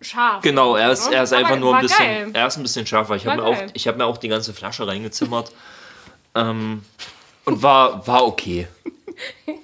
scharf. 0.00 0.42
Genau, 0.42 0.76
er 0.76 0.92
ist, 0.92 1.06
er 1.12 1.22
ist 1.22 1.32
Aber 1.32 1.40
einfach 1.46 1.58
nur 1.58 1.74
ein 1.76 1.82
bisschen, 1.82 2.04
Geil. 2.04 2.30
er 2.32 2.46
ist 2.46 2.56
ein 2.56 2.62
bisschen 2.62 2.86
schärfer. 2.86 3.16
Ich 3.16 3.26
habe 3.26 3.40
mir, 3.42 3.46
auch- 3.48 3.62
ich 3.74 3.86
hab 3.88 3.96
mir 3.96 4.04
auch 4.06 4.16
die 4.18 4.28
ganze 4.28 4.52
Flasche 4.54 4.86
reingezimmert. 4.86 5.52
ähm, 6.34 6.84
und 7.44 7.62
war, 7.62 8.06
war 8.06 8.26
okay. 8.26 8.66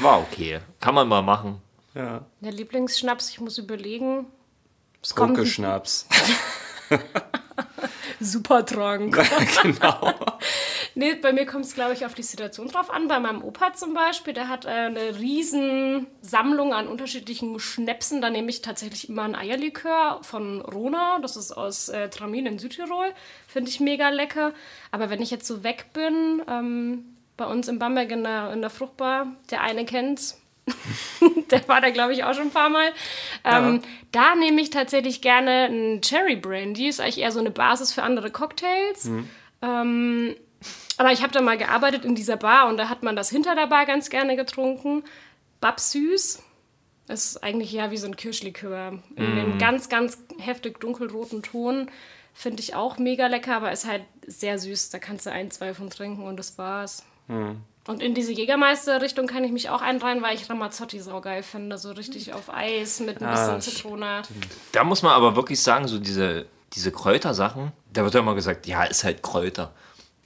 War 0.00 0.20
okay. 0.20 0.60
Kann 0.78 0.94
man 0.94 1.08
mal 1.08 1.22
machen. 1.22 1.60
Ja. 1.94 2.24
Der 2.40 2.52
Lieblingsschnaps, 2.52 3.30
ich 3.30 3.40
muss 3.40 3.58
überlegen. 3.58 4.26
Es 5.02 5.12
kommt 5.14 5.34
Pokeschnaps. 5.34 6.06
super 8.20 8.64
Trank. 8.64 9.18
genau. 9.62 10.14
Nee, 10.94 11.14
bei 11.14 11.32
mir 11.32 11.46
kommt 11.46 11.64
es, 11.64 11.74
glaube 11.74 11.92
ich, 11.92 12.04
auf 12.04 12.14
die 12.14 12.24
Situation 12.24 12.66
drauf 12.66 12.90
an. 12.90 13.06
Bei 13.06 13.20
meinem 13.20 13.44
Opa 13.44 13.72
zum 13.72 13.94
Beispiel, 13.94 14.32
der 14.32 14.48
hat 14.48 14.64
äh, 14.64 14.68
eine 14.68 15.16
riesen 15.20 16.08
Sammlung 16.22 16.74
an 16.74 16.88
unterschiedlichen 16.88 17.60
Schnäpsen. 17.60 18.20
Da 18.20 18.30
nehme 18.30 18.50
ich 18.50 18.62
tatsächlich 18.62 19.08
immer 19.08 19.22
ein 19.22 19.36
Eierlikör 19.36 20.18
von 20.22 20.60
Rona. 20.60 21.20
Das 21.20 21.36
ist 21.36 21.52
aus 21.52 21.88
äh, 21.88 22.08
Tramin 22.08 22.46
in 22.46 22.58
Südtirol. 22.58 23.12
Finde 23.46 23.70
ich 23.70 23.78
mega 23.78 24.08
lecker. 24.08 24.52
Aber 24.90 25.08
wenn 25.08 25.22
ich 25.22 25.30
jetzt 25.30 25.46
so 25.46 25.62
weg 25.62 25.86
bin, 25.92 26.42
ähm, 26.48 27.16
bei 27.36 27.46
uns 27.46 27.68
in 27.68 27.78
Bamberg 27.78 28.10
in 28.10 28.24
der, 28.24 28.52
in 28.52 28.60
der 28.60 28.70
Fruchtbar, 28.70 29.28
der 29.52 29.62
eine 29.62 29.84
kennt's. 29.84 30.40
der 31.50 31.66
war 31.68 31.80
da, 31.80 31.90
glaube 31.90 32.12
ich, 32.12 32.24
auch 32.24 32.34
schon 32.34 32.44
ein 32.48 32.50
paar 32.50 32.68
Mal. 32.70 32.92
Ähm, 33.44 33.82
Da 34.12 34.34
nehme 34.34 34.60
ich 34.60 34.70
tatsächlich 34.70 35.20
gerne 35.20 35.64
einen 35.66 36.00
Cherry 36.00 36.36
Brandy. 36.36 36.88
Ist 36.88 37.00
eigentlich 37.00 37.18
eher 37.18 37.32
so 37.32 37.40
eine 37.40 37.50
Basis 37.50 37.92
für 37.92 38.02
andere 38.02 38.30
Cocktails. 38.30 39.06
Ähm, 39.62 40.34
aber 40.96 41.12
ich 41.12 41.22
habe 41.22 41.32
da 41.32 41.40
mal 41.40 41.58
gearbeitet 41.58 42.04
in 42.04 42.14
dieser 42.14 42.36
Bar 42.36 42.68
und 42.68 42.76
da 42.76 42.88
hat 42.88 43.02
man 43.02 43.14
das 43.16 43.30
hinter 43.30 43.54
der 43.54 43.66
Bar 43.66 43.86
ganz 43.86 44.10
gerne 44.10 44.34
getrunken. 44.36 45.04
Babs 45.60 45.92
süß. 45.92 46.42
Das 47.06 47.24
ist 47.24 47.42
eigentlich 47.42 47.72
ja 47.72 47.90
wie 47.90 47.96
so 47.96 48.06
ein 48.06 48.16
Kirschlikör. 48.16 48.98
In 49.16 49.24
einem 49.38 49.58
ganz, 49.58 49.88
ganz 49.88 50.18
heftig 50.38 50.78
dunkelroten 50.80 51.42
Ton. 51.42 51.90
Finde 52.34 52.62
ich 52.62 52.74
auch 52.74 52.98
mega 52.98 53.26
lecker, 53.28 53.56
aber 53.56 53.72
ist 53.72 53.86
halt 53.86 54.02
sehr 54.26 54.58
süß. 54.58 54.90
Da 54.90 54.98
kannst 54.98 55.26
du 55.26 55.32
ein, 55.32 55.50
zwei 55.50 55.74
von 55.74 55.90
trinken 55.90 56.22
und 56.24 56.36
das 56.36 56.58
war's. 56.58 57.04
Und 57.88 58.02
in 58.02 58.12
diese 58.12 58.32
Jägermeister-Richtung 58.32 59.26
kann 59.26 59.44
ich 59.44 59.50
mich 59.50 59.70
auch 59.70 59.80
einreihen, 59.80 60.20
weil 60.20 60.36
ich 60.36 60.50
Ramazzotti 60.50 61.00
saugeil 61.00 61.42
finde. 61.42 61.78
So 61.78 61.92
richtig 61.92 62.34
auf 62.34 62.52
Eis 62.52 63.00
mit 63.00 63.22
ein 63.22 63.30
bisschen 63.30 63.62
Zitrone. 63.62 64.20
Da 64.72 64.84
muss 64.84 65.02
man 65.02 65.12
aber 65.12 65.36
wirklich 65.36 65.62
sagen, 65.62 65.88
so 65.88 65.98
diese, 65.98 66.44
diese 66.74 66.92
Kräutersachen, 66.92 67.72
da 67.90 68.04
wird 68.04 68.12
ja 68.12 68.20
immer 68.20 68.34
gesagt, 68.34 68.66
ja, 68.66 68.84
ist 68.84 69.04
halt 69.04 69.22
Kräuter. 69.22 69.72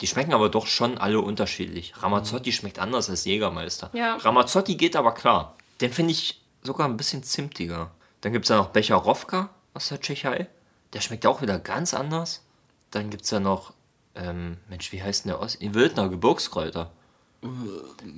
Die 0.01 0.09
schmecken 0.09 0.35
aber 0.35 0.49
doch 0.49 0.67
schon 0.67 0.99
alle 0.99 1.21
unterschiedlich. 1.21 1.95
Ramazzotti 2.03 2.51
schmeckt 2.51 2.81
anders 2.81 3.09
als 3.09 3.25
Jägermeister. 3.27 3.91
Ja. 3.93 4.17
Ramazzotti 4.17 4.75
geht 4.75 4.97
aber 4.97 5.15
klar. 5.15 5.57
Den 5.81 5.93
finde 5.93 6.11
ich 6.11 6.43
sogar 6.65 6.89
ein 6.89 6.97
bisschen 6.97 7.23
zimtiger. 7.23 7.93
Dann 8.23 8.33
gibt 8.33 8.47
es 8.47 8.49
ja 8.49 8.57
noch 8.57 8.71
Becherowka 8.71 9.51
aus 9.73 9.87
der 9.87 10.01
Tschechei. 10.01 10.49
Der 10.95 11.01
schmeckt 11.01 11.27
auch 11.27 11.43
wieder 11.43 11.61
ganz 11.61 11.95
anders. 11.95 12.43
dann 12.91 13.09
gibt 13.09 13.23
es 13.23 13.31
ja 13.31 13.39
noch, 13.39 13.73
ähm, 14.17 14.57
Mensch, 14.69 14.91
wie 14.91 15.01
heißt 15.01 15.27
denn 15.27 15.33
der? 15.33 15.61
In 15.61 15.75
Wildner 15.75 16.09
Gebirgskräuter. 16.09 16.91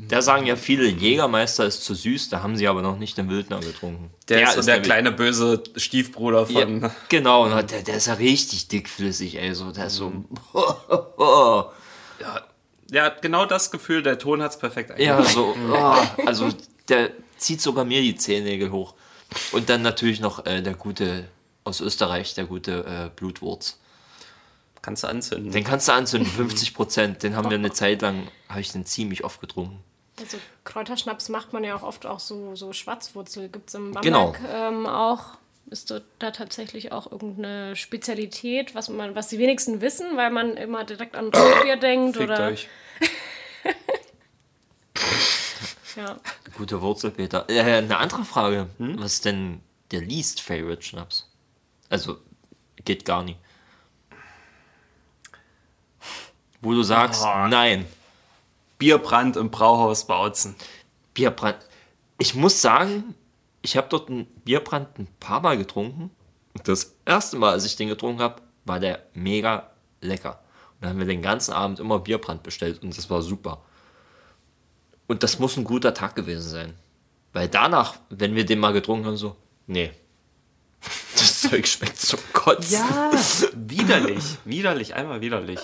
Da 0.09 0.21
sagen 0.21 0.45
ja 0.45 0.55
viele, 0.55 0.87
Jägermeister 0.87 1.65
ist 1.65 1.83
zu 1.83 1.95
süß, 1.95 2.29
da 2.29 2.43
haben 2.43 2.57
sie 2.59 2.69
aber 2.69 2.83
noch 2.83 2.99
nicht 2.99 3.17
den 3.17 3.31
Wildner 3.31 3.59
getrunken. 3.61 4.11
Der, 4.29 4.43
ist 4.49 4.55
so 4.57 4.61
der 4.63 4.75
nämlich- 4.75 4.87
kleine 4.89 5.13
böse 5.13 5.63
Stiefbruder 5.77 6.47
von. 6.47 6.83
Ja, 6.83 6.91
genau, 7.09 7.45
und 7.45 7.71
der, 7.71 7.83
der 7.83 7.97
ist 7.97 8.07
ja 8.07 8.15
richtig 8.15 8.69
dickflüssig, 8.69 9.37
ey. 9.39 9.55
So, 9.55 9.71
der 9.73 9.87
ist 9.87 9.95
so. 9.97 10.11
Mhm. 10.11 10.27
Ja, 12.91 13.09
genau 13.09 13.47
das 13.47 13.71
Gefühl, 13.71 14.03
der 14.03 14.19
Ton 14.19 14.43
hat 14.43 14.53
es 14.53 14.59
perfekt 14.59 14.91
Ja, 15.01 15.17
eingefangen. 15.17 15.69
so. 15.69 15.73
Oh, 15.73 16.27
also, 16.27 16.49
der 16.89 17.11
zieht 17.39 17.61
sogar 17.61 17.85
mir 17.85 18.03
die 18.03 18.15
Zehennägel 18.15 18.71
hoch. 18.71 18.95
Und 19.53 19.69
dann 19.69 19.83
natürlich 19.83 20.21
noch 20.21 20.45
äh, 20.47 20.61
der 20.63 20.75
gute 20.75 21.25
aus 21.65 21.81
Österreich, 21.81 22.35
der 22.35 22.45
gute 22.45 22.85
äh, 22.85 23.11
Blutwurz. 23.17 23.79
Kannst 24.85 25.03
du 25.03 25.09
anzünden. 25.09 25.51
Den 25.51 25.65
kannst 25.65 25.89
du 25.89 25.93
anzünden, 25.93 26.31
50 26.37 26.75
Prozent. 26.75 27.23
Den 27.23 27.37
haben 27.37 27.49
wir 27.49 27.57
eine 27.57 27.73
Zeit 27.73 28.03
lang, 28.03 28.29
habe 28.51 28.61
ich 28.61 28.71
den 28.71 28.85
ziemlich 28.85 29.25
oft 29.25 29.41
getrunken. 29.41 29.83
Also 30.21 30.37
Kräuterschnaps 30.65 31.31
macht 31.31 31.55
man 31.55 31.65
ja 31.65 31.75
auch 31.75 31.83
oft 31.83 32.05
auch 32.05 32.21
so, 32.21 32.55
so 32.55 32.75
Schwarzwurzel. 32.75 33.49
Gibt 33.49 33.71
es 33.71 33.75
im 33.77 33.95
Genau. 34.03 34.33
Bamberg 34.33 34.53
ähm, 34.55 34.87
auch. 34.87 35.39
Ist 35.71 35.91
da 35.91 36.03
tatsächlich 36.31 36.93
auch 36.93 37.11
irgendeine 37.11 37.75
Spezialität, 37.77 38.75
was 38.75 38.91
man, 38.91 39.15
was 39.15 39.29
die 39.29 39.39
wenigsten 39.39 39.81
wissen, 39.81 40.19
weil 40.19 40.31
man 40.31 40.55
immer 40.59 40.85
direkt 40.85 41.17
an 41.17 41.31
Rotbier 41.35 41.79
denkt 41.79 42.19
Fickt 42.19 42.31
oder 42.31 42.49
euch. 42.49 42.69
ja. 45.97 46.19
Gute 46.59 46.83
Wurzel, 46.83 47.11
Peter. 47.11 47.47
Äh, 47.49 47.61
eine 47.63 47.97
andere 47.97 48.27
Frage. 48.27 48.69
Was 48.79 49.15
ist 49.15 49.25
denn 49.25 49.63
der 49.93 50.03
least 50.03 50.43
favorite 50.43 50.83
Schnaps? 50.83 51.27
Also, 51.89 52.19
geht 52.85 53.07
gar 53.07 53.23
nicht. 53.23 53.39
Wo 56.65 56.73
du 56.73 56.83
sagst, 56.83 57.23
Oh. 57.25 57.47
nein, 57.49 57.87
Bierbrand 58.79 59.37
im 59.37 59.51
Brauhaus 59.51 60.07
Bautzen. 60.07 60.57
Bierbrand. 61.13 61.59
Ich 62.19 62.35
muss 62.35 62.61
sagen, 62.61 63.15
ich 63.63 63.77
habe 63.77 63.87
dort 63.89 64.09
einen 64.09 64.27
Bierbrand 64.45 64.99
ein 64.99 65.07
paar 65.21 65.41
Mal 65.41 65.57
getrunken. 65.57 66.11
Und 66.55 66.67
das 66.69 66.95
erste 67.05 67.37
Mal, 67.37 67.53
als 67.53 67.65
ich 67.65 67.77
den 67.77 67.89
getrunken 67.89 68.23
habe, 68.23 68.43
war 68.65 68.81
der 68.81 69.03
mega 69.15 69.71
lecker. 70.01 70.41
Und 70.75 70.83
dann 70.83 70.91
haben 70.91 70.99
wir 70.99 71.07
den 71.07 71.23
ganzen 71.23 71.53
Abend 71.53 71.81
immer 71.81 71.99
Bierbrand 71.99 72.43
bestellt 72.43 72.83
und 72.83 72.97
das 72.97 73.09
war 73.11 73.23
super. 73.23 73.61
Und 75.07 75.23
das 75.23 75.39
muss 75.39 75.57
ein 75.57 75.65
guter 75.65 75.93
Tag 75.93 76.15
gewesen 76.17 76.49
sein. 76.49 76.75
Weil 77.33 77.49
danach, 77.49 77.97
wenn 78.11 78.35
wir 78.35 78.47
den 78.47 78.59
mal 78.59 78.73
getrunken 78.73 79.07
haben, 79.07 79.17
so, 79.17 79.37
nee. 79.67 79.91
Das 81.13 81.41
Zeug 81.43 81.67
schmeckt 81.67 81.99
zum 82.01 82.21
Kotzen. 82.33 82.73
Ja, 82.75 83.11
widerlich. 83.55 84.25
Widerlich, 84.45 84.95
einmal 84.95 85.21
widerlich. 85.21 85.61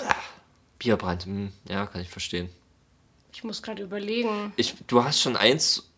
Bierbrand, 0.81 1.27
hm, 1.27 1.53
ja, 1.69 1.87
kann 1.87 2.01
ich 2.01 2.09
verstehen. 2.09 2.49
Ich 3.33 3.45
muss 3.45 3.63
gerade 3.63 3.83
überlegen. 3.83 4.53
Ich, 4.57 4.75
du 4.89 5.05
hast 5.05 5.21
schon 5.21 5.37
eins 5.37 5.91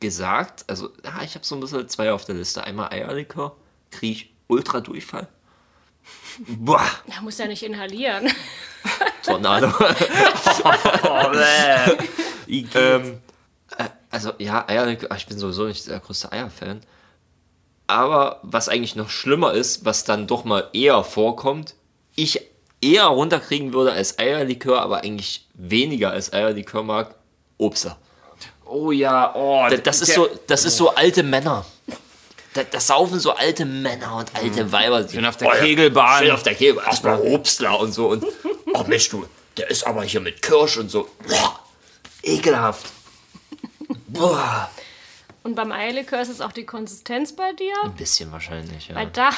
gesagt, 0.00 0.64
also 0.68 0.90
ja, 1.04 1.22
ich 1.22 1.34
habe 1.34 1.44
so 1.44 1.54
ein 1.54 1.60
bisschen 1.60 1.88
zwei 1.88 2.12
auf 2.12 2.24
der 2.24 2.34
Liste. 2.34 2.64
Einmal 2.64 2.92
Eierlikör, 2.92 3.56
kriege 3.90 4.12
ich 4.12 4.34
ultra 4.48 4.80
Durchfall. 4.80 5.28
Boah, 6.38 6.86
Er 7.14 7.22
muss 7.22 7.38
ja 7.38 7.46
nicht 7.46 7.62
inhalieren. 7.62 8.28
Tornado. 9.22 9.72
Oh, 11.08 11.32
ähm, 12.48 13.20
äh, 13.76 13.88
also 14.10 14.32
ja, 14.38 14.66
Eierlikör, 14.68 15.14
ich 15.16 15.26
bin 15.26 15.38
sowieso 15.38 15.66
nicht 15.66 15.86
der 15.86 16.00
größte 16.00 16.32
Eierfan. 16.32 16.80
Aber 17.86 18.40
was 18.42 18.68
eigentlich 18.68 18.96
noch 18.96 19.10
schlimmer 19.10 19.52
ist, 19.52 19.84
was 19.84 20.04
dann 20.04 20.26
doch 20.26 20.44
mal 20.44 20.68
eher 20.72 21.02
vorkommt, 21.04 21.74
ich 22.14 22.40
eher 22.92 23.04
runterkriegen 23.06 23.72
würde 23.72 23.92
als 23.92 24.18
Eierlikör, 24.18 24.80
aber 24.80 24.98
eigentlich 24.98 25.46
weniger 25.54 26.10
als 26.10 26.32
Eierlikör 26.32 26.82
mag, 26.82 27.14
Obster. 27.58 27.96
oh 28.64 28.92
ja, 28.92 29.34
oh. 29.34 29.66
Das, 29.70 29.82
das 29.82 30.00
ist 30.02 30.14
so, 30.14 30.28
das 30.46 30.64
ist 30.64 30.76
so 30.76 30.90
alte 30.94 31.22
Männer. 31.22 31.64
Da, 32.54 32.64
das 32.64 32.86
saufen 32.86 33.20
so 33.20 33.32
alte 33.32 33.64
Männer 33.64 34.16
und 34.16 34.34
alte 34.34 34.72
Weiber. 34.72 35.02
Die 35.02 35.14
Schön 35.14 35.26
auf 35.26 35.36
der 35.36 35.50
Kegelbahn. 35.50 36.22
Schön 36.22 36.30
auf 36.32 36.42
der 36.42 36.54
Kegelbahn. 36.54 36.86
Erstmal 36.86 37.20
Obstler 37.20 37.78
und 37.78 37.92
so. 37.92 38.08
Und, 38.08 38.24
oh 38.72 38.84
Mensch, 38.86 39.10
du, 39.10 39.26
der 39.56 39.70
ist 39.70 39.86
aber 39.86 40.02
hier 40.04 40.20
mit 40.20 40.40
Kirsch 40.40 40.78
und 40.78 40.90
so. 40.90 41.08
Boah, 41.28 41.60
ekelhaft. 42.22 42.86
Boah. 44.08 44.70
Und 45.42 45.54
beim 45.54 45.70
Eierlikör 45.70 46.20
ist 46.20 46.28
es 46.28 46.40
auch 46.40 46.52
die 46.52 46.64
Konsistenz 46.64 47.32
bei 47.32 47.52
dir. 47.52 47.74
Ein 47.84 47.94
bisschen 47.94 48.32
wahrscheinlich, 48.32 48.88
ja. 48.88 48.96
Weil 48.96 49.08
da, 49.12 49.30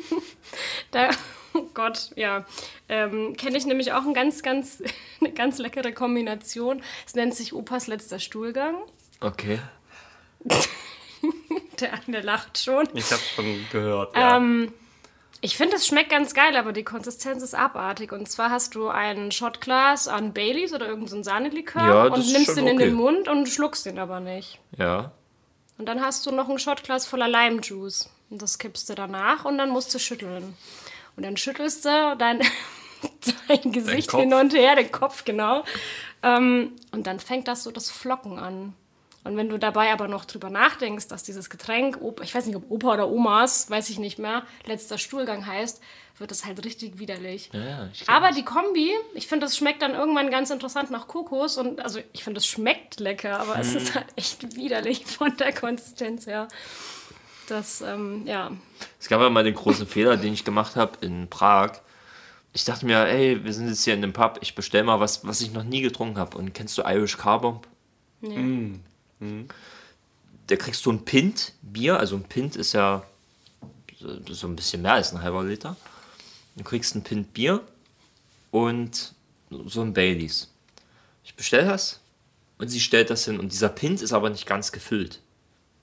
da, 0.90 1.10
oh 1.54 1.66
Gott, 1.74 2.10
ja, 2.16 2.44
ähm, 2.88 3.36
kenne 3.36 3.56
ich 3.56 3.66
nämlich 3.66 3.92
auch 3.92 4.04
ein 4.04 4.14
ganz, 4.14 4.42
ganz, 4.42 4.82
eine 5.20 5.32
ganz 5.32 5.58
leckere 5.58 5.92
Kombination. 5.92 6.82
Es 7.06 7.14
nennt 7.14 7.34
sich 7.34 7.52
Opas 7.52 7.86
letzter 7.86 8.18
Stuhlgang. 8.18 8.76
Okay. 9.20 9.60
Der 11.80 11.92
eine 12.06 12.20
lacht 12.20 12.58
schon. 12.58 12.88
Ich 12.94 13.10
habe 13.10 13.22
schon 13.22 13.66
gehört. 13.70 14.16
Ja. 14.16 14.36
Ähm, 14.36 14.72
ich 15.44 15.56
finde, 15.56 15.76
es 15.76 15.86
schmeckt 15.86 16.10
ganz 16.10 16.34
geil, 16.34 16.56
aber 16.56 16.72
die 16.72 16.84
Konsistenz 16.84 17.42
ist 17.42 17.54
abartig. 17.54 18.12
Und 18.12 18.30
zwar 18.30 18.50
hast 18.50 18.76
du 18.76 18.88
ein 18.88 19.32
Shotglas 19.32 20.06
an 20.06 20.32
Baileys 20.32 20.72
oder 20.72 20.86
irgendein 20.86 21.24
Sahnelikör 21.24 21.82
Ja, 21.82 22.04
und 22.04 22.32
nimmst 22.32 22.56
den 22.56 22.68
in 22.68 22.76
okay. 22.76 22.86
den 22.86 22.94
Mund 22.94 23.28
und 23.28 23.48
schluckst 23.48 23.86
den 23.86 23.98
aber 23.98 24.20
nicht. 24.20 24.60
Ja. 24.78 25.10
Und 25.78 25.86
dann 25.86 26.00
hast 26.00 26.26
du 26.26 26.30
noch 26.30 26.48
ein 26.48 26.60
Shotglas 26.60 27.06
voller 27.06 27.26
Limejuice. 27.26 28.08
Und 28.30 28.40
das 28.40 28.58
kippst 28.58 28.88
du 28.88 28.94
danach 28.94 29.44
und 29.44 29.58
dann 29.58 29.70
musst 29.70 29.92
du 29.92 29.98
schütteln. 29.98 30.56
Und 31.16 31.24
dann 31.24 31.36
schüttelst 31.36 31.84
du 31.84 32.16
dein, 32.18 32.40
dein 33.48 33.72
Gesicht 33.72 34.10
hin 34.12 34.32
und 34.34 34.54
her, 34.54 34.76
den 34.76 34.90
Kopf, 34.92 35.24
genau. 35.24 35.64
Ähm, 36.22 36.72
und 36.92 37.06
dann 37.06 37.20
fängt 37.20 37.48
das 37.48 37.64
so 37.64 37.70
das 37.70 37.90
Flocken 37.90 38.38
an. 38.38 38.74
Und 39.24 39.36
wenn 39.36 39.48
du 39.48 39.56
dabei 39.58 39.92
aber 39.92 40.08
noch 40.08 40.24
drüber 40.24 40.50
nachdenkst, 40.50 41.06
dass 41.06 41.22
dieses 41.22 41.48
Getränk, 41.48 41.98
ich 42.22 42.34
weiß 42.34 42.46
nicht, 42.46 42.56
ob 42.56 42.68
Opa 42.70 42.94
oder 42.94 43.08
Omas, 43.08 43.70
weiß 43.70 43.88
ich 43.90 44.00
nicht 44.00 44.18
mehr, 44.18 44.42
letzter 44.66 44.98
Stuhlgang 44.98 45.46
heißt, 45.46 45.80
wird 46.18 46.30
das 46.32 46.44
halt 46.44 46.64
richtig 46.64 46.98
widerlich. 46.98 47.50
ja, 47.52 47.88
Aber 48.08 48.32
die 48.32 48.44
Kombi, 48.44 48.90
ich 49.14 49.28
finde, 49.28 49.46
das 49.46 49.56
schmeckt 49.56 49.80
dann 49.82 49.94
irgendwann 49.94 50.30
ganz 50.30 50.50
interessant 50.50 50.90
nach 50.90 51.06
Kokos. 51.06 51.56
Und 51.56 51.80
also 51.80 52.00
ich 52.12 52.24
finde, 52.24 52.38
es 52.38 52.46
schmeckt 52.46 52.98
lecker, 53.00 53.38
aber 53.38 53.58
es 53.60 53.70
Mhm. 53.70 53.76
ist 53.76 53.94
halt 53.94 54.06
echt 54.16 54.56
widerlich 54.56 55.06
von 55.06 55.36
der 55.36 55.52
Konsistenz 55.52 56.26
her. 56.26 56.48
Das, 57.48 57.80
ähm, 57.80 58.26
ja. 58.26 58.50
Es 59.00 59.08
gab 59.08 59.20
ja 59.20 59.30
mal 59.30 59.44
den 59.44 59.54
großen 59.54 59.86
Fehler, 59.86 60.16
den 60.16 60.32
ich 60.32 60.44
gemacht 60.44 60.76
habe 60.76 61.04
in 61.04 61.28
Prag. 61.28 61.80
Ich 62.52 62.64
dachte 62.64 62.86
mir, 62.86 63.06
ey, 63.06 63.42
wir 63.44 63.52
sind 63.52 63.68
jetzt 63.68 63.84
hier 63.84 63.94
in 63.94 64.02
dem 64.02 64.12
Pub, 64.12 64.38
ich 64.42 64.54
bestell 64.54 64.84
mal 64.84 65.00
was, 65.00 65.26
was 65.26 65.40
ich 65.40 65.52
noch 65.52 65.64
nie 65.64 65.80
getrunken 65.80 66.18
habe. 66.18 66.36
Und 66.36 66.52
kennst 66.52 66.76
du 66.78 66.82
Irish 66.82 67.16
Car 67.16 67.40
Bomb? 67.40 67.66
Nee. 68.20 68.36
Da 70.46 70.56
kriegst 70.56 70.84
du 70.84 70.92
ein 70.92 71.04
Pint 71.04 71.52
Bier, 71.62 71.98
also 71.98 72.16
ein 72.16 72.24
Pint 72.24 72.56
ist 72.56 72.72
ja 72.72 73.04
so, 73.98 74.34
so 74.34 74.46
ein 74.46 74.56
bisschen 74.56 74.82
mehr 74.82 74.94
als 74.94 75.12
ein 75.12 75.22
halber 75.22 75.44
Liter. 75.44 75.76
Du 76.56 76.64
kriegst 76.64 76.94
ein 76.94 77.02
Pint 77.02 77.32
Bier 77.32 77.60
und 78.50 79.14
so 79.50 79.80
ein 79.80 79.92
Baileys. 79.92 80.52
Ich 81.24 81.34
bestell 81.34 81.64
das 81.64 82.00
und 82.58 82.68
sie 82.68 82.80
stellt 82.80 83.10
das 83.10 83.24
hin 83.24 83.40
und 83.40 83.52
dieser 83.52 83.68
Pint 83.68 84.02
ist 84.02 84.12
aber 84.12 84.30
nicht 84.30 84.46
ganz 84.46 84.72
gefüllt. 84.72 85.20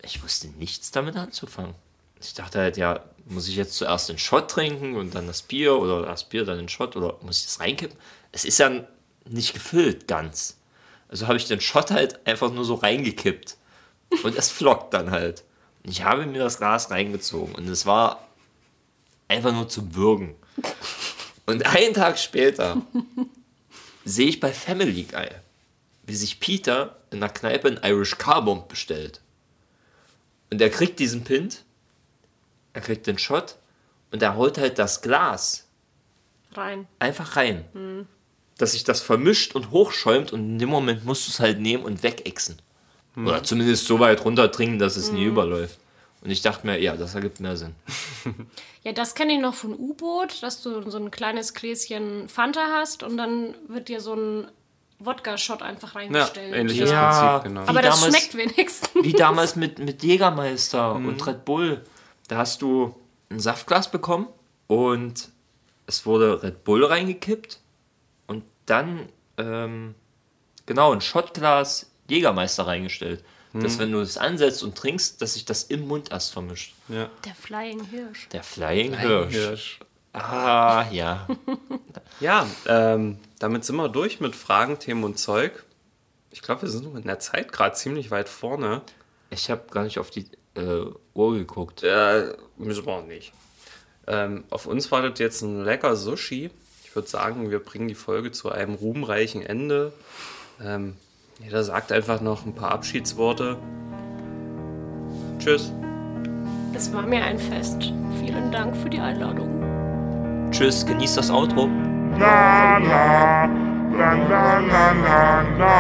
Ich 0.02 0.24
wusste 0.24 0.48
nichts 0.48 0.92
damit 0.92 1.16
anzufangen. 1.16 1.76
Ich 2.22 2.34
dachte 2.34 2.60
halt, 2.60 2.78
ja, 2.78 3.04
muss 3.26 3.48
ich 3.48 3.56
jetzt 3.56 3.74
zuerst 3.74 4.10
den 4.10 4.18
Shot 4.18 4.50
trinken 4.52 4.96
und 4.96 5.16
dann 5.16 5.28
das 5.28 5.42
Bier 5.42 5.78
oder 5.78 6.02
das 6.04 6.28
Bier, 6.28 6.46
dann 6.46 6.58
den 6.58 6.70
Shot 6.70 6.96
oder 6.96 7.18
muss 7.22 7.40
ich 7.40 7.46
das 7.46 7.60
reinkippen? 7.60 7.98
Es 8.32 8.46
ist 8.46 8.60
ja 8.60 8.72
nicht 9.26 9.54
gefüllt 9.54 10.08
ganz. 10.08 10.58
Also 11.08 11.28
habe 11.28 11.38
ich 11.38 11.46
den 11.46 11.62
Shot 11.62 11.92
halt 11.92 12.26
einfach 12.28 12.52
nur 12.52 12.66
so 12.66 12.76
reingekippt. 12.76 13.58
Und 14.24 14.36
es 14.36 14.50
flockt 14.50 14.94
dann 14.94 15.12
halt. 15.12 15.44
Und 15.84 15.92
ich 15.92 16.04
habe 16.04 16.26
mir 16.26 16.40
das 16.40 16.58
Glas 16.58 16.92
reingezogen 16.92 17.56
und 17.56 17.68
es 17.68 17.86
war 17.86 18.28
einfach 19.28 19.54
nur 19.54 19.70
zum 19.70 19.96
Würgen. 19.96 20.36
Und 21.46 21.66
einen 21.66 21.94
Tag 21.94 22.20
später 22.20 22.82
sehe 24.06 24.28
ich 24.28 24.40
bei 24.40 24.52
Family 24.52 25.04
Guy, 25.04 25.30
wie 26.04 26.16
sich 26.16 26.40
Peter 26.40 26.98
in 27.12 27.22
der 27.22 27.30
Kneipe 27.30 27.68
einen 27.68 27.84
Irish 27.84 28.18
Car 28.18 28.44
Bomb 28.44 28.68
bestellt. 28.68 29.22
Und 30.52 30.62
er 30.62 30.70
kriegt 30.70 31.00
diesen 31.00 31.24
Pint, 31.24 31.64
er 32.74 32.82
kriegt 32.82 33.08
den 33.08 33.18
Shot 33.18 33.56
und 34.12 34.22
er 34.22 34.36
holt 34.36 34.58
halt 34.58 34.80
das 34.80 35.02
Glas 35.02 35.68
Rein. 36.54 36.88
einfach 37.00 37.36
rein. 37.36 38.08
Dass 38.58 38.72
sich 38.74 38.84
das 38.84 39.02
vermischt 39.02 39.56
und 39.56 39.72
hochschäumt 39.72 40.34
und 40.34 40.42
in 40.42 40.60
dem 40.60 40.70
Moment 40.70 41.06
musst 41.06 41.28
du 41.28 41.32
es 41.32 41.40
halt 41.40 41.60
nehmen 41.60 41.84
und 41.84 42.04
wegexen. 42.04 42.58
Oder 43.16 43.44
zumindest 43.44 43.86
so 43.86 44.00
weit 44.00 44.24
runter 44.24 44.52
trinken, 44.52 44.80
dass 44.80 44.96
es 44.96 45.12
nie 45.12 45.26
überläuft. 45.26 45.78
Und 46.22 46.32
ich 46.32 46.42
dachte 46.42 46.66
mir, 46.66 46.80
ja, 46.80 46.96
das 46.96 47.16
ergibt 47.16 47.40
mehr 47.40 47.58
Sinn. 47.58 47.76
Ja, 48.82 48.94
das 48.94 49.14
kenne 49.14 49.34
ich 49.34 49.42
noch 49.42 49.56
von 49.56 49.74
U-Boot, 49.74 50.42
dass 50.42 50.62
du 50.62 50.90
so 50.90 50.98
ein 50.98 51.12
kleines 51.12 51.54
Gläschen 51.54 52.30
Fanta 52.30 52.68
hast 52.72 53.04
und 53.04 53.18
dann 53.18 53.54
wird 53.68 53.90
dir 53.90 54.00
so 54.00 54.14
ein 54.14 54.48
Wodka-Shot 55.00 55.62
einfach 55.62 55.94
ja, 55.96 56.00
reingestellt. 56.02 56.54
ähnliches 56.56 56.90
Ja. 56.92 57.40
Prinzip, 57.40 57.44
genau. 57.50 57.62
Aber 57.70 57.82
das 57.82 57.96
damals- 58.02 58.18
schmeckt 58.18 58.36
wenigstens. 58.36 58.90
Wie 59.04 59.14
damals 59.14 59.56
mit, 59.56 59.80
mit 59.80 60.04
Jägermeister 60.04 60.94
und 60.96 61.26
Red 61.26 61.46
Bull. 61.46 61.84
Da 62.28 62.38
hast 62.38 62.62
du 62.62 62.96
ein 63.30 63.40
Saftglas 63.40 63.90
bekommen 63.92 64.28
und 64.68 65.30
es 65.88 66.06
wurde 66.06 66.44
Red 66.44 66.64
Bull 66.64 66.84
reingekippt 66.86 67.60
und 68.28 68.44
dann, 68.66 69.10
ähm, 69.38 69.96
genau, 70.66 70.94
ein 70.94 71.02
Shotglas 71.02 71.90
Jägermeister 72.08 72.68
reingestellt. 72.68 73.24
Dass 73.52 73.80
wenn 73.80 73.92
du 73.92 74.00
es 74.00 74.16
ansetzt 74.16 74.62
und 74.62 74.78
trinkst, 74.78 75.24
dass 75.24 75.34
sich 75.34 75.44
das 75.44 75.64
im 75.64 75.88
Mund 75.88 76.12
erst 76.12 76.34
vermischt. 76.34 76.76
Ja. 76.88 77.10
Der 77.26 77.34
Flying 77.34 77.84
Hirsch. 77.86 78.28
Der 78.30 78.44
Flying 78.44 78.96
Hirsch. 78.96 79.80
Ah, 80.14 80.86
ja. 80.92 81.28
Ja, 82.20 82.46
ähm, 82.68 83.18
damit 83.40 83.64
sind 83.64 83.78
wir 83.78 83.88
durch 83.88 84.20
mit 84.20 84.36
Fragen, 84.36 84.78
Themen 84.78 85.06
und 85.06 85.18
Zeug. 85.18 85.64
Ich 86.32 86.42
glaube, 86.42 86.64
wir 86.64 86.70
sind 86.70 86.94
in 86.98 87.04
der 87.04 87.20
Zeit 87.20 87.54
gerade 87.54 87.76
ziemlich 87.76 88.12
weit 88.12 88.28
vorne. 88.28 88.82
Ich 89.30 89.50
habe 89.50 89.64
gar 89.72 89.84
nicht 89.84 90.00
auf 90.00 90.10
die 90.10 90.26
äh, 90.56 90.86
Uhr 91.14 91.34
geguckt. 91.36 91.84
Äh, 91.84 92.34
müssen 92.58 92.86
wir 92.86 92.94
auch 92.94 93.06
nicht. 93.06 93.32
Ähm, 94.06 94.44
auf 94.50 94.66
uns 94.66 94.92
wartet 94.92 95.20
jetzt 95.20 95.42
ein 95.44 95.64
lecker 95.64 95.96
Sushi. 95.96 96.50
Ich 96.84 96.96
würde 96.96 97.08
sagen, 97.08 97.52
wir 97.52 97.60
bringen 97.60 97.88
die 97.88 97.96
Folge 97.96 98.32
zu 98.32 98.52
einem 98.52 98.74
ruhmreichen 98.74 99.46
Ende. 99.46 99.94
Ähm, 100.62 100.98
jeder 101.42 101.64
sagt 101.64 101.92
einfach 101.92 102.20
noch 102.20 102.46
ein 102.46 102.54
paar 102.54 102.72
Abschiedsworte. 102.72 103.58
Tschüss. 105.38 105.72
Es 106.74 106.92
war 106.92 107.04
mir 107.04 107.24
ein 107.24 107.40
Fest. 107.40 107.94
Vielen 108.20 108.52
Dank 108.52 108.76
für 108.76 108.90
die 108.90 109.00
Einladung. 109.00 109.59
Tschüss, 110.52 110.86
genießt 110.86 111.18
das 111.18 111.30
Outro. 111.30 111.70
La 112.20 112.78
la 112.80 113.46
la 113.98 114.14
la 114.30 114.60
la 114.60 114.92
la 115.08 115.42
la 115.60 115.78